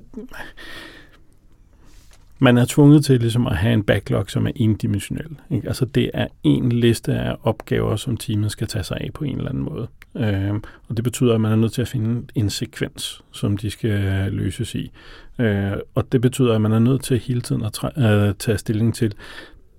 [2.39, 5.37] man er tvunget til ligesom at have en backlog, som er endimensionel.
[5.51, 5.69] Ikke?
[5.69, 9.37] Altså det er en liste af opgaver, som teamet skal tage sig af på en
[9.37, 9.89] eller anden måde.
[10.17, 13.71] Øhm, og det betyder, at man er nødt til at finde en sekvens, som de
[13.71, 14.91] skal løses i.
[15.39, 18.59] Øh, og det betyder, at man er nødt til hele tiden at træ- øh, tage
[18.59, 19.15] stilling til,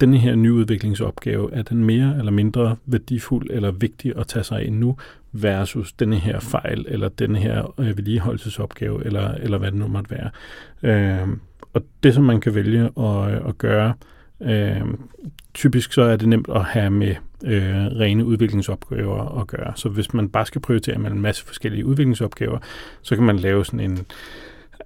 [0.01, 4.73] denne her nyudviklingsopgave, er den mere eller mindre værdifuld eller vigtig at tage sig af
[4.73, 4.97] nu,
[5.31, 10.11] versus denne her fejl, eller denne her øh, vedligeholdelsesopgave, eller, eller hvad det nu måtte
[10.11, 10.29] være.
[10.83, 11.27] Øh,
[11.73, 13.93] og det, som man kan vælge at, øh, at gøre,
[14.41, 14.81] øh,
[15.53, 17.15] typisk så er det nemt at have med
[17.45, 19.73] øh, rene udviklingsopgaver at gøre.
[19.75, 22.59] Så hvis man bare skal prioritere mellem en masse forskellige udviklingsopgaver,
[23.01, 24.05] så kan man lave sådan en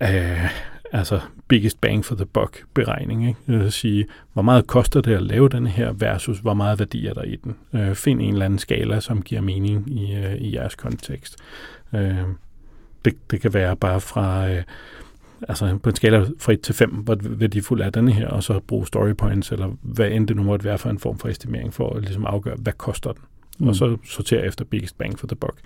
[0.02, 0.50] øh,
[0.92, 3.28] altså biggest bang for the buck beregning.
[3.28, 3.40] Ikke?
[3.48, 7.08] Det vil sige, hvor meget koster det at lave den her versus hvor meget værdi
[7.08, 7.56] er der i den.
[7.74, 11.36] Øh, find en eller anden skala, som giver mening i, øh, i jeres kontekst.
[11.96, 12.18] Øh,
[13.06, 14.50] det, det kan være bare fra...
[14.50, 14.64] Øh,
[15.50, 18.60] altså på en skala fra 1 til 5, hvor værdifuld er denne her, og så
[18.60, 21.74] bruge story points, eller hvad end det nu måtte være for en form for estimering,
[21.74, 23.22] for at ligesom afgøre, hvad koster den.
[23.60, 23.68] Mm.
[23.68, 25.60] Og så sortere efter biggest bang for the buck.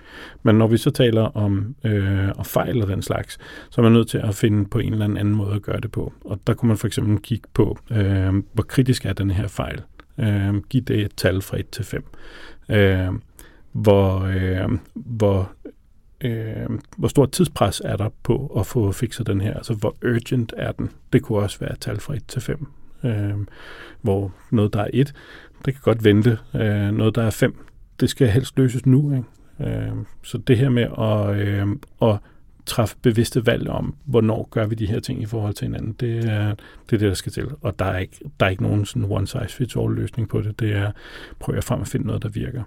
[0.43, 3.37] Men når vi så taler om øh, og fejl og den slags,
[3.69, 5.91] så er man nødt til at finde på en eller anden måde at gøre det
[5.91, 6.13] på.
[6.25, 9.81] Og der kunne man for eksempel kigge på, øh, hvor kritisk er den her fejl.
[10.19, 12.03] Øh, giv det et tal fra 1 til 5.
[12.69, 13.07] Øh,
[13.71, 15.51] hvor, øh, hvor
[16.21, 19.53] øh, hvor stort tidspres er der på at få fikset den her?
[19.53, 20.89] Altså, hvor urgent er den?
[21.13, 22.67] Det kunne også være et tal fra 1 til 5.
[23.03, 23.33] Øh,
[24.01, 25.13] hvor noget, der er 1,
[25.65, 26.37] det kan godt vente.
[26.55, 27.65] Øh, noget, der er 5,
[27.99, 29.11] det skal helst løses nu.
[29.11, 29.77] Ikke?
[29.79, 29.91] Øh,
[30.23, 31.67] så det her med at, øh,
[32.01, 32.19] at
[32.65, 36.17] træffe bevidste valg om, hvornår gør vi de her ting i forhold til hinanden, det
[36.17, 36.55] er
[36.89, 37.47] det, er det der skal til.
[37.61, 40.41] Og der er ikke, der er ikke nogen sådan one size fits all løsning på
[40.41, 40.59] det.
[40.59, 40.91] Det er,
[41.39, 42.63] prøv at frem at finde noget, der virker.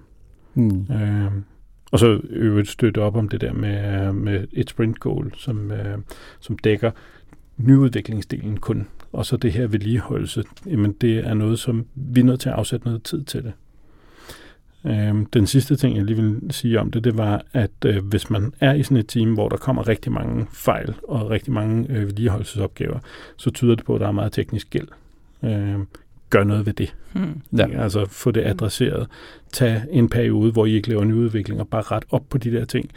[0.55, 0.87] Hmm.
[0.93, 1.33] Øh,
[1.91, 5.99] og så øvrigt støtte op om det der med, med et sprint goal, som, øh,
[6.41, 6.91] som dækker
[7.57, 8.87] nyudviklingsdelen kun.
[9.13, 12.55] Og så det her vedligeholdelse, jamen det er noget, som vi er nødt til at
[12.55, 13.53] afsætte noget tid til det.
[14.87, 18.31] Øhm, den sidste ting, jeg lige vil sige om det, det var, at øh, hvis
[18.31, 21.87] man er i sådan et team, hvor der kommer rigtig mange fejl og rigtig mange
[21.91, 22.99] øh, vedligeholdelsesopgaver,
[23.37, 24.89] så tyder det på, at der er meget teknisk gæld.
[25.45, 25.87] Øhm,
[26.31, 26.95] gør noget ved det.
[27.13, 27.43] Hmm.
[27.57, 27.83] Ja.
[27.83, 29.07] Altså få det adresseret.
[29.53, 32.65] Tag en periode, hvor I ikke laver nyudvikling, og bare ret op på de der
[32.65, 32.91] ting.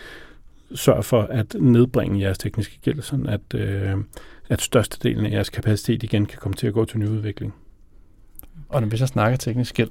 [0.75, 3.91] Sørg for at nedbringe jeres tekniske gæld, sådan at, øh,
[4.49, 7.53] at størstedelen af jeres kapacitet igen kan komme til at gå til nyudvikling.
[8.69, 9.89] Og når vi så snakker teknisk gæld,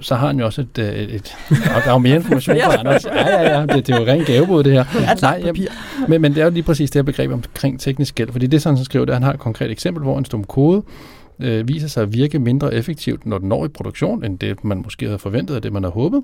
[0.00, 0.78] så har han jo også et...
[0.78, 3.04] øh, et, et og der er jo mere information på Anders.
[3.04, 3.66] Ja, ja, ja.
[3.66, 4.84] Det, det er jo rent gavebud, det her.
[5.22, 5.52] Nej, ja,
[6.08, 8.32] men, men det er jo lige præcis det her begreb omkring teknisk gæld.
[8.32, 10.24] Fordi det, sådan han skriver, det er, at han har et konkret eksempel, hvor en
[10.24, 10.82] stum kode
[11.40, 14.78] øh, viser sig at virke mindre effektivt, når den når i produktion, end det, man
[14.78, 16.22] måske havde forventet, og det, man havde håbet.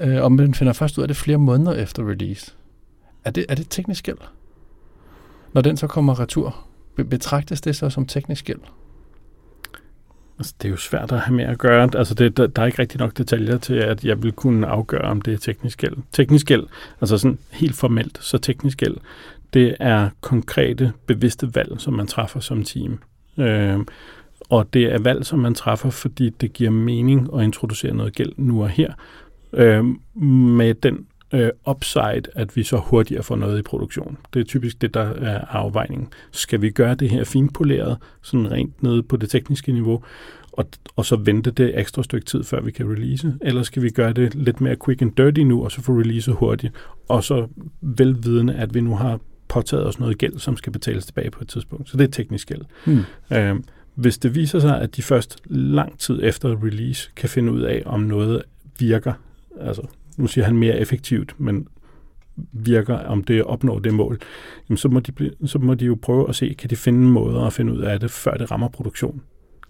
[0.00, 2.52] Øh, og man finder først ud af det flere måneder efter release.
[3.24, 4.18] Er det, er det teknisk gæld?
[5.52, 8.60] Når den så kommer retur, betragtes det så som teknisk gæld?
[10.38, 11.90] Altså, det er jo svært at have med at gøre.
[11.94, 15.02] Altså, det, der, der er ikke rigtig nok detaljer til, at jeg vil kunne afgøre,
[15.02, 15.96] om det er teknisk gæld.
[16.12, 16.66] Teknisk gæld,
[17.00, 18.96] altså sådan helt formelt, så teknisk gæld,
[19.52, 22.98] det er konkrete, bevidste valg, som man træffer som team.
[23.38, 23.78] Øh,
[24.48, 28.32] og det er valg, som man træffer, fordi det giver mening at introducere noget gæld
[28.36, 28.92] nu og her,
[29.52, 29.84] øh,
[30.24, 34.18] med den øh, upside, at vi så hurtigere får noget i produktion.
[34.34, 36.08] Det er typisk det, der er afvejningen.
[36.30, 40.02] Skal vi gøre det her finpoleret, sådan rent nede på det tekniske niveau,
[40.52, 40.64] og,
[40.96, 43.34] og så vente det ekstra stykke tid, før vi kan release?
[43.40, 46.32] Eller skal vi gøre det lidt mere quick and dirty nu, og så få release
[46.32, 46.74] hurtigt,
[47.08, 47.46] og så
[47.80, 51.48] velvidende, at vi nu har påtaget os noget gæld, som skal betales tilbage på et
[51.48, 51.90] tidspunkt.
[51.90, 52.62] Så det er teknisk gæld.
[52.86, 53.02] Hmm.
[53.32, 53.56] Øh,
[53.94, 57.82] hvis det viser sig, at de først lang tid efter release kan finde ud af,
[57.86, 58.42] om noget
[58.78, 59.12] virker,
[59.60, 59.82] altså
[60.16, 61.68] nu siger han mere effektivt, men
[62.52, 64.20] virker, om det opnår det mål,
[64.68, 67.00] jamen så, må de blive, så må de jo prøve at se, kan de finde
[67.00, 69.22] måder at finde ud af det, før det rammer produktion.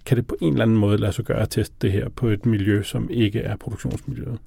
[0.06, 2.28] Kan det på en eller anden måde lade sig gøre at teste det her på
[2.28, 4.38] et miljø, som ikke er produktionsmiljøet?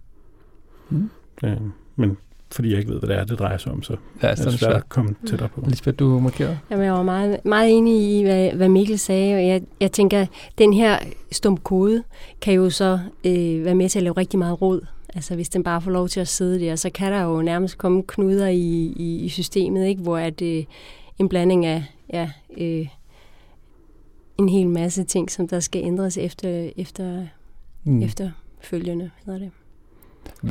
[0.89, 1.09] Mm.
[1.43, 1.57] Øh,
[1.95, 2.17] men
[2.52, 4.52] fordi jeg ikke ved, hvad det er, det drejer sig om, så Ja, er sådan
[4.52, 5.64] det svært at komme tættere på.
[5.68, 6.56] Lisbeth, du markerer?
[6.72, 10.26] Jamen, jeg var meget, meget enig i, hvad, hvad Mikkel sagde, og jeg, jeg tænker,
[10.58, 10.98] den her
[11.32, 12.04] stum kode
[12.41, 14.86] kan jo så øh, være med til at lave rigtig meget råd.
[15.16, 17.78] Altså hvis den bare får lov til at sidde der, så kan der jo nærmest
[17.78, 20.02] komme knuder i, i, i systemet, ikke?
[20.02, 20.64] hvor at, øh,
[21.20, 21.84] en blanding af
[22.14, 22.88] ja, øh,
[24.38, 27.26] en hel masse ting, som der skal ændres efter, efter,
[27.84, 28.02] mm.
[28.02, 29.12] efterfølgende.
[29.26, 29.52] Hedder det.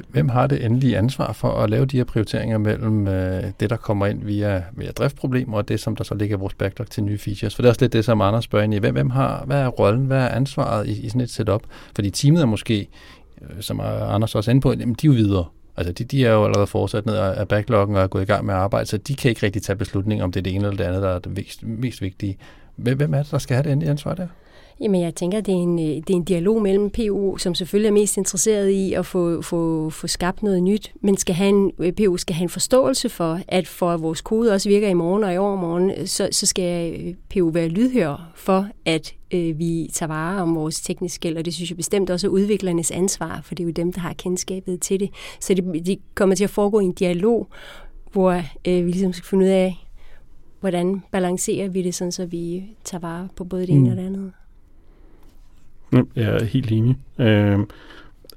[0.09, 3.77] Hvem har det endelige ansvar for at lave de her prioriteringer mellem øh, det, der
[3.77, 7.05] kommer ind via, via driftproblemer, og det, som der så ligger i vores backlog til
[7.05, 7.55] nye features?
[7.55, 8.79] For det er også lidt det, som Anders spørger ind i.
[8.79, 11.63] Hvem, hvem har, hvad er rollen, hvad er ansvaret i, i sådan et setup?
[11.95, 12.89] Fordi teamet er måske,
[13.43, 15.45] øh, som Anders også er inde på, jamen, de er jo videre.
[15.77, 18.47] Altså, de, de er jo allerede fortsat ned af backloggen og er gået i gang
[18.47, 20.65] med at arbejde, så de kan ikke rigtig tage beslutning om det er det ene
[20.65, 22.39] eller det andet, der er det mest, mest vigtige.
[22.77, 24.27] Hvem er det, der skal have det endelige ansvar der?
[24.81, 27.89] Jamen, jeg tænker, det er, en, øh, det er en dialog mellem PU, som selvfølgelig
[27.89, 31.73] er mest interesseret i at få, få, få skabt noget nyt, men skal have en,
[31.79, 34.95] øh, PU skal have en forståelse for, at for at vores kode også virker i
[34.95, 39.91] morgen og i overmorgen, så, så skal øh, PU være lydhør for, at øh, vi
[39.93, 43.41] tager vare om vores tekniske gæld, og det synes jeg bestemt også er udviklernes ansvar,
[43.45, 45.11] for det er jo dem, der har kendskabet til det.
[45.41, 47.49] Så det, de kommer til at foregå i en dialog,
[48.13, 48.33] hvor
[48.69, 49.75] øh, vi ligesom skal finde ud af,
[50.61, 53.91] hvordan balancerer vi det, sådan, så vi tager vare på både det ene mm.
[53.91, 54.33] og det andet.
[55.93, 56.97] Jeg er helt enig.
[57.19, 57.59] Øh,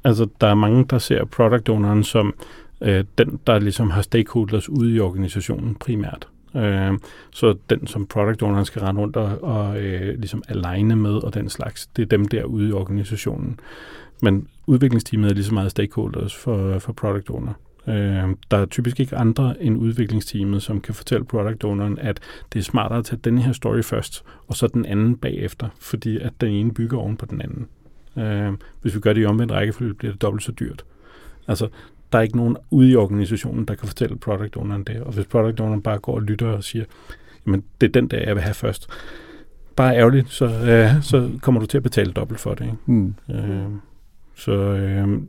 [0.04, 2.34] altså, der er mange, der ser product owneren som
[2.82, 6.28] øh, den, der ligesom har stakeholders ude i organisationen primært.
[6.56, 6.94] Øh,
[7.32, 11.34] så den, som product owneren skal rende rundt og, og øh, ligesom aligne med og
[11.34, 13.60] den slags, det er dem derude i organisationen.
[14.22, 17.54] Men udviklingsteamet er lige så meget stakeholders for, for product owner.
[17.90, 22.20] Øh, der er typisk ikke andre end udviklingsteamet, som kan fortælle product owneren, at
[22.54, 26.18] det er smartere at tage den her story først, og så den anden bagefter, fordi
[26.18, 27.68] at den ene bygger oven på den anden.
[28.18, 30.86] Øh, hvis vi gør det i omvendt rækkefølge, bliver det dobbelt så dyrt.
[31.48, 31.68] Altså,
[32.12, 35.26] der er ikke nogen ude i organisationen, der kan fortælle product owneren det, og hvis
[35.26, 36.86] product owneren bare går og lytter og siger,
[37.46, 38.88] jamen, det er den der, jeg vil have først,
[39.76, 42.66] bare ærgerligt, så, øh, så kommer du til at betale dobbelt for det.
[42.66, 42.78] Ikke?
[42.86, 43.16] Mm.
[43.30, 43.66] Øh,
[44.40, 45.22] så, øh,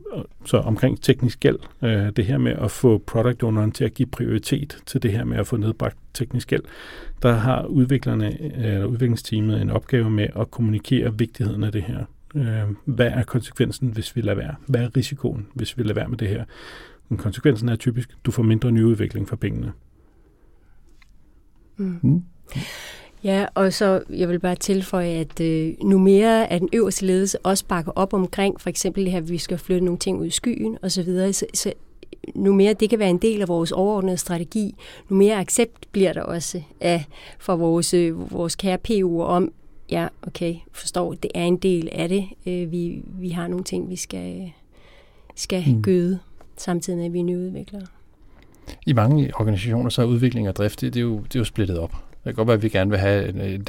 [0.45, 4.05] så omkring teknisk gæld, øh, det her med at få product owneren til at give
[4.05, 6.63] prioritet til det her med at få nedbragt teknisk gæld,
[7.21, 12.05] der har udviklerne, øh, udviklingsteamet en opgave med at kommunikere vigtigheden af det her.
[12.35, 14.55] Øh, hvad er konsekvensen, hvis vi lader være?
[14.67, 16.45] Hvad er risikoen, hvis vi lader være med det her?
[17.09, 19.71] Men konsekvensen er typisk, at du får mindre nyudvikling for pengene.
[21.77, 21.99] Mm.
[22.01, 22.23] Mm.
[23.23, 27.39] Ja, og så jeg vil bare tilføje, at øh, nu mere at den øverste ledelse
[27.39, 30.25] også bakker op omkring, for eksempel det her, at vi skal flytte nogle ting ud
[30.25, 31.73] i skyen osv., så, så
[32.35, 34.75] nu mere det kan være en del af vores overordnede strategi,
[35.09, 37.05] nu mere accept bliver der også af,
[37.39, 39.51] for vores, øh, vores kære PU'er om,
[39.91, 42.25] ja, okay, forstår, det er en del af det.
[42.45, 44.51] Øh, vi, vi har nogle ting, vi skal,
[45.35, 45.81] skal mm.
[45.81, 46.19] gøde,
[46.57, 47.85] samtidig med, at vi er nyudviklere.
[48.85, 51.43] I mange organisationer så er udvikling og drift, det, det, er, jo, det er jo
[51.43, 51.95] splittet op.
[52.23, 53.61] Det kan godt være, at vi gerne vil have en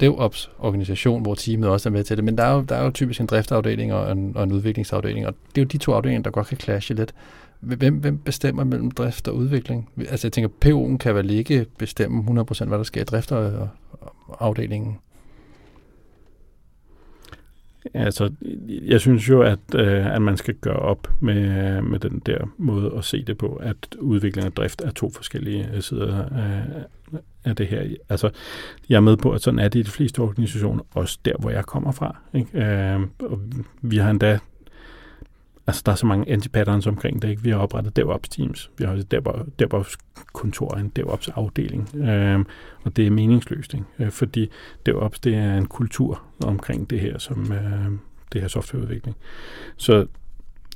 [0.00, 2.90] DevOps-organisation, hvor teamet også er med til det, men der er jo, der er jo
[2.90, 6.22] typisk en driftsafdeling og en, og en udviklingsafdeling, og det er jo de to afdelinger,
[6.22, 7.14] der godt kan clashe lidt.
[7.60, 9.88] Hvem, hvem bestemmer mellem drift og udvikling?
[9.98, 13.68] Altså jeg tænker, PO'en kan vel ikke bestemme 100% hvad der sker i drifter og
[14.40, 14.98] afdelingen.
[17.94, 18.30] Altså,
[18.68, 22.92] jeg synes jo, at, øh, at man skal gøre op med, med den der måde
[22.96, 26.62] at se det på, at udvikling og drift er to forskellige øh, sider af,
[27.44, 27.82] af det her.
[28.08, 28.30] Altså,
[28.88, 31.50] jeg er med på, at sådan er det i de fleste organisationer, også der, hvor
[31.50, 32.16] jeg kommer fra.
[32.34, 32.64] Ikke?
[32.64, 33.40] Øh, og
[33.82, 34.38] vi har endda
[35.66, 37.28] altså der er så mange anti-patterns omkring det.
[37.28, 37.42] Ikke?
[37.42, 38.70] Vi har oprettet DevOps teams.
[38.78, 39.02] Vi har
[39.58, 39.96] DevOps
[40.32, 41.96] kontor, en DevOps afdeling.
[41.96, 42.44] Øh,
[42.84, 43.86] og det er meningsløst, ikke?
[43.98, 44.50] Øh, fordi
[44.86, 47.98] DevOps det er en kultur omkring det her, som øh,
[48.32, 49.16] det her softwareudvikling.
[49.76, 50.06] Så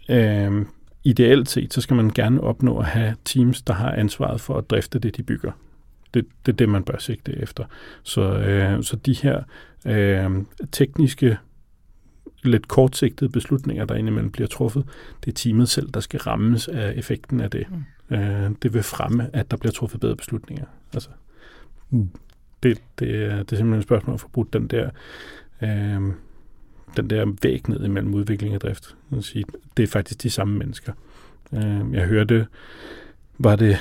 [0.09, 0.67] øh,
[1.05, 4.71] ideelt set, så skal man gerne opnå at have teams, der har ansvaret for at
[4.71, 5.53] drifte det, de bygger.
[6.15, 7.65] Det, det er det, man bør sigte efter.
[8.03, 9.43] Så, øh, så de her
[9.87, 10.31] øh,
[10.73, 11.39] tekniske
[12.43, 14.85] lidt kortsigtede beslutninger, der indimellem bliver truffet.
[15.25, 17.67] Det er teamet selv, der skal rammes af effekten af det.
[17.71, 18.17] Mm.
[18.17, 20.65] Øh, det vil fremme, at der bliver truffet bedre beslutninger.
[20.95, 21.09] Altså,
[21.91, 22.11] mm.
[22.63, 24.91] det, det, er, det er simpelthen et spørgsmål at få brudt den der,
[25.63, 26.01] øh,
[26.97, 28.97] den der væg ned imellem udvikling og drift.
[29.77, 30.93] Det er faktisk de samme mennesker.
[31.53, 32.47] Øh, jeg hørte,
[33.39, 33.79] var det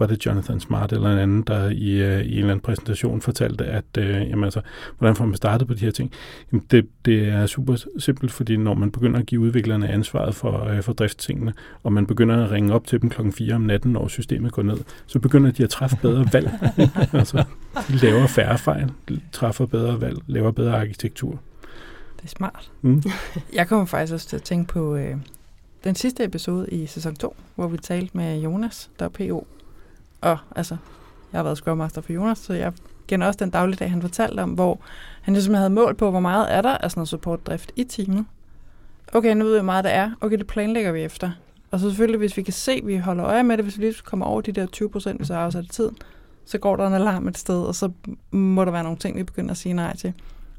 [0.00, 3.20] var det Jonathan Smart eller en anden, der i, uh, i en eller anden præsentation
[3.20, 4.60] fortalte, at uh, jamen, altså,
[4.98, 6.12] hvordan får man startet på de her ting?
[6.52, 10.70] Jamen, det, det er super simpelt, fordi når man begynder at give udviklerne ansvaret for,
[10.76, 13.92] uh, for driftstingene, og man begynder at ringe op til dem klokken 4 om natten,
[13.92, 16.50] når systemet går ned, så begynder de at træffe bedre valg.
[17.12, 17.44] altså,
[17.88, 18.92] de laver færre fejl,
[19.32, 21.40] træffer bedre valg, laver bedre arkitektur.
[22.16, 22.70] Det er smart.
[22.82, 23.02] Mm.
[23.54, 25.16] Jeg kommer faktisk også til at tænke på, øh,
[25.84, 29.46] den sidste episode i sæson 2, hvor vi talte med Jonas, der er PO.
[30.20, 30.76] Og altså,
[31.32, 32.72] jeg har været Scrum Master for Jonas, så jeg
[33.06, 34.80] kender også den dagligdag, han fortalte om, hvor
[35.22, 38.26] han ligesom havde mål på, hvor meget er der af sådan noget supportdrift i teamet.
[39.12, 40.10] Okay, nu ved jeg, hvor meget der er.
[40.20, 41.30] Okay, det planlægger vi efter.
[41.70, 43.84] Og så selvfølgelig, hvis vi kan se, at vi holder øje med det, hvis vi
[43.84, 45.90] lige kommer over de der 20 procent, hvis jeg har afsat tid,
[46.44, 47.90] så går der en alarm et sted, og så
[48.30, 50.12] må der være nogle ting, vi begynder at sige nej til.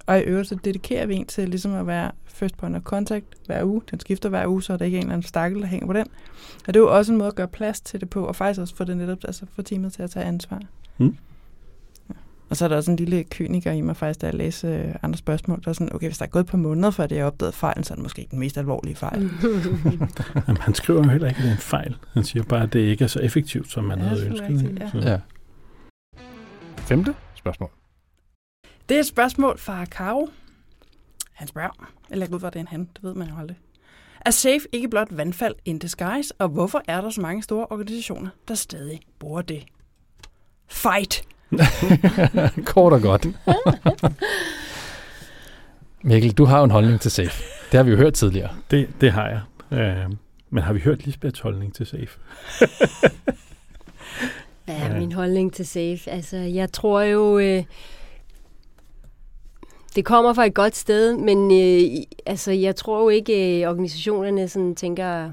[0.09, 3.25] Og i øvrigt, så dedikerer vi en til ligesom at være first point of contact
[3.45, 3.81] hver uge.
[3.91, 5.93] Den skifter hver uge, så er der ikke en eller anden stakkel, der hænger på
[5.93, 6.07] den.
[6.67, 8.61] Og det er jo også en måde at gøre plads til det på, og faktisk
[8.61, 10.59] også få det netop, altså få teamet til at tage ansvar.
[10.97, 11.15] Mm.
[12.09, 12.13] Ja.
[12.49, 14.95] Og så er der også en lille kyniker i mig faktisk, da jeg læser øh,
[15.03, 15.61] andre spørgsmål.
[15.63, 17.53] Der er sådan, okay, hvis der er gået et par måneder, før det er opdaget
[17.53, 19.21] fejlen, så er det måske ikke den mest alvorlige fejl.
[20.47, 21.95] Jamen, han skriver jo heller ikke, at det er en fejl.
[22.13, 24.49] Han siger bare, at det ikke er så effektivt, som man Ja, havde er ønsket.
[24.49, 24.89] rigtigt, ja.
[24.91, 25.19] Så- Ja.
[26.77, 27.69] Femte spørgsmål.
[28.89, 30.29] Det er et spørgsmål fra Karo.
[31.33, 33.33] Han spørger, eller jeg går ud fra, det er en han, det ved man jo
[33.39, 33.57] aldrig.
[34.25, 38.29] Er SAFE ikke blot vandfald in disguise, og hvorfor er der så mange store organisationer,
[38.47, 39.63] der stadig bruger det?
[40.67, 41.23] Fight!
[42.73, 43.27] Kort og godt.
[46.03, 47.43] Mikkel, du har jo en holdning til safe.
[47.71, 48.49] Det har vi jo hørt tidligere.
[48.71, 49.41] Det, det har jeg.
[49.79, 50.11] Øh,
[50.49, 52.19] men har vi hørt Lisbeths holdning til SAFE?
[54.65, 54.87] Hvad Ja.
[54.87, 56.09] er min holdning til safe?
[56.09, 57.63] Altså, jeg tror jo, øh,
[59.99, 64.47] det kommer fra et godt sted, men øh, altså, jeg tror jo ikke, øh, organisationerne
[64.47, 65.31] sådan tænker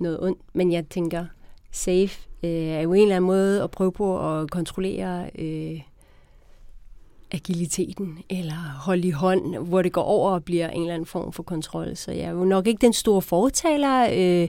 [0.00, 1.26] noget ondt, men jeg tænker,
[1.70, 5.80] safe øh, er jo en eller anden måde at prøve på at kontrollere øh,
[7.32, 11.32] agiliteten, eller holde i hånd, hvor det går over og bliver en eller anden form
[11.32, 11.96] for kontrol.
[11.96, 14.48] Så jeg er jo nok ikke den store fortaler øh,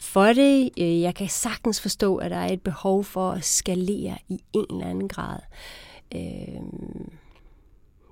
[0.00, 0.70] for det.
[0.78, 4.66] Øh, jeg kan sagtens forstå, at der er et behov for at skalere i en
[4.70, 5.38] eller anden grad.
[6.14, 6.60] Øh,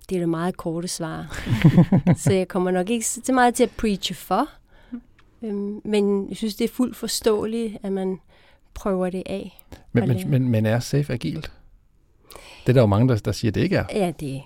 [0.08, 1.38] det er det meget korte svar.
[2.24, 4.48] så jeg kommer nok ikke så meget til at preache for.
[5.42, 8.18] Øhm, men jeg synes, det er fuldt forståeligt, at man
[8.74, 9.62] prøver det af.
[9.92, 11.52] Men, men, men, men er safe agilt?
[12.62, 13.84] Det er der jo mange, der, der siger, det ikke er.
[13.92, 14.42] Ja, det...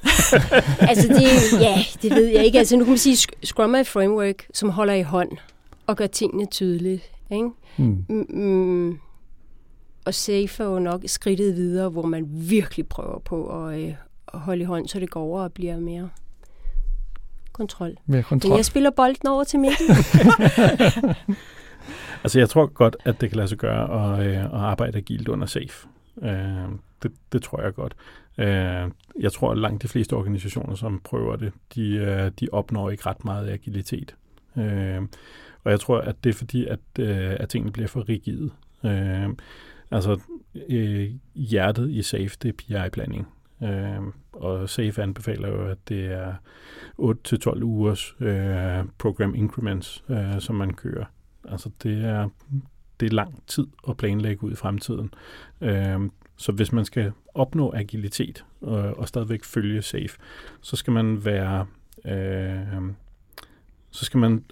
[0.90, 2.58] altså, det, ja, det ved jeg ikke.
[2.58, 5.30] Altså, nu kan man sige, Scrum er et framework, som holder i hånd
[5.86, 7.10] og gør tingene tydeligt.
[7.30, 7.48] Ikke?
[7.76, 8.04] Hmm.
[8.08, 8.98] Mm, mm,
[10.04, 13.94] og Safe er jo nok skridtet videre, hvor man virkelig prøver på at, øh,
[14.34, 16.10] at holde i hånd, så det går over og bliver mere
[17.52, 17.88] kontrol.
[17.88, 18.56] Mere Men kontrol.
[18.56, 19.86] jeg spiller bolden over til Mikkel.
[22.24, 25.28] Altså, jeg tror godt, at det kan lade sig gøre at, øh, at arbejde agilt
[25.28, 25.88] under SAFE.
[26.22, 26.68] Øh,
[27.02, 27.94] det, det tror jeg godt.
[28.38, 28.90] Øh,
[29.20, 33.06] jeg tror, at langt de fleste organisationer, som prøver det, de, øh, de opnår ikke
[33.06, 34.14] ret meget agilitet.
[34.56, 35.02] Øh,
[35.64, 38.50] og jeg tror, at det er fordi, at, øh, at tingene bliver for rigide.
[38.84, 39.28] Øh,
[39.90, 40.20] altså,
[40.68, 43.28] øh, hjertet i SAFE, det er PI-blanding.
[43.62, 44.00] Øh,
[44.32, 46.34] og SAFE anbefaler jo, at det er
[46.98, 51.04] 8-12 ugers øh, program increments, øh, som man kører.
[51.48, 52.28] Altså det er,
[53.00, 55.14] det er lang tid at planlægge ud i fremtiden.
[55.60, 56.00] Øh,
[56.36, 60.18] så hvis man skal opnå agilitet øh, og stadigvæk følge safe,
[60.60, 61.66] så skal man være,
[62.04, 62.82] øh,
[63.90, 64.44] så skal man,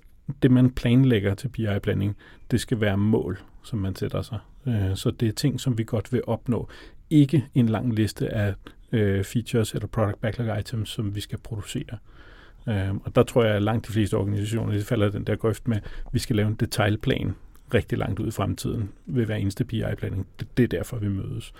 [0.43, 2.17] det man planlægger til BI-planning,
[2.51, 4.39] det skal være mål, som man sætter sig.
[4.69, 6.69] Øh, så det er ting, som vi godt vil opnå.
[7.11, 8.55] Ikke en lang liste af
[8.93, 11.99] øh, features eller product backlog items, som vi skal producere.
[12.69, 15.69] Øh, og der tror jeg, at langt de fleste organisationer de falder den der grøft
[15.69, 17.35] med, at vi skal lave en detaljplan
[17.75, 20.27] rigtig langt ud i fremtiden ved hver eneste PI-planning.
[20.57, 21.53] Det er derfor, vi mødes.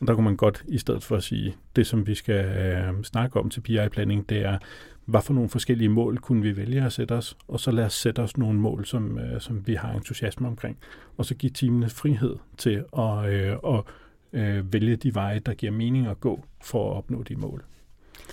[0.00, 3.02] Og der kunne man godt, i stedet for at sige, det som vi skal øh,
[3.02, 4.58] snakke om til PI-planning, det er,
[5.04, 7.92] hvad for nogle forskellige mål kunne vi vælge at sætte os, og så lad os
[7.92, 10.78] sætte os nogle mål, som, øh, som vi har entusiasme omkring,
[11.16, 13.82] og så give teamene frihed til at, øh, at
[14.32, 17.64] øh, vælge de veje, der giver mening at gå for at opnå de mål.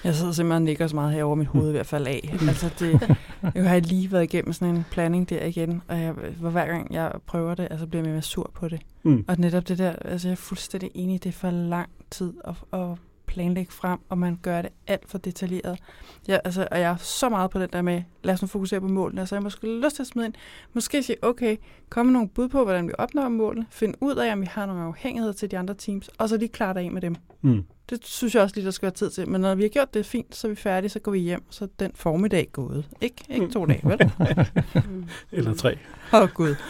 [0.04, 2.34] Jeg sidder simpelthen og nikker så meget herover mit hoved i hvert fald af.
[2.48, 3.18] Altså det,
[3.56, 6.94] jeg har lige været igennem sådan en planning der igen, og jeg, hvor hver gang
[6.94, 8.82] jeg prøver det, altså bliver jeg mere sur på det.
[9.04, 9.26] Mm.
[9.28, 12.80] Og netop det der, altså jeg er fuldstændig enig, det er for lang tid at,
[12.80, 12.90] at
[13.38, 15.80] planlægge frem, og man gør det alt for detaljeret.
[16.28, 18.82] Jeg, altså, og jeg er så meget på den der med, lad os nu fokusere
[18.82, 20.34] på målene, så jeg måske lyst til at smide ind,
[20.74, 21.58] måske sige, okay,
[21.90, 24.66] kom med nogle bud på, hvordan vi opnår målene, find ud af, om vi har
[24.66, 27.16] nogle afhængigheder til de andre teams, og så lige klare dig af med dem.
[27.42, 27.66] Mm.
[27.90, 29.30] Det synes jeg også lige, der skal være tid til.
[29.30, 31.44] Men når vi har gjort det fint, så er vi færdige, så går vi hjem.
[31.50, 32.90] Så den formiddag gået.
[33.02, 34.12] Ikke, ikke to dage, vel?
[34.90, 35.06] Mm.
[35.32, 35.78] Eller tre.
[36.14, 36.56] Åh, oh, Gud.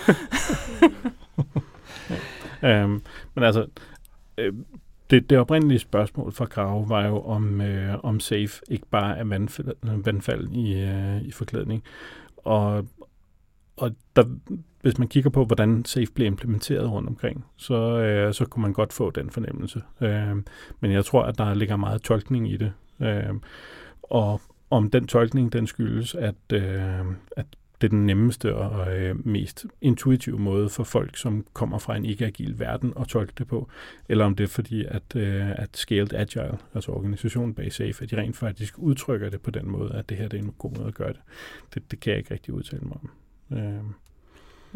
[2.64, 3.02] Øhm,
[3.36, 3.68] men altså,
[4.38, 4.54] øh,
[5.10, 9.24] det, det oprindelige spørgsmål fra Grave var jo, om, øh, om SAFE ikke bare er
[9.24, 11.84] vandfald, vandfald i, øh, i forklædning.
[12.38, 12.88] Og,
[13.78, 14.24] og der,
[14.82, 18.74] hvis man kigger på, hvordan SAFE blev implementeret rundt omkring, så, øh, så kunne man
[18.74, 19.82] godt få den fornemmelse.
[20.02, 20.36] Øh,
[20.80, 22.74] men jeg tror, at der ligger meget tolkning i det.
[23.00, 23.34] Øh,
[24.04, 27.06] og om den tolkning, den skyldes, at, øh,
[27.38, 27.46] at
[27.82, 32.06] det er den nemmeste og øh, mest intuitive måde for folk, som kommer fra en
[32.06, 33.70] ikke-agil verden at tolke det på,
[34.10, 38.12] eller om det er fordi, at, øh, at Scaled Agile, altså organisationen bag SAFE, at
[38.12, 40.72] de rent faktisk udtrykker det på den måde, at det her det er en god
[40.78, 41.20] måde at gøre det.
[41.74, 43.12] Det, det kan jeg ikke rigtig udtale mig om.
[43.58, 43.84] Øh,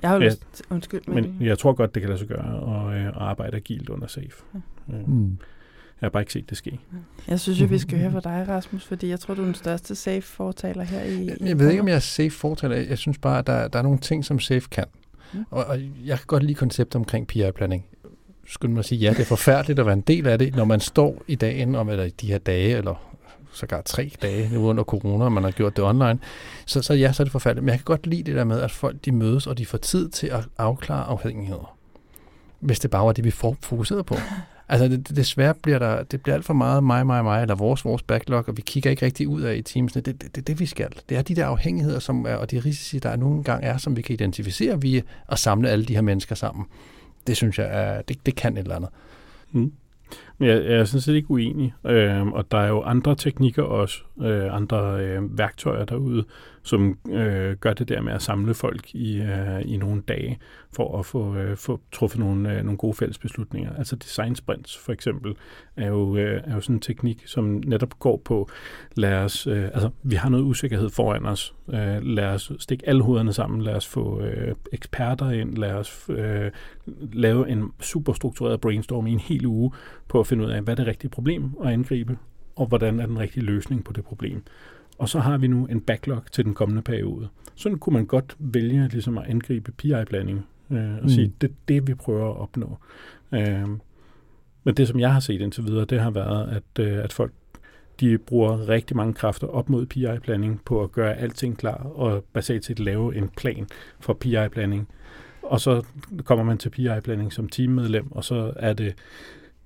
[0.02, 0.62] Jeg har jo Ja, lyst...
[0.70, 1.16] Undskyld, men...
[1.16, 4.08] men jeg tror godt, det kan lade sig gøre at, øh, at arbejde agilt under
[4.08, 4.44] SAFE.
[4.94, 5.38] Øh, Mm.
[6.02, 6.80] Jeg har bare ikke set det ske.
[7.28, 9.56] Jeg synes jo, vi skal høre fra dig, Rasmus, fordi jeg tror, du er den
[9.56, 11.26] største safe-fortaler her i...
[11.26, 12.76] Jeg, jeg ved ikke, om jeg er safe fortaler.
[12.76, 14.86] Jeg synes bare, at der, der er nogle ting, som safe kan.
[15.34, 15.46] Mm.
[15.50, 17.86] Og, og jeg kan godt lide konceptet omkring PI-planning.
[18.48, 20.80] Skulle man sige, ja, det er forfærdeligt at være en del af det, når man
[20.80, 23.12] står i dagen, om, eller i de her dage, eller
[23.54, 26.20] sågar tre dage nu under corona, og man har gjort det online,
[26.66, 27.64] så, så ja, så er det forfærdeligt.
[27.64, 29.78] Men jeg kan godt lide det der med, at folk de mødes, og de får
[29.78, 31.78] tid til at afklare afhængigheder.
[32.60, 34.16] Hvis det bare var det, vi får fokuseret på.
[34.72, 37.56] Altså det, det, desværre bliver der, det bliver alt for meget mig, mig, mig, eller
[37.56, 40.02] vores, vores backlog, og vi kigger ikke rigtig ud af i teamsene.
[40.02, 40.90] Det er det, det, det, vi skal.
[41.10, 43.98] Det er de der afhængigheder, som er, og de risici, der nogle gange er, som
[43.98, 46.66] vi kan identificere via at samle alle de her mennesker sammen.
[47.28, 48.90] Det synes jeg, er, det, det kan et eller andet.
[49.52, 49.72] Mm.
[50.42, 54.04] Jeg, jeg er sådan set ikke uenig, øh, og der er jo andre teknikker også,
[54.22, 56.26] øh, andre øh, værktøjer derude,
[56.64, 60.40] som øh, gør det der med at samle folk i, øh, i nogle dage,
[60.76, 63.76] for at få, øh, få truffet nogle, øh, nogle gode fælles beslutninger.
[63.78, 65.36] Altså design sprints for eksempel,
[65.78, 68.50] er jo, øh, er jo sådan en teknik, som netop går på,
[68.96, 73.04] lad os, øh, altså vi har noget usikkerhed foran os, øh, lad os stikke alle
[73.04, 76.52] hovederne sammen, lad os få øh, eksperter ind, lad os øh,
[77.14, 79.72] lave en super struktureret brainstorm i en hel uge
[80.08, 82.18] på at finde ud af, hvad er det rigtige problem at angribe,
[82.56, 84.44] og hvordan er den rigtige løsning på det problem.
[84.98, 87.28] Og så har vi nu en backlog til den kommende periode.
[87.56, 91.10] Sådan kunne man godt vælge ligesom at angribe PI-blanding øh, og Mm.
[91.10, 92.78] sige, det er det, vi prøver at opnå.
[93.32, 93.68] Øh,
[94.64, 97.32] men det, som jeg har set indtil videre, det har været, at, øh, at folk
[98.00, 102.66] de bruger rigtig mange kræfter op mod PI-blanding på at gøre alting klar og basalt
[102.66, 103.68] set lave en plan
[104.00, 104.88] for PI-blanding.
[105.44, 105.86] Og så
[106.24, 108.94] kommer man til PI-blanding som teammedlem, og så er det,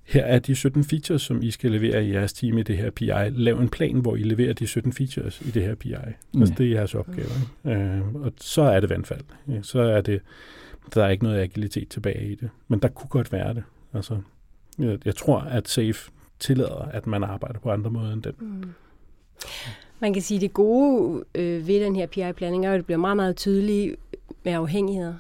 [0.06, 2.90] her er de 17 features, som I skal levere i jeres team i det her
[2.90, 3.12] PI.
[3.30, 5.96] Lav en plan, hvor I leverer de 17 features i det her PI.
[6.34, 6.42] Mm.
[6.42, 7.28] Altså, det er jeres opgave.
[7.66, 7.80] ikke?
[7.80, 9.22] Øh, og så er det vandfald.
[9.48, 10.22] Ja, så er det,
[10.94, 12.50] der er ikke noget agilitet tilbage i det.
[12.68, 13.64] Men der kunne godt være det.
[13.94, 14.18] Altså,
[14.80, 18.34] jeg, jeg tror, at SAFE tillader, at man arbejder på andre måder end den.
[18.40, 18.64] Mm.
[20.00, 23.00] Man kan sige, at det gode øh, ved den her PI-planning er, at det bliver
[23.00, 23.96] meget, meget tydeligt
[24.44, 25.14] med afhængigheder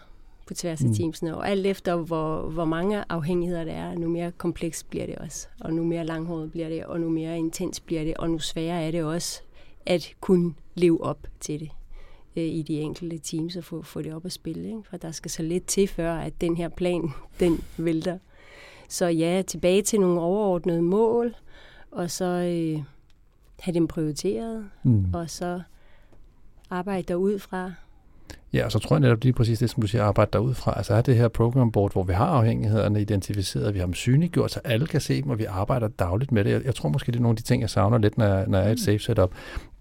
[0.47, 0.93] på tværs af Mm.
[0.93, 1.37] teamsene.
[1.37, 5.47] Og alt efter, hvor, hvor mange afhængigheder der er, nu mere kompleks bliver det også.
[5.61, 8.83] Og nu mere langhåret bliver det, og nu mere intens bliver det, og nu sværere
[8.83, 9.41] er det også
[9.85, 11.69] at kunne leve op til det
[12.35, 14.67] øh, i de enkelte teams og få, få det op at spille.
[14.67, 14.81] Ikke?
[14.89, 18.17] For der skal så lidt til, før at den her plan, den vælter.
[18.89, 21.35] Så ja, tilbage til nogle overordnede mål,
[21.91, 22.83] og så øh,
[23.59, 25.05] have dem prioriteret, Mm.
[25.13, 25.61] og så
[26.69, 27.71] arbejde derudfra.
[28.55, 30.73] Ja, og så tror jeg netop lige præcis det, som du siger, arbejde derudfra.
[30.77, 34.51] Altså er det her program board, hvor vi har afhængighederne identificeret, vi har dem synliggjort,
[34.51, 36.51] så alle kan se dem, og vi arbejder dagligt med det.
[36.51, 38.45] Jeg, jeg tror måske, det er nogle af de ting, jeg savner lidt, når jeg,
[38.47, 39.31] når jeg er et safe setup.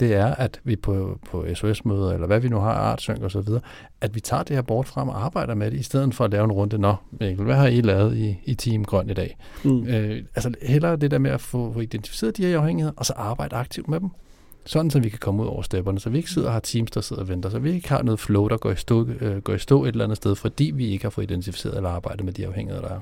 [0.01, 3.41] Det er, at vi på, på SOS-møder, eller hvad vi nu har, artsynk og så
[3.41, 3.61] videre,
[4.01, 6.31] at vi tager det her board frem og arbejder med det, i stedet for at
[6.31, 6.79] lave en runde.
[6.79, 9.37] Nå, Mikkel, hvad har I lavet i, i Team Grøn i dag?
[9.65, 9.87] Mm.
[9.87, 13.13] Øh, altså hellere det der med at få, få identificeret de her afhængigheder, og så
[13.17, 14.11] arbejde aktivt med dem.
[14.67, 16.91] Sådan, så vi kan komme ud over stepperne, så vi ikke sidder og har teams,
[16.91, 19.37] der sidder og venter, så vi ikke har noget flow, der går i stå, øh,
[19.37, 22.25] går i stå et eller andet sted, fordi vi ikke har fået identificeret eller arbejdet
[22.25, 23.01] med de afhængigheder, der er.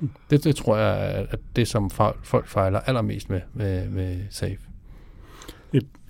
[0.00, 0.10] Mm.
[0.30, 1.90] Det, det tror jeg er at det, som
[2.22, 4.70] folk fejler allermest med, med, med SAFE.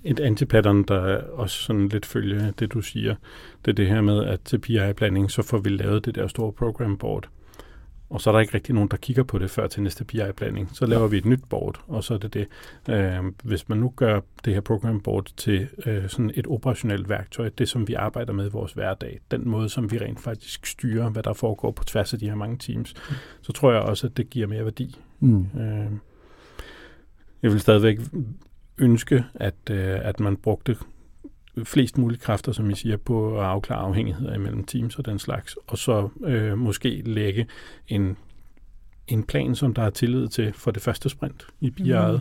[0.03, 3.15] Et antipattern, der også sådan lidt følger det, du siger,
[3.65, 6.51] det er det her med, at til PI-blanding, så får vi lavet det der store
[6.51, 7.29] program board.
[8.11, 10.69] Og så er der ikke rigtig nogen, der kigger på det før til næste PI-blanding.
[10.73, 12.47] Så laver vi et nyt board, og så er det det.
[12.89, 17.49] Øh, hvis man nu gør det her program board til øh, sådan et operationelt værktøj,
[17.57, 21.09] det som vi arbejder med i vores hverdag, den måde, som vi rent faktisk styrer,
[21.09, 22.93] hvad der foregår på tværs af de her mange teams,
[23.41, 24.99] så tror jeg også, at det giver mere værdi.
[25.19, 25.45] Mm.
[25.59, 25.91] Øh,
[27.43, 27.99] jeg vil stadigvæk
[28.77, 30.77] ønske, at, øh, at man brugte
[31.63, 35.57] flest mulige kræfter, som I siger, på at afklare afhængigheder imellem teams og den slags,
[35.67, 37.47] og så øh, måske lægge
[37.87, 38.17] en,
[39.07, 42.11] en plan, som der er tillid til for det første sprint i BI'et, Ja.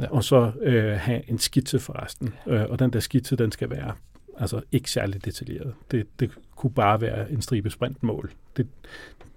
[0.00, 0.06] ja.
[0.10, 2.34] og så øh, have en skitse for resten.
[2.46, 3.92] Øh, og den der skitse, den skal være
[4.38, 5.74] altså ikke særlig detaljeret.
[5.90, 8.32] Det, det kunne bare være en stribe sprintmål.
[8.56, 8.66] Det,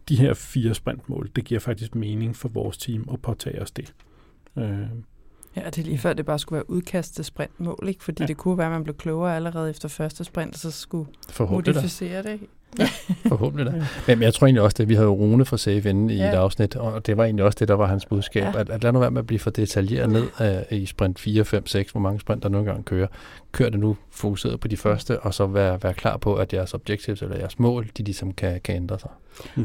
[0.09, 3.93] de her fire sprintmål, det giver faktisk mening for vores team at påtage os det.
[4.57, 4.81] Øh,
[5.63, 8.03] Ja, det er lige før, det bare skulle være udkast til sprintmål, ikke?
[8.03, 8.23] Fordi ja.
[8.23, 8.27] Ja.
[8.27, 11.73] det kunne være, at man blev klogere allerede efter første sprint, og så skulle Forhåbentlig
[11.75, 11.79] da.
[11.79, 12.29] modificere det.
[12.33, 12.47] ikke?
[13.27, 13.85] Forhåbentlig da.
[14.07, 16.29] Men jeg tror egentlig også, at vi havde Rune fra Safe inde i Ja.
[16.29, 18.43] et afsnit, og det var egentlig også det, der var hans budskab.
[18.43, 18.49] Ja.
[18.49, 18.59] Ja.
[18.59, 20.23] At, at lad nu være med at blive for detaljeret ned
[20.71, 23.07] uh, i sprint 4, 5, 6, hvor mange sprint der nogle gange kører.
[23.51, 26.73] Kør det nu fokuseret på de første, og så vær, vær klar på, at jeres
[26.73, 29.09] objectives eller jeres mål, de ligesom kan, kan ændre sig.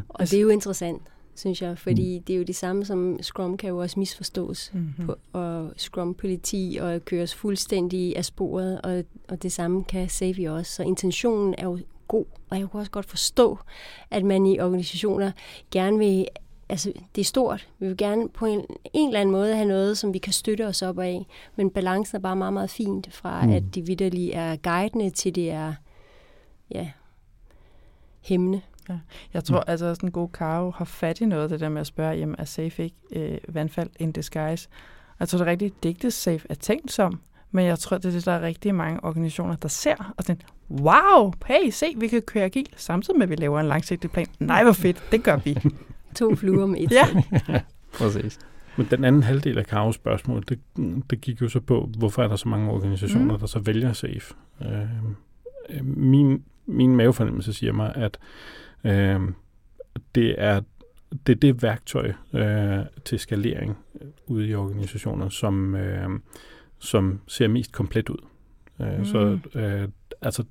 [0.08, 1.02] Og det er jo interessant,
[1.34, 2.24] synes jeg, fordi mm.
[2.24, 4.70] det er jo det samme som Scrum kan jo også misforstås.
[4.74, 5.06] Mm-hmm.
[5.06, 10.72] på, og Scrum-politi og køres fuldstændig af sporet, og, og det samme kan Savi også.
[10.72, 11.78] Så intentionen er jo
[12.08, 13.58] god, og jeg kunne også godt forstå,
[14.10, 15.32] at man i organisationer
[15.70, 16.26] gerne vil,
[16.68, 19.98] altså det er stort, vi vil gerne på en, en eller anden måde have noget,
[19.98, 21.26] som vi kan støtte os op af,
[21.56, 23.48] men balancen er bare meget, meget fint, fra Mm.
[23.48, 23.54] mm.
[23.54, 25.74] at de vidderlige er guidende til det er,
[26.70, 26.90] ja,
[28.88, 29.04] hæmmende.
[29.34, 29.64] Jeg tror, mm.
[29.66, 32.14] altså sådan en god Karo har fat i noget af det der med at spørge,
[32.14, 34.68] jamen er safe ikke øh, vandfald in disguise?
[35.20, 37.20] Jeg tror, det er rigtigt, digtet safe er tænkt som,
[37.50, 40.46] men jeg tror, det er det, der er rigtig mange organisationer, der ser og tænker,
[40.70, 44.26] wow, hey, se, vi kan køre agil, samtidig med, at vi laver en langsigtet plan.
[44.38, 45.58] Nej, hvor fedt, det gør vi.
[46.16, 46.90] To fluer med et.
[46.92, 47.06] ja,
[47.98, 48.38] Præcis.
[48.76, 50.58] Men den anden halvdel af Karos spørgsmål, det,
[51.10, 53.32] det gik jo så på, hvorfor er der så mange organisationer, Mm.
[53.32, 53.38] mm.
[53.38, 54.34] der så vælger SAFE?
[54.62, 54.80] Øh,
[55.70, 58.18] øh, min, min mavefornemmelse siger mig, at
[58.84, 59.20] øh,
[60.14, 60.60] det er
[61.26, 66.08] det, er det værktøj øh, til skalering øh, ude i organisationer, som, øh,
[66.78, 68.24] som ser mest komplet ud.
[68.80, 69.04] Øh, Mm.
[69.04, 69.88] Så øh,
[70.22, 70.44] altså,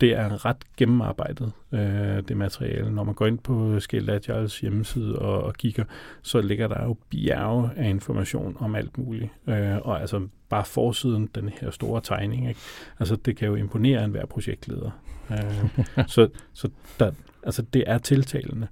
[0.00, 2.90] det er ret gennemarbejdet, øh, det materiale.
[2.90, 5.84] Når man går ind på Scaled Agiles hjemmeside og, og kigger,
[6.22, 9.30] så ligger der jo bjerge af information om alt muligt.
[9.48, 12.60] Øh, og altså bare forsiden, den her store tegning, ikke?
[12.98, 14.90] Altså det kan jo imponere enhver projektleder.
[15.30, 17.12] Øh, så så der,
[17.42, 18.66] altså, det er tiltalende.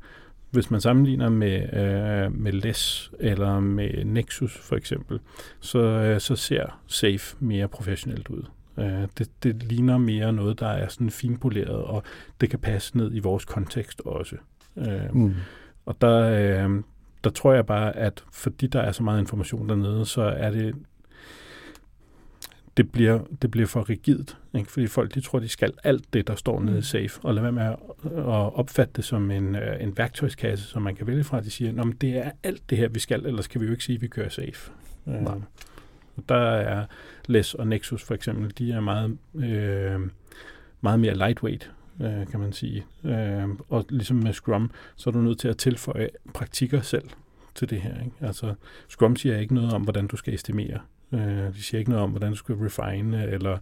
[0.50, 5.20] Hvis man sammenligner med, øh, med LES eller med Nexus for eksempel,
[5.60, 8.42] så, øh, så ser SAFE mere professionelt ud.
[8.78, 12.02] Øh, det, det ligner mere noget, der er sådan finpoleret, og
[12.40, 14.36] det kan passe ned i vores kontekst også.
[14.76, 15.34] Øh, Mm.
[15.86, 16.82] og der, øh,
[17.24, 20.74] der tror jeg bare, at fordi der er så meget information dernede, så er det
[22.76, 24.70] det bliver, det bliver for rigidt, ikke?
[24.70, 27.42] fordi folk de tror, de skal alt det, der står nede i SAFE, og lad
[27.42, 27.76] være med at,
[28.16, 31.40] at opfatte det som en, øh, en værktøjskasse, som man kan vælge fra.
[31.40, 33.84] De siger, at det er alt det her, vi skal, ellers kan vi jo ikke
[33.84, 34.70] sige, at vi kører SAFE.
[35.08, 35.34] Øh, Nej.
[36.16, 36.84] og der er
[37.28, 40.00] Atlas og Nexus for eksempel, de er meget, øh,
[40.80, 41.72] meget mere lightweight,
[42.02, 42.86] øh, kan man sige.
[43.04, 47.08] Øh, og ligesom med Scrum, så er du nødt til at tilføje praktikker selv
[47.54, 48.04] til det her.
[48.04, 48.16] Ikke?
[48.20, 48.54] Altså,
[48.88, 50.80] Scrum siger ikke noget om, hvordan du skal estimere.
[51.12, 53.58] Øh, de siger ikke noget om, hvordan du skal refine, eller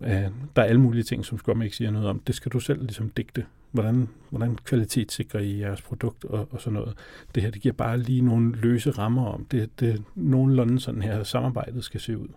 [0.00, 0.10] øh,
[0.56, 2.18] der er alle mulige ting, som Scrum ikke siger noget om.
[2.18, 3.46] Det skal du selv ligesom digte.
[3.70, 6.94] Hvordan, hvordan kvalitetssikrer I jeres produkt og, og sådan noget.
[7.34, 9.44] Det her, det giver bare lige nogle løse rammer om.
[9.44, 12.28] Det, det er nogenlunde sådan her, samarbejdet skal se ud.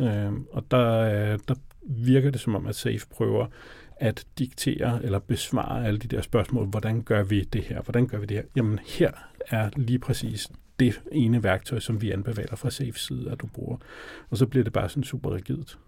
[0.00, 3.46] Øh, og der, øh, der virker det som om, at SAFE prøver
[3.96, 6.66] at diktere eller besvare alle de der spørgsmål.
[6.66, 7.82] Hvordan gør vi det her?
[7.82, 8.44] Hvordan gør vi det her?
[8.56, 9.10] Jamen her
[9.48, 10.48] er lige præcis
[10.80, 13.76] det ene værktøj, som vi anbefaler fra SAFE side, at du bruger.
[14.30, 15.78] Og så bliver det bare sådan super rigidt.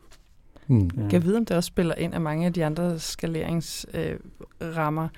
[0.66, 0.80] Mm.
[0.82, 0.88] Ja.
[1.00, 4.18] Kan jeg vide, om det også spiller ind, at mange af de andre skaleringsrammer
[4.60, 5.08] øh, rammer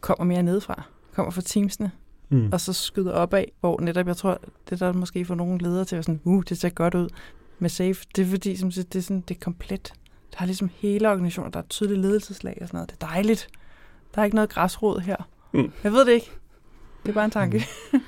[0.00, 0.82] kommer mere nedefra?
[1.12, 1.90] Kommer fra teamsene,
[2.28, 2.48] Mm.
[2.52, 5.96] og så skyder opad, hvor netop, jeg tror, det der måske får nogle ledere til
[5.96, 7.08] at være sådan, uh, det ser godt ud
[7.58, 8.04] med safe.
[8.16, 9.92] Det er fordi, som siger, det er, sådan, det er komplet.
[10.32, 12.90] Der er ligesom hele organisationen, der er et tydeligt ledelseslag og sådan noget.
[12.90, 13.48] Det er dejligt.
[14.14, 15.16] Der er ikke noget græsrod her.
[15.52, 15.72] Mm.
[15.84, 16.30] Jeg ved det ikke.
[17.02, 17.64] Det er bare en tanke.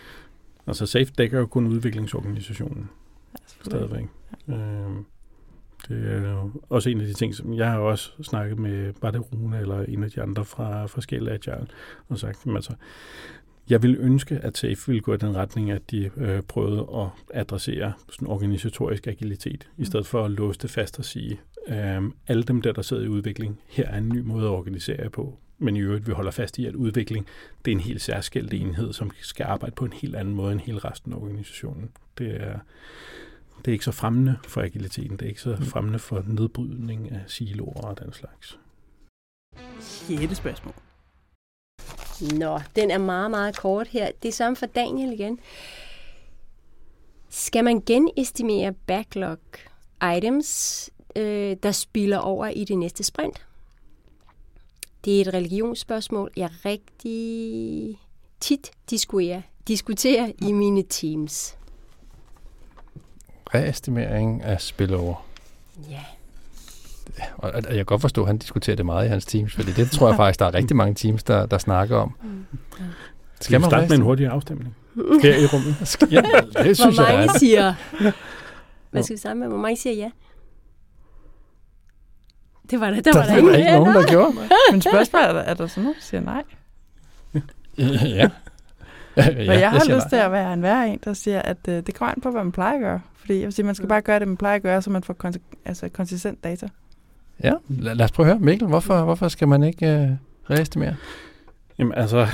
[0.68, 2.90] Altså SAFE dækker jo kun udviklingsorganisationen
[3.32, 4.07] Ja, stadigvæk.
[4.49, 5.05] Øhm,
[5.88, 9.11] det er jo også en af de ting, som jeg har også snakket med, var
[9.11, 11.66] det Rune eller en af de andre fra forskellige Agile,
[12.09, 12.72] og sagt, altså,
[13.71, 17.39] jeg vil ønske, at SAFE ville gå i den retning, at de øh, prøvede at
[17.41, 22.43] adressere sådan organisatorisk agilitet, i stedet for at låse det fast og sige, øh, alle
[22.43, 25.39] dem der, der sidder i udvikling, her er en ny måde at organisere jer på.
[25.59, 27.27] Men i øvrigt, vi holder fast i, at udvikling,
[27.64, 30.61] det er en helt særskilt enhed, som skal arbejde på en helt anden måde end
[30.61, 31.91] hele resten af organisationen.
[32.19, 32.59] Det er,
[33.59, 37.21] det er ikke så fremmende for agiliteten, det er ikke så fremmende for nedbrydning af
[37.27, 38.59] siloer og den slags.
[39.81, 40.75] Sjette spørgsmål.
[42.21, 44.11] Nå, den er meget, meget kort her.
[44.23, 45.39] Det er samme for Daniel igen.
[47.29, 49.39] Skal man genestimere backlog
[50.17, 53.47] items, øh, der spiller over i det næste sprint?
[55.05, 58.01] Det er et religionsspørgsmål, jeg rigtig
[58.41, 61.57] tit diskuterer, diskuterer i mine teams.
[63.55, 65.27] Reestimering af spillover.
[65.91, 66.05] Ja,
[67.37, 69.72] Og og jeg kan godt forstå, at han diskuterer det meget i hans teams, fordi
[69.72, 72.14] det tror jeg faktisk, der er rigtig mange teams, der, der snakker om.
[73.41, 74.76] Skal man starte med en hurtig afstemning?
[75.22, 75.76] Her i rummet.
[76.12, 76.22] Ja,
[76.64, 77.38] det synes Hvor jeg mange er.
[77.38, 77.74] siger...
[78.91, 79.49] Hvad skal vi sammen med?
[79.49, 80.11] Hvor mange siger ja?
[82.70, 84.33] det var der, der, Der, var der, var ikke nogen, der gjorde.
[84.72, 86.42] Men spørgsmålet er, der- er der sådan nogen, der siger nej?
[87.78, 87.84] ja.
[88.07, 88.28] ja.
[89.16, 91.95] Ja, jeg har lyst til at være en værre en, der siger, at øh, det
[91.95, 93.00] kommer an på, hvad man plejer at gøre.
[93.14, 95.03] Fordi jeg vil sige, man skal bare gøre det, man plejer at gøre, så man
[95.03, 96.68] får konse- altså, konsistent data.
[97.45, 98.45] Ja, lad, lad os prøve at høre.
[98.45, 100.11] Mikkel, hvorfor, hvorfor skal man ikke øh,
[100.50, 100.96] reestimere?
[101.79, 102.26] Jamen altså,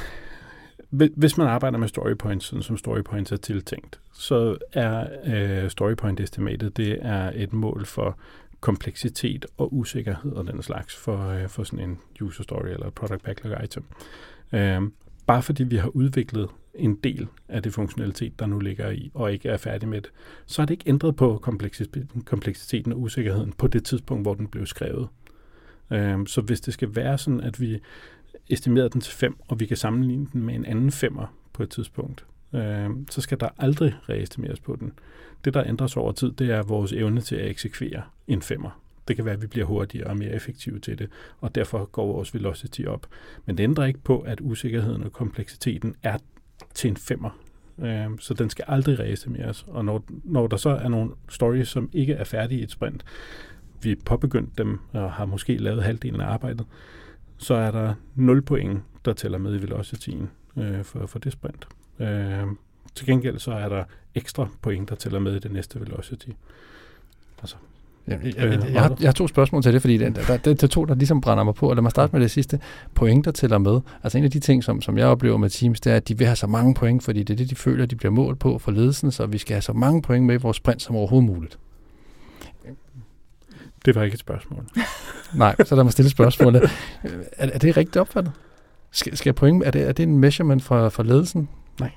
[0.90, 5.70] hvis man arbejder med story points, sådan som story points er tiltænkt, så er øh,
[5.70, 8.18] story point estimatet, det er et mål for
[8.60, 13.22] kompleksitet og usikkerhed og den slags for, øh, for sådan en user story eller product
[13.22, 13.84] backlog item.
[14.52, 14.82] Øh,
[15.26, 19.32] bare fordi vi har udviklet en del af det funktionalitet, der nu ligger i, og
[19.32, 20.10] ikke er færdig med det,
[20.46, 24.46] så er det ikke ændret på kompleksiteten, kompleksiteten og usikkerheden på det tidspunkt, hvor den
[24.48, 25.08] blev skrevet.
[25.90, 27.78] Øhm, så hvis det skal være sådan, at vi
[28.50, 31.70] estimerede den til 5, og vi kan sammenligne den med en anden femmer på et
[31.70, 34.92] tidspunkt, øhm, så skal der aldrig reestimeres på den.
[35.44, 38.81] Det, der ændres over tid, det er vores evne til at eksekvere en femmer.
[39.08, 41.08] Det kan være, at vi bliver hurtigere og mere effektive til det,
[41.40, 43.06] og derfor går vores velocity op.
[43.46, 46.18] Men det ændrer ikke på, at usikkerheden og kompleksiteten er
[46.74, 47.38] til en femmer.
[47.78, 49.64] Øh, så den skal aldrig reestimeres.
[49.68, 53.04] Og når, når der så er nogle stories, som ikke er færdige i et sprint,
[53.82, 56.66] vi påbegyndt dem og har måske lavet halvdelen af arbejdet,
[57.38, 61.68] så er der 0 point, der tæller med i velocityen øh, for, for det sprint.
[61.98, 62.46] Øh,
[62.94, 63.84] til gengæld så er der
[64.14, 66.28] ekstra point, der tæller med i det næste velocity.
[67.38, 67.56] Altså
[68.06, 70.36] jeg, jeg, Øh, jeg, jeg, har, jeg har to spørgsmål til det, fordi det, der,
[70.36, 71.68] det er to, der ligesom brænder mig på.
[71.68, 72.60] Og lad mig starte med det sidste.
[72.94, 73.80] Point, der tæller med.
[74.02, 76.18] Altså en af de ting, som, som jeg oplever med Teams, det er, at de
[76.18, 78.58] vil have så mange point, fordi det er det, de føler, de bliver målt på
[78.58, 81.30] for ledelsen, så vi skal have så mange point med i vores sprint som overhovedet
[81.30, 81.58] muligt.
[83.84, 84.66] Det var ikke et spørgsmål.
[85.34, 86.62] Nej, så lad mig stille spørgsmålet.
[87.32, 88.32] er, er det rigtigt opfattet?
[88.90, 91.48] Skal, skal point, er, det, er det en measurement for, for ledelsen?
[91.80, 91.90] Nej.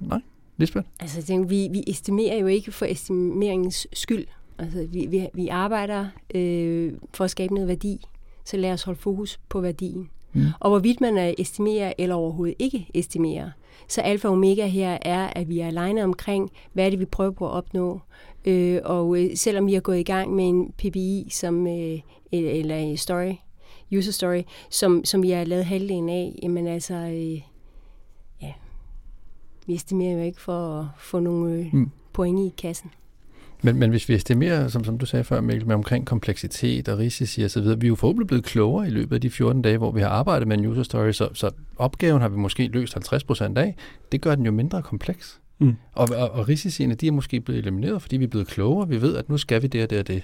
[0.00, 0.20] Nej?
[0.56, 0.86] Lisbeth?
[1.00, 4.24] Altså, jeg tænker, vi, vi estimerer jo ikke for estimeringens skyld.
[4.58, 8.04] Altså, vi, vi, vi arbejder øh, for at skabe noget værdi,
[8.44, 10.10] så lad os holde fokus på værdien.
[10.32, 10.46] Mm.
[10.60, 13.50] Og hvorvidt man er estimerer eller overhovedet ikke estimerer,
[13.88, 17.04] så alfa og omega her er, at vi er alene omkring, hvad er det, vi
[17.04, 18.00] prøver på at opnå.
[18.44, 21.98] Øh, og øh, selvom vi har gået i gang med en PBI, som, øh,
[22.32, 23.34] eller en story,
[23.96, 27.40] user story, som, som vi har lavet halvdelen af, jamen altså, øh,
[28.42, 28.52] ja,
[29.66, 31.90] vi estimerer jo ikke for at få nogle øh, mm.
[32.12, 32.90] point i kassen.
[33.62, 36.98] Men, men hvis vi estimerer, som, som du sagde før, Mikkel, med omkring kompleksitet og
[36.98, 39.90] risici videre, vi er jo forhåbentlig blevet klogere i løbet af de 14 dage, hvor
[39.90, 43.58] vi har arbejdet med en user story, så, så opgaven har vi måske løst 50%
[43.58, 43.76] af.
[44.12, 45.40] Det gør den jo mindre kompleks.
[45.58, 45.76] Mm.
[45.92, 48.88] Og, og, og risiciene, de er måske blevet elimineret, fordi vi er blevet klogere.
[48.88, 50.22] Vi ved, at nu skal vi det og det og det.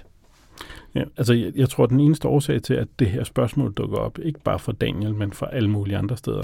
[0.95, 3.97] Ja, altså jeg, jeg tror, at den eneste årsag til, at det her spørgsmål dukker
[3.97, 6.41] op, ikke bare for Daniel, men for alle mulige andre steder,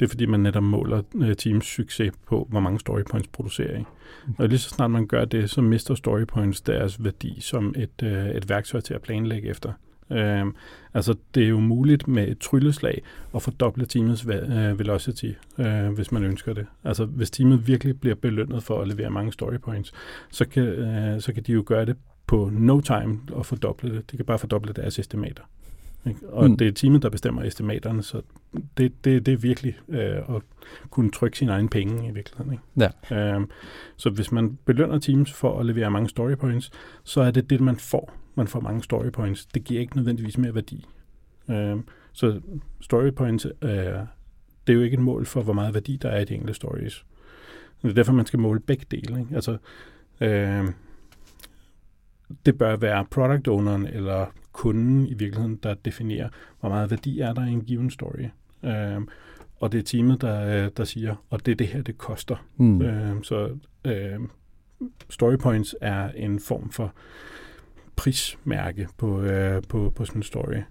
[0.00, 3.78] det er fordi, man netop måler øh, Teams succes på, hvor mange story points producerer
[3.78, 3.84] I.
[4.38, 8.02] Og lige så snart man gør det, så mister story points deres værdi som et,
[8.02, 9.72] øh, et værktøj til at planlægge efter.
[10.10, 10.52] Uh,
[10.94, 13.02] altså, det er jo muligt med et trylleslag
[13.34, 16.66] at fordoble teamets va- øh, velocity, øh, hvis man ønsker det.
[16.84, 19.92] Altså, hvis teamet virkelig bliver belønnet for at levere mange story points,
[20.30, 21.96] så kan, øh, så kan de jo gøre det
[22.28, 24.10] på no time og fordoble det.
[24.10, 25.42] De kan bare fordoble deres estimater.
[26.06, 26.28] Ikke?
[26.28, 26.50] Og Mm.
[26.50, 26.56] mm.
[26.56, 28.22] det er teamet, der bestemmer estimaterne, så
[28.78, 30.42] det, det, det er virkelig øh, at
[30.90, 32.52] kunne trykke sine egne penge i virkeligheden.
[32.52, 32.90] Ikke?
[33.10, 33.34] Ja.
[33.34, 33.50] Øhm,
[33.96, 36.70] så hvis man belønner teams for at levere mange story points,
[37.04, 38.12] så er det det, man får.
[38.34, 39.46] Man får mange story points.
[39.46, 40.86] Det giver ikke nødvendigvis mere værdi.
[41.50, 42.40] Øhm, så
[42.80, 43.70] story points, øh,
[44.66, 46.54] det er jo ikke et mål for, hvor meget værdi der er i de enkelte
[46.54, 47.04] stories.
[47.82, 49.20] Det er derfor, man skal måle begge dele.
[49.20, 49.34] Ikke?
[49.34, 49.56] Altså,
[50.20, 50.64] øh,
[52.46, 56.28] det bør være product owneren eller kunden i virkeligheden, der definerer,
[56.60, 58.24] hvor meget værdi er der i en given story.
[58.64, 59.00] Øh,
[59.60, 62.36] og det er teamet, der, øh, der siger, og det er det her, det koster.
[62.56, 62.66] Mm.
[62.66, 62.82] Mm.
[62.82, 64.20] Øh, så øh,
[65.10, 66.92] story points er en form for
[67.96, 70.62] prismærke på, øh, på, på sådan en story.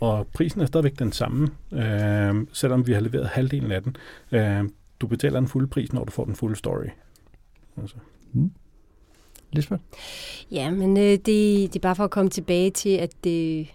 [0.00, 3.96] Og prisen er stadigvæk den samme, øh, selvom vi har leveret halvdelen af den.
[4.32, 4.68] Øh,
[5.00, 6.88] du betaler den fulde pris, når du får den fulde story.
[7.76, 7.96] Altså.
[9.54, 9.82] Lisbeth?
[10.50, 13.66] Ja, men øh, det, det er bare for at komme tilbage til, at det...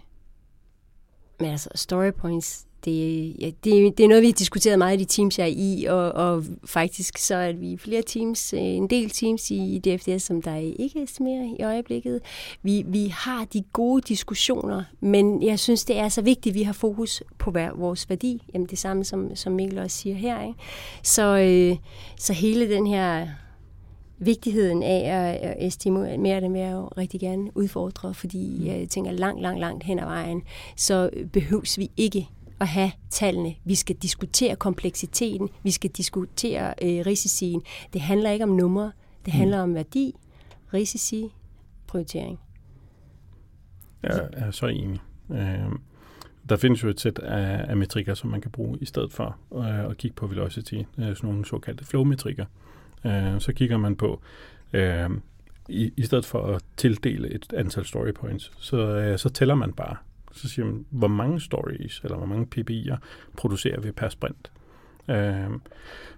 [1.40, 4.98] Men altså, story points, det, ja, det, det er noget, vi har diskuteret meget i
[4.98, 8.90] de teams, jeg er i, og, og faktisk så er vi flere teams, øh, en
[8.90, 12.20] del teams i DFDS, som der ikke estimerer i øjeblikket.
[12.62, 16.62] Vi, vi har de gode diskussioner, men jeg synes, det er så vigtigt, at vi
[16.62, 18.42] har fokus på hver, vores værdi.
[18.54, 20.42] Jamen det samme, som, som Mikkel også siger her.
[20.42, 20.58] Ikke?
[21.02, 21.76] Så, øh,
[22.16, 23.28] så hele den her
[24.20, 29.42] vigtigheden af at estimere det vil jeg jo rigtig gerne udfordre, fordi jeg tænker langt,
[29.42, 30.42] langt, langt hen ad vejen,
[30.76, 32.28] så behøves vi ikke
[32.60, 33.54] at have tallene.
[33.64, 37.62] Vi skal diskutere kompleksiteten, vi skal diskutere øh, risicien.
[37.92, 38.92] Det handler ikke om numre,
[39.24, 40.14] det handler om værdi,
[40.74, 41.32] risici,
[41.86, 42.40] prioritering.
[44.02, 45.00] Jeg er så enig.
[45.30, 45.72] Øh,
[46.48, 49.36] der findes jo et sæt af, af metrikker, som man kan bruge i stedet for
[49.54, 52.44] øh, at kigge på velocity, øh, sådan nogle såkaldte flow-metrikker.
[53.04, 54.20] Øh, så kigger man på,
[54.72, 55.10] øh,
[55.68, 59.72] i, i stedet for at tildele et antal story points, så, øh, så tæller man
[59.72, 59.96] bare.
[60.32, 62.96] Så siger man, hvor mange stories, eller hvor mange PPI'er
[63.36, 64.52] producerer vi per sprint.
[65.08, 65.50] Øh,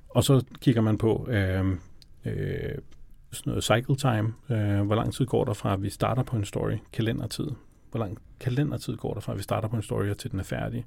[0.09, 1.67] og så kigger man på øh,
[2.25, 2.79] øh,
[3.33, 6.37] sådan noget cycle time, øh, hvor lang tid går der fra, at vi starter på
[6.37, 7.51] en story, kalendertid,
[7.91, 10.39] hvor lang kalendertid går der fra, at vi starter på en story, og til den
[10.39, 10.87] er færdig.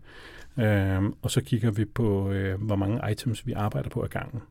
[0.58, 4.42] Øh, og så kigger vi på, øh, hvor mange items vi arbejder på ad gangen.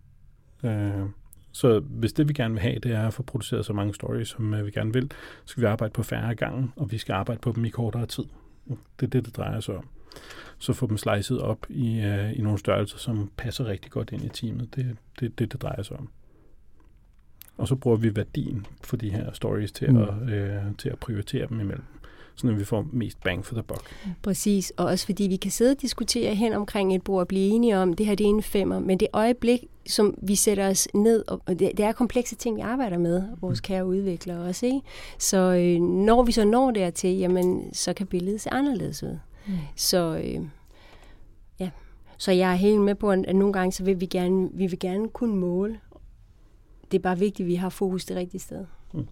[0.65, 1.09] Øh,
[1.55, 4.29] så hvis det, vi gerne vil have, det er at få produceret så mange stories,
[4.29, 5.11] som øh, vi gerne vil,
[5.45, 8.07] så skal vi arbejde på færre gange, og vi skal arbejde på dem i kortere
[8.07, 8.25] tid.
[8.69, 9.89] Det er det, det drejer sig om.
[10.59, 14.25] Så få dem slicet op i, øh, i nogle størrelser, som passer rigtig godt ind
[14.25, 14.75] i teamet.
[14.75, 16.09] Det er det, det, det drejer sig om.
[17.57, 20.03] Og så bruger vi værdien for de her stories til, mm.
[20.03, 21.85] at, øh, til at prioritere dem imellem
[22.37, 23.97] så vi får mest bang for the buck.
[24.23, 27.49] Præcis, og også fordi vi kan sidde og diskutere hen omkring et bord og blive
[27.49, 30.89] enige om, det her det er en femmer, men det øjeblik, som vi sætter os
[30.95, 33.63] ned, og det, det er komplekse ting, vi arbejder med, vores mm.
[33.63, 34.81] kære udviklere også, ikke?
[35.19, 39.19] Så øh, når vi så når dertil, jamen, så kan billedet se anderledes ud.
[39.47, 39.55] Mm.
[39.77, 40.47] Så øh,
[41.61, 41.71] ja,
[42.19, 44.79] så jeg er helt med på, at nogle gange, så vil vi gerne, vi vil
[44.79, 45.81] gerne kunne måle.
[46.91, 48.65] Det er bare vigtigt, at vi har fokus det rigtige sted.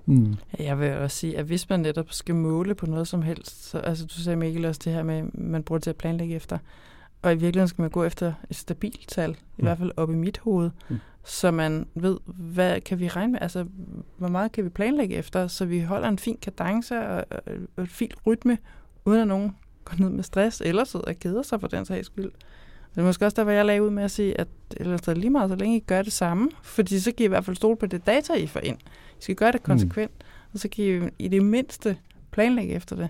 [0.07, 0.35] Mm.
[0.59, 3.79] Jeg vil også sige, at hvis man netop skal måle på noget som helst, så,
[3.79, 6.59] altså du sagde Mikkel også det her med, man bruger det til at planlægge efter,
[7.23, 9.65] og i virkeligheden skal man gå efter et stabilt tal, i mm.
[9.65, 10.99] hvert fald op i mit hoved, mm.
[11.25, 13.67] så man ved, hvad kan vi regne med, altså
[14.17, 17.25] hvor meget kan vi planlægge efter, så vi holder en fin kadence og,
[17.77, 18.59] og et fint rytme,
[19.05, 22.07] uden at nogen går ned med stress, eller sidder og keder sig for den sags
[22.07, 22.31] skyld.
[22.95, 25.15] Det er måske også der, hvor jeg lagde ud med at sige, at eller så
[25.15, 27.57] lige meget så længe I gør det samme, fordi så giver I i hvert fald
[27.57, 28.77] stole på det data, I får ind.
[29.19, 29.67] I skal gøre det mm.
[29.67, 30.51] konsekvent, mm.
[30.53, 30.85] og så kan
[31.19, 31.97] I i det mindste
[32.31, 33.09] planlægge efter det.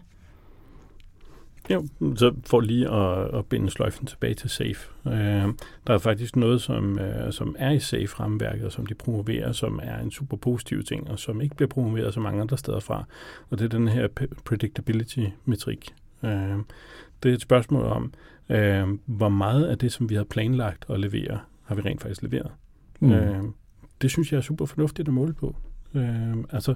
[1.70, 1.86] Jo,
[2.16, 4.90] så for lige at, at binde sløjfen tilbage til SAFE.
[5.06, 5.48] Øh,
[5.86, 9.80] der er faktisk noget, som, øh, som er i SAFE-ramværket, og som de promoverer, som
[9.82, 13.04] er en super positiv ting, og som ikke bliver promoveret så mange andre steder fra.
[13.50, 14.08] Og det er den her
[14.44, 15.94] predictability-metrik.
[16.24, 16.56] Øh,
[17.22, 18.12] det er et spørgsmål om,
[18.52, 22.22] øh, hvor meget af det, som vi har planlagt at levere, har vi rent faktisk
[22.22, 22.50] leveret.
[23.00, 23.12] Mm.
[23.12, 23.42] Øh,
[24.02, 25.56] det synes jeg er super fornuftigt at måle på.
[25.94, 26.74] Øh, altså,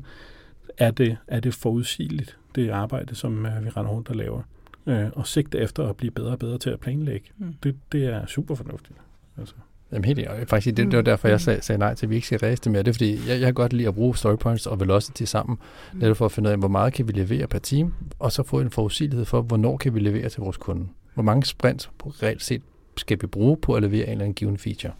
[0.79, 4.43] er det, er det forudsigeligt, det arbejde, som øh, vi render rundt og laver?
[4.87, 7.27] Øh, og sigte efter at blive bedre og bedre til at planlægge.
[7.39, 7.55] Mm.
[7.63, 8.99] Det, det er super fornuftigt.
[9.39, 9.55] Altså.
[9.93, 10.49] Jamen helt enig.
[10.49, 12.63] Faktisk, det, det var derfor, jeg sagde, sagde nej til, at vi ikke skal ræse
[12.63, 12.83] det mere.
[12.83, 15.59] Det er fordi, jeg, jeg kan godt lide at bruge story points og velocity sammen,
[15.93, 15.99] mm.
[15.99, 18.43] netop for at finde ud af, hvor meget kan vi levere per team, og så
[18.43, 20.87] få en forudsigelighed for, hvornår kan vi levere til vores kunde.
[21.17, 21.91] Hvor mange sprints
[22.23, 22.63] reelt set
[22.97, 24.93] skal vi bruge på at levere en eller anden given feature.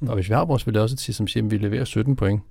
[0.00, 0.08] Mm.
[0.08, 2.42] Og hvis vi har vores velocity, som siger, at vi leverer 17 point,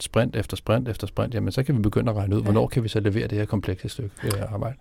[0.00, 2.44] sprint efter sprint efter sprint, jamen så kan vi begynde at regne ud, ja.
[2.44, 4.76] hvornår kan vi så levere det her komplekse stykke øh, arbejde.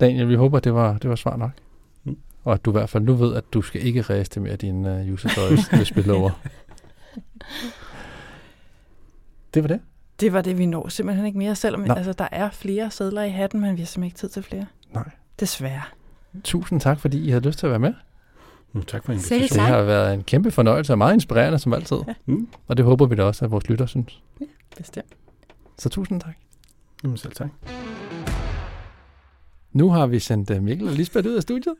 [0.00, 1.50] Daniel, vi håber, det var, det var svar nok.
[2.04, 2.16] Mm.
[2.44, 4.86] Og at du i hvert fald nu ved, at du skal ikke ræste mere din
[4.86, 6.30] uh, user stories med spillover.
[9.54, 9.80] Det var det.
[10.20, 13.30] Det var det, vi når simpelthen ikke mere, selvom altså, der er flere sædler i
[13.30, 14.66] hatten, men vi har simpelthen ikke tid til flere.
[14.94, 15.10] Nej.
[15.40, 15.82] Desværre.
[16.44, 17.94] Tusind tak, fordi I havde lyst til at være med.
[18.72, 19.48] Mm, tak for invitationen.
[19.48, 21.96] Det har været en kæmpe fornøjelse og meget inspirerende som altid.
[22.08, 22.14] Ja.
[22.26, 22.48] Mm.
[22.68, 24.22] Og det håber vi da også, at vores lytter synes.
[24.40, 24.46] Ja,
[24.76, 25.14] bestemt.
[25.78, 26.34] Så tusind tak.
[27.02, 27.50] Jamen selv tak.
[29.72, 31.74] Nu har vi sendt uh, Mikkel og Lisbeth ud af studiet.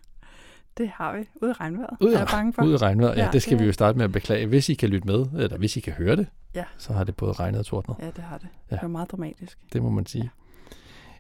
[0.79, 1.25] Det har vi.
[1.43, 1.97] Ud i regnvejret.
[2.01, 2.63] Ud, er bange for.
[2.63, 3.31] Ud i regnvejret, ja, ja.
[3.31, 4.47] Det skal det vi jo starte med at beklage.
[4.47, 6.65] Hvis I kan lytte med, eller hvis I kan høre det, ja.
[6.79, 7.97] så har det både regnet og tordnet.
[8.01, 8.49] Ja, det har det.
[8.71, 8.75] Ja.
[8.77, 9.59] Det var meget dramatisk.
[9.73, 10.31] Det må man sige.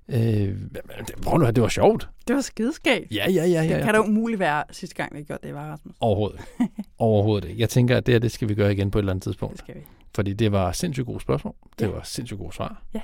[0.09, 0.57] Øh,
[1.17, 2.09] hvor nu det var sjovt.
[2.29, 3.13] Det var skideskægt.
[3.13, 3.77] Ja, ja, ja, ja.
[3.77, 5.95] Det kan da umuligt være sidste gang, vi gjorde det, var Rasmus.
[6.01, 6.41] Overhovedet
[6.99, 7.61] Overhovedet ikke.
[7.61, 9.53] Jeg tænker, at det her, det skal vi gøre igen på et eller andet tidspunkt.
[9.53, 9.81] Det skal vi.
[10.15, 11.55] Fordi det var sindssygt gode spørgsmål.
[11.79, 11.91] Det ja.
[11.91, 12.83] var sindssygt gode svar.
[12.95, 13.01] Ja.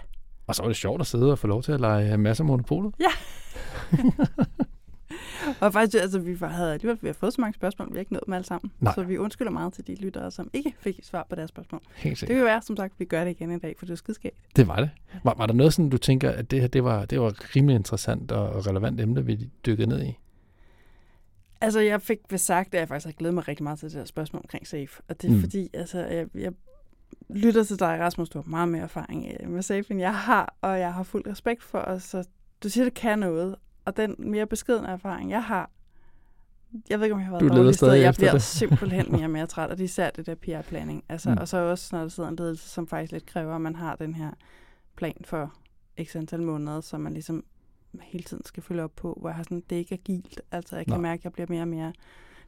[0.47, 2.47] Og så var det sjovt at sidde og få lov til at lege masser af
[2.47, 2.95] monopolet.
[3.01, 3.11] Ja.
[5.61, 8.13] og faktisk, altså, vi havde alligevel vi har fået så mange spørgsmål, vi har ikke
[8.13, 8.73] nået dem alle sammen.
[8.81, 8.95] Nej.
[8.95, 11.81] Så vi undskylder meget til de lyttere, som ikke fik svar på deres spørgsmål.
[11.97, 12.29] Helt sikkert.
[12.29, 14.37] Det kan være, som sagt, vi gør det igen i dag, for det er skidskægt.
[14.57, 14.91] Det var det.
[15.25, 17.77] Var, var der noget sådan, du tænker, at det her det var, det var rimelig
[17.77, 20.19] interessant og relevant emne, vi dykkede ned i?
[21.61, 24.05] Altså, jeg fik sagt, at jeg faktisk har glædet mig rigtig meget til det her
[24.05, 25.03] spørgsmål omkring SAFE.
[25.09, 25.41] Og det er mm.
[25.41, 26.53] fordi, altså, jeg, jeg
[27.29, 30.55] lytter til dig, Rasmus, du har meget mere erfaring øh, med SAFE, end jeg har,
[30.61, 32.03] og jeg har fuld respekt for os.
[32.03, 32.25] Så
[32.63, 33.57] du siger, det kan noget,
[33.89, 35.71] og den mere beskedende erfaring, jeg har,
[36.91, 37.93] jeg ved ikke, om jeg har været dårlig sted.
[37.93, 38.43] Jeg bliver det.
[38.43, 41.05] simpelthen mere og mere træt, og det er især det der PR-planning.
[41.09, 41.37] Altså, mm.
[41.39, 43.97] Og så også, når der sidder en ledelse, som faktisk lidt kræver, at man har
[43.97, 44.31] den her
[44.97, 45.55] plan for
[46.05, 47.45] x antal måneder, så man ligesom
[48.01, 50.41] hele tiden skal følge op på, hvor jeg har sådan, det er ikke agilt.
[50.53, 51.01] Altså, jeg kan Nej.
[51.01, 51.93] mærke, at jeg bliver mere og mere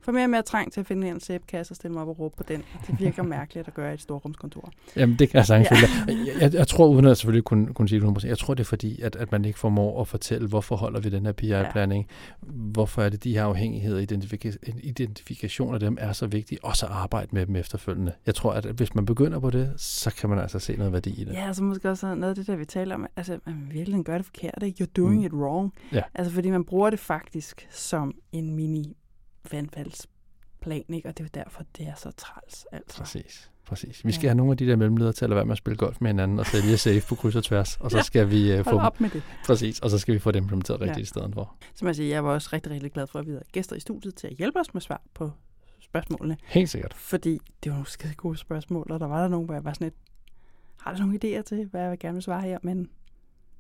[0.03, 2.19] får mere og mere trang til at finde en sæbekasse og stille mig op og
[2.19, 2.63] råbe på den.
[2.87, 4.73] Det virker mærkeligt at gøre i et storrumskontor.
[4.97, 5.77] Jamen, det kan jeg sagtens Ja.
[6.09, 6.15] ja.
[6.33, 8.61] jeg, jeg, jeg tror, uden at selvfølgelig kunne, kunne sige det 100%, jeg tror, det
[8.61, 12.07] er fordi, at, at man ikke formår at fortælle, hvorfor holder vi den her PI-blanding,
[12.43, 16.87] hvorfor er det de her afhængigheder, identifika- identifikation af dem er så vigtige, og så
[16.87, 18.13] arbejde med dem efterfølgende.
[18.27, 21.21] Jeg tror, at hvis man begynder på det, så kan man altså se noget værdi
[21.21, 21.33] i det.
[21.33, 24.17] Ja, altså måske også noget af det, der vi taler om, altså man virkelig gør
[24.17, 24.85] det forkert, ikke?
[24.85, 25.25] You're doing Mm.
[25.27, 25.73] it wrong.
[25.93, 26.03] Ja.
[26.15, 28.97] Altså fordi man bruger det faktisk som en mini
[29.51, 31.09] vandfaldsplan, ikke?
[31.09, 32.99] Og det er jo derfor, det er så træls, altså.
[32.99, 33.51] Præcis.
[33.67, 34.05] Præcis.
[34.05, 34.29] Vi skal Ja.
[34.29, 36.11] have nogle af de der mellemledere til at lade være med at spille golf med
[36.11, 38.03] hinanden og sælge safe på kryds og tværs, og så Ja.
[38.03, 39.23] skal vi uh, få dem, op med det.
[39.47, 41.03] præcis, og så skal vi få det implementeret rigtigt Ja.
[41.03, 41.55] i stedet for.
[41.75, 43.81] Som jeg siger, jeg var også rigtig, rigtig glad for, at vi havde gæster i
[43.81, 45.31] studiet til at hjælpe os med svar på
[45.81, 46.37] spørgsmålene.
[46.45, 46.95] Helt sikkert.
[46.95, 49.73] Fordi det var nogle skide gode spørgsmål, og der var der nogen, hvor jeg var
[49.73, 49.95] sådan lidt,
[50.81, 52.59] har du nogle idéer til, hvad jeg gerne vil svare her?
[52.63, 52.91] Men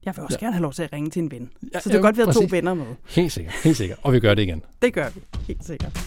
[0.04, 0.44] jeg vil også Ja.
[0.46, 1.50] gerne have lov til at ringe til en ven.
[1.74, 2.86] Ja, Så det er ja, godt, har to venner med.
[3.08, 3.98] Helt sikkert, helt sikkert.
[4.02, 4.62] Og vi gør det igen.
[4.82, 6.00] Det gør vi, helt sikkert.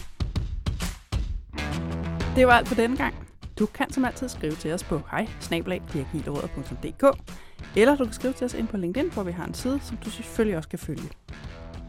[2.36, 3.14] Det var alt for denne gang.
[3.58, 5.26] Du kan som altid skrive til os på hej
[7.76, 9.96] eller du kan skrive til os ind på LinkedIn, hvor vi har en side, som
[9.96, 11.02] du selvfølgelig også kan følge.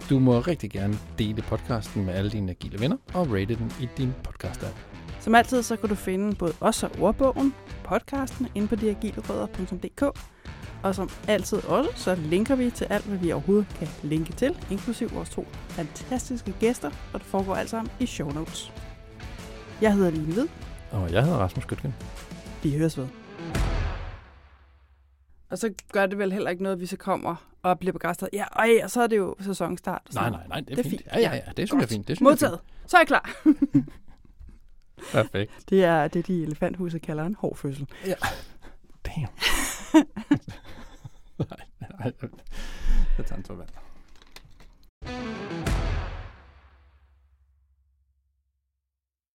[0.09, 3.87] Du må rigtig gerne dele podcasten med alle dine agile venner og rate den i
[3.97, 4.75] din podcast-app.
[5.19, 7.53] Som altid, så kan du finde både os og ordbogen,
[7.83, 10.03] podcasten, inde på diagilerødder.dk.
[10.85, 14.57] Og som altid også, så linker vi til alt, hvad vi overhovedet kan linke til,
[14.71, 18.73] inklusiv vores to fantastiske gæster, og det foregår alt sammen i show notes.
[19.81, 20.47] Jeg hedder Line Hvid.
[20.91, 21.93] Og jeg hedder Rasmus Gøtgen.
[22.63, 23.07] Vi høres ved.
[25.49, 28.29] Og så gør det vel heller ikke noget, hvis vi så kommer og bliver begejstret.
[28.33, 30.01] Ja, ej, og så er det jo sæsonstart.
[30.07, 31.01] og sådan Nej, nej, nej, det er, Det er fint.
[31.01, 31.13] fint.
[31.13, 31.89] Ja, ja, ja, det synes jeg er Godt.
[31.89, 32.07] fint.
[32.07, 32.59] Det synes jeg er Modtaget.
[32.87, 33.29] Så er jeg klar.
[33.43, 33.89] fint.
[35.11, 35.51] Perfekt.
[35.69, 37.87] Det er det, de i elefanthuset kalder en hård fødsel.
[39.05, 39.27] Damn.
[39.95, 40.03] Nei,
[43.17, 43.65] det er,
[45.07, 45.74] det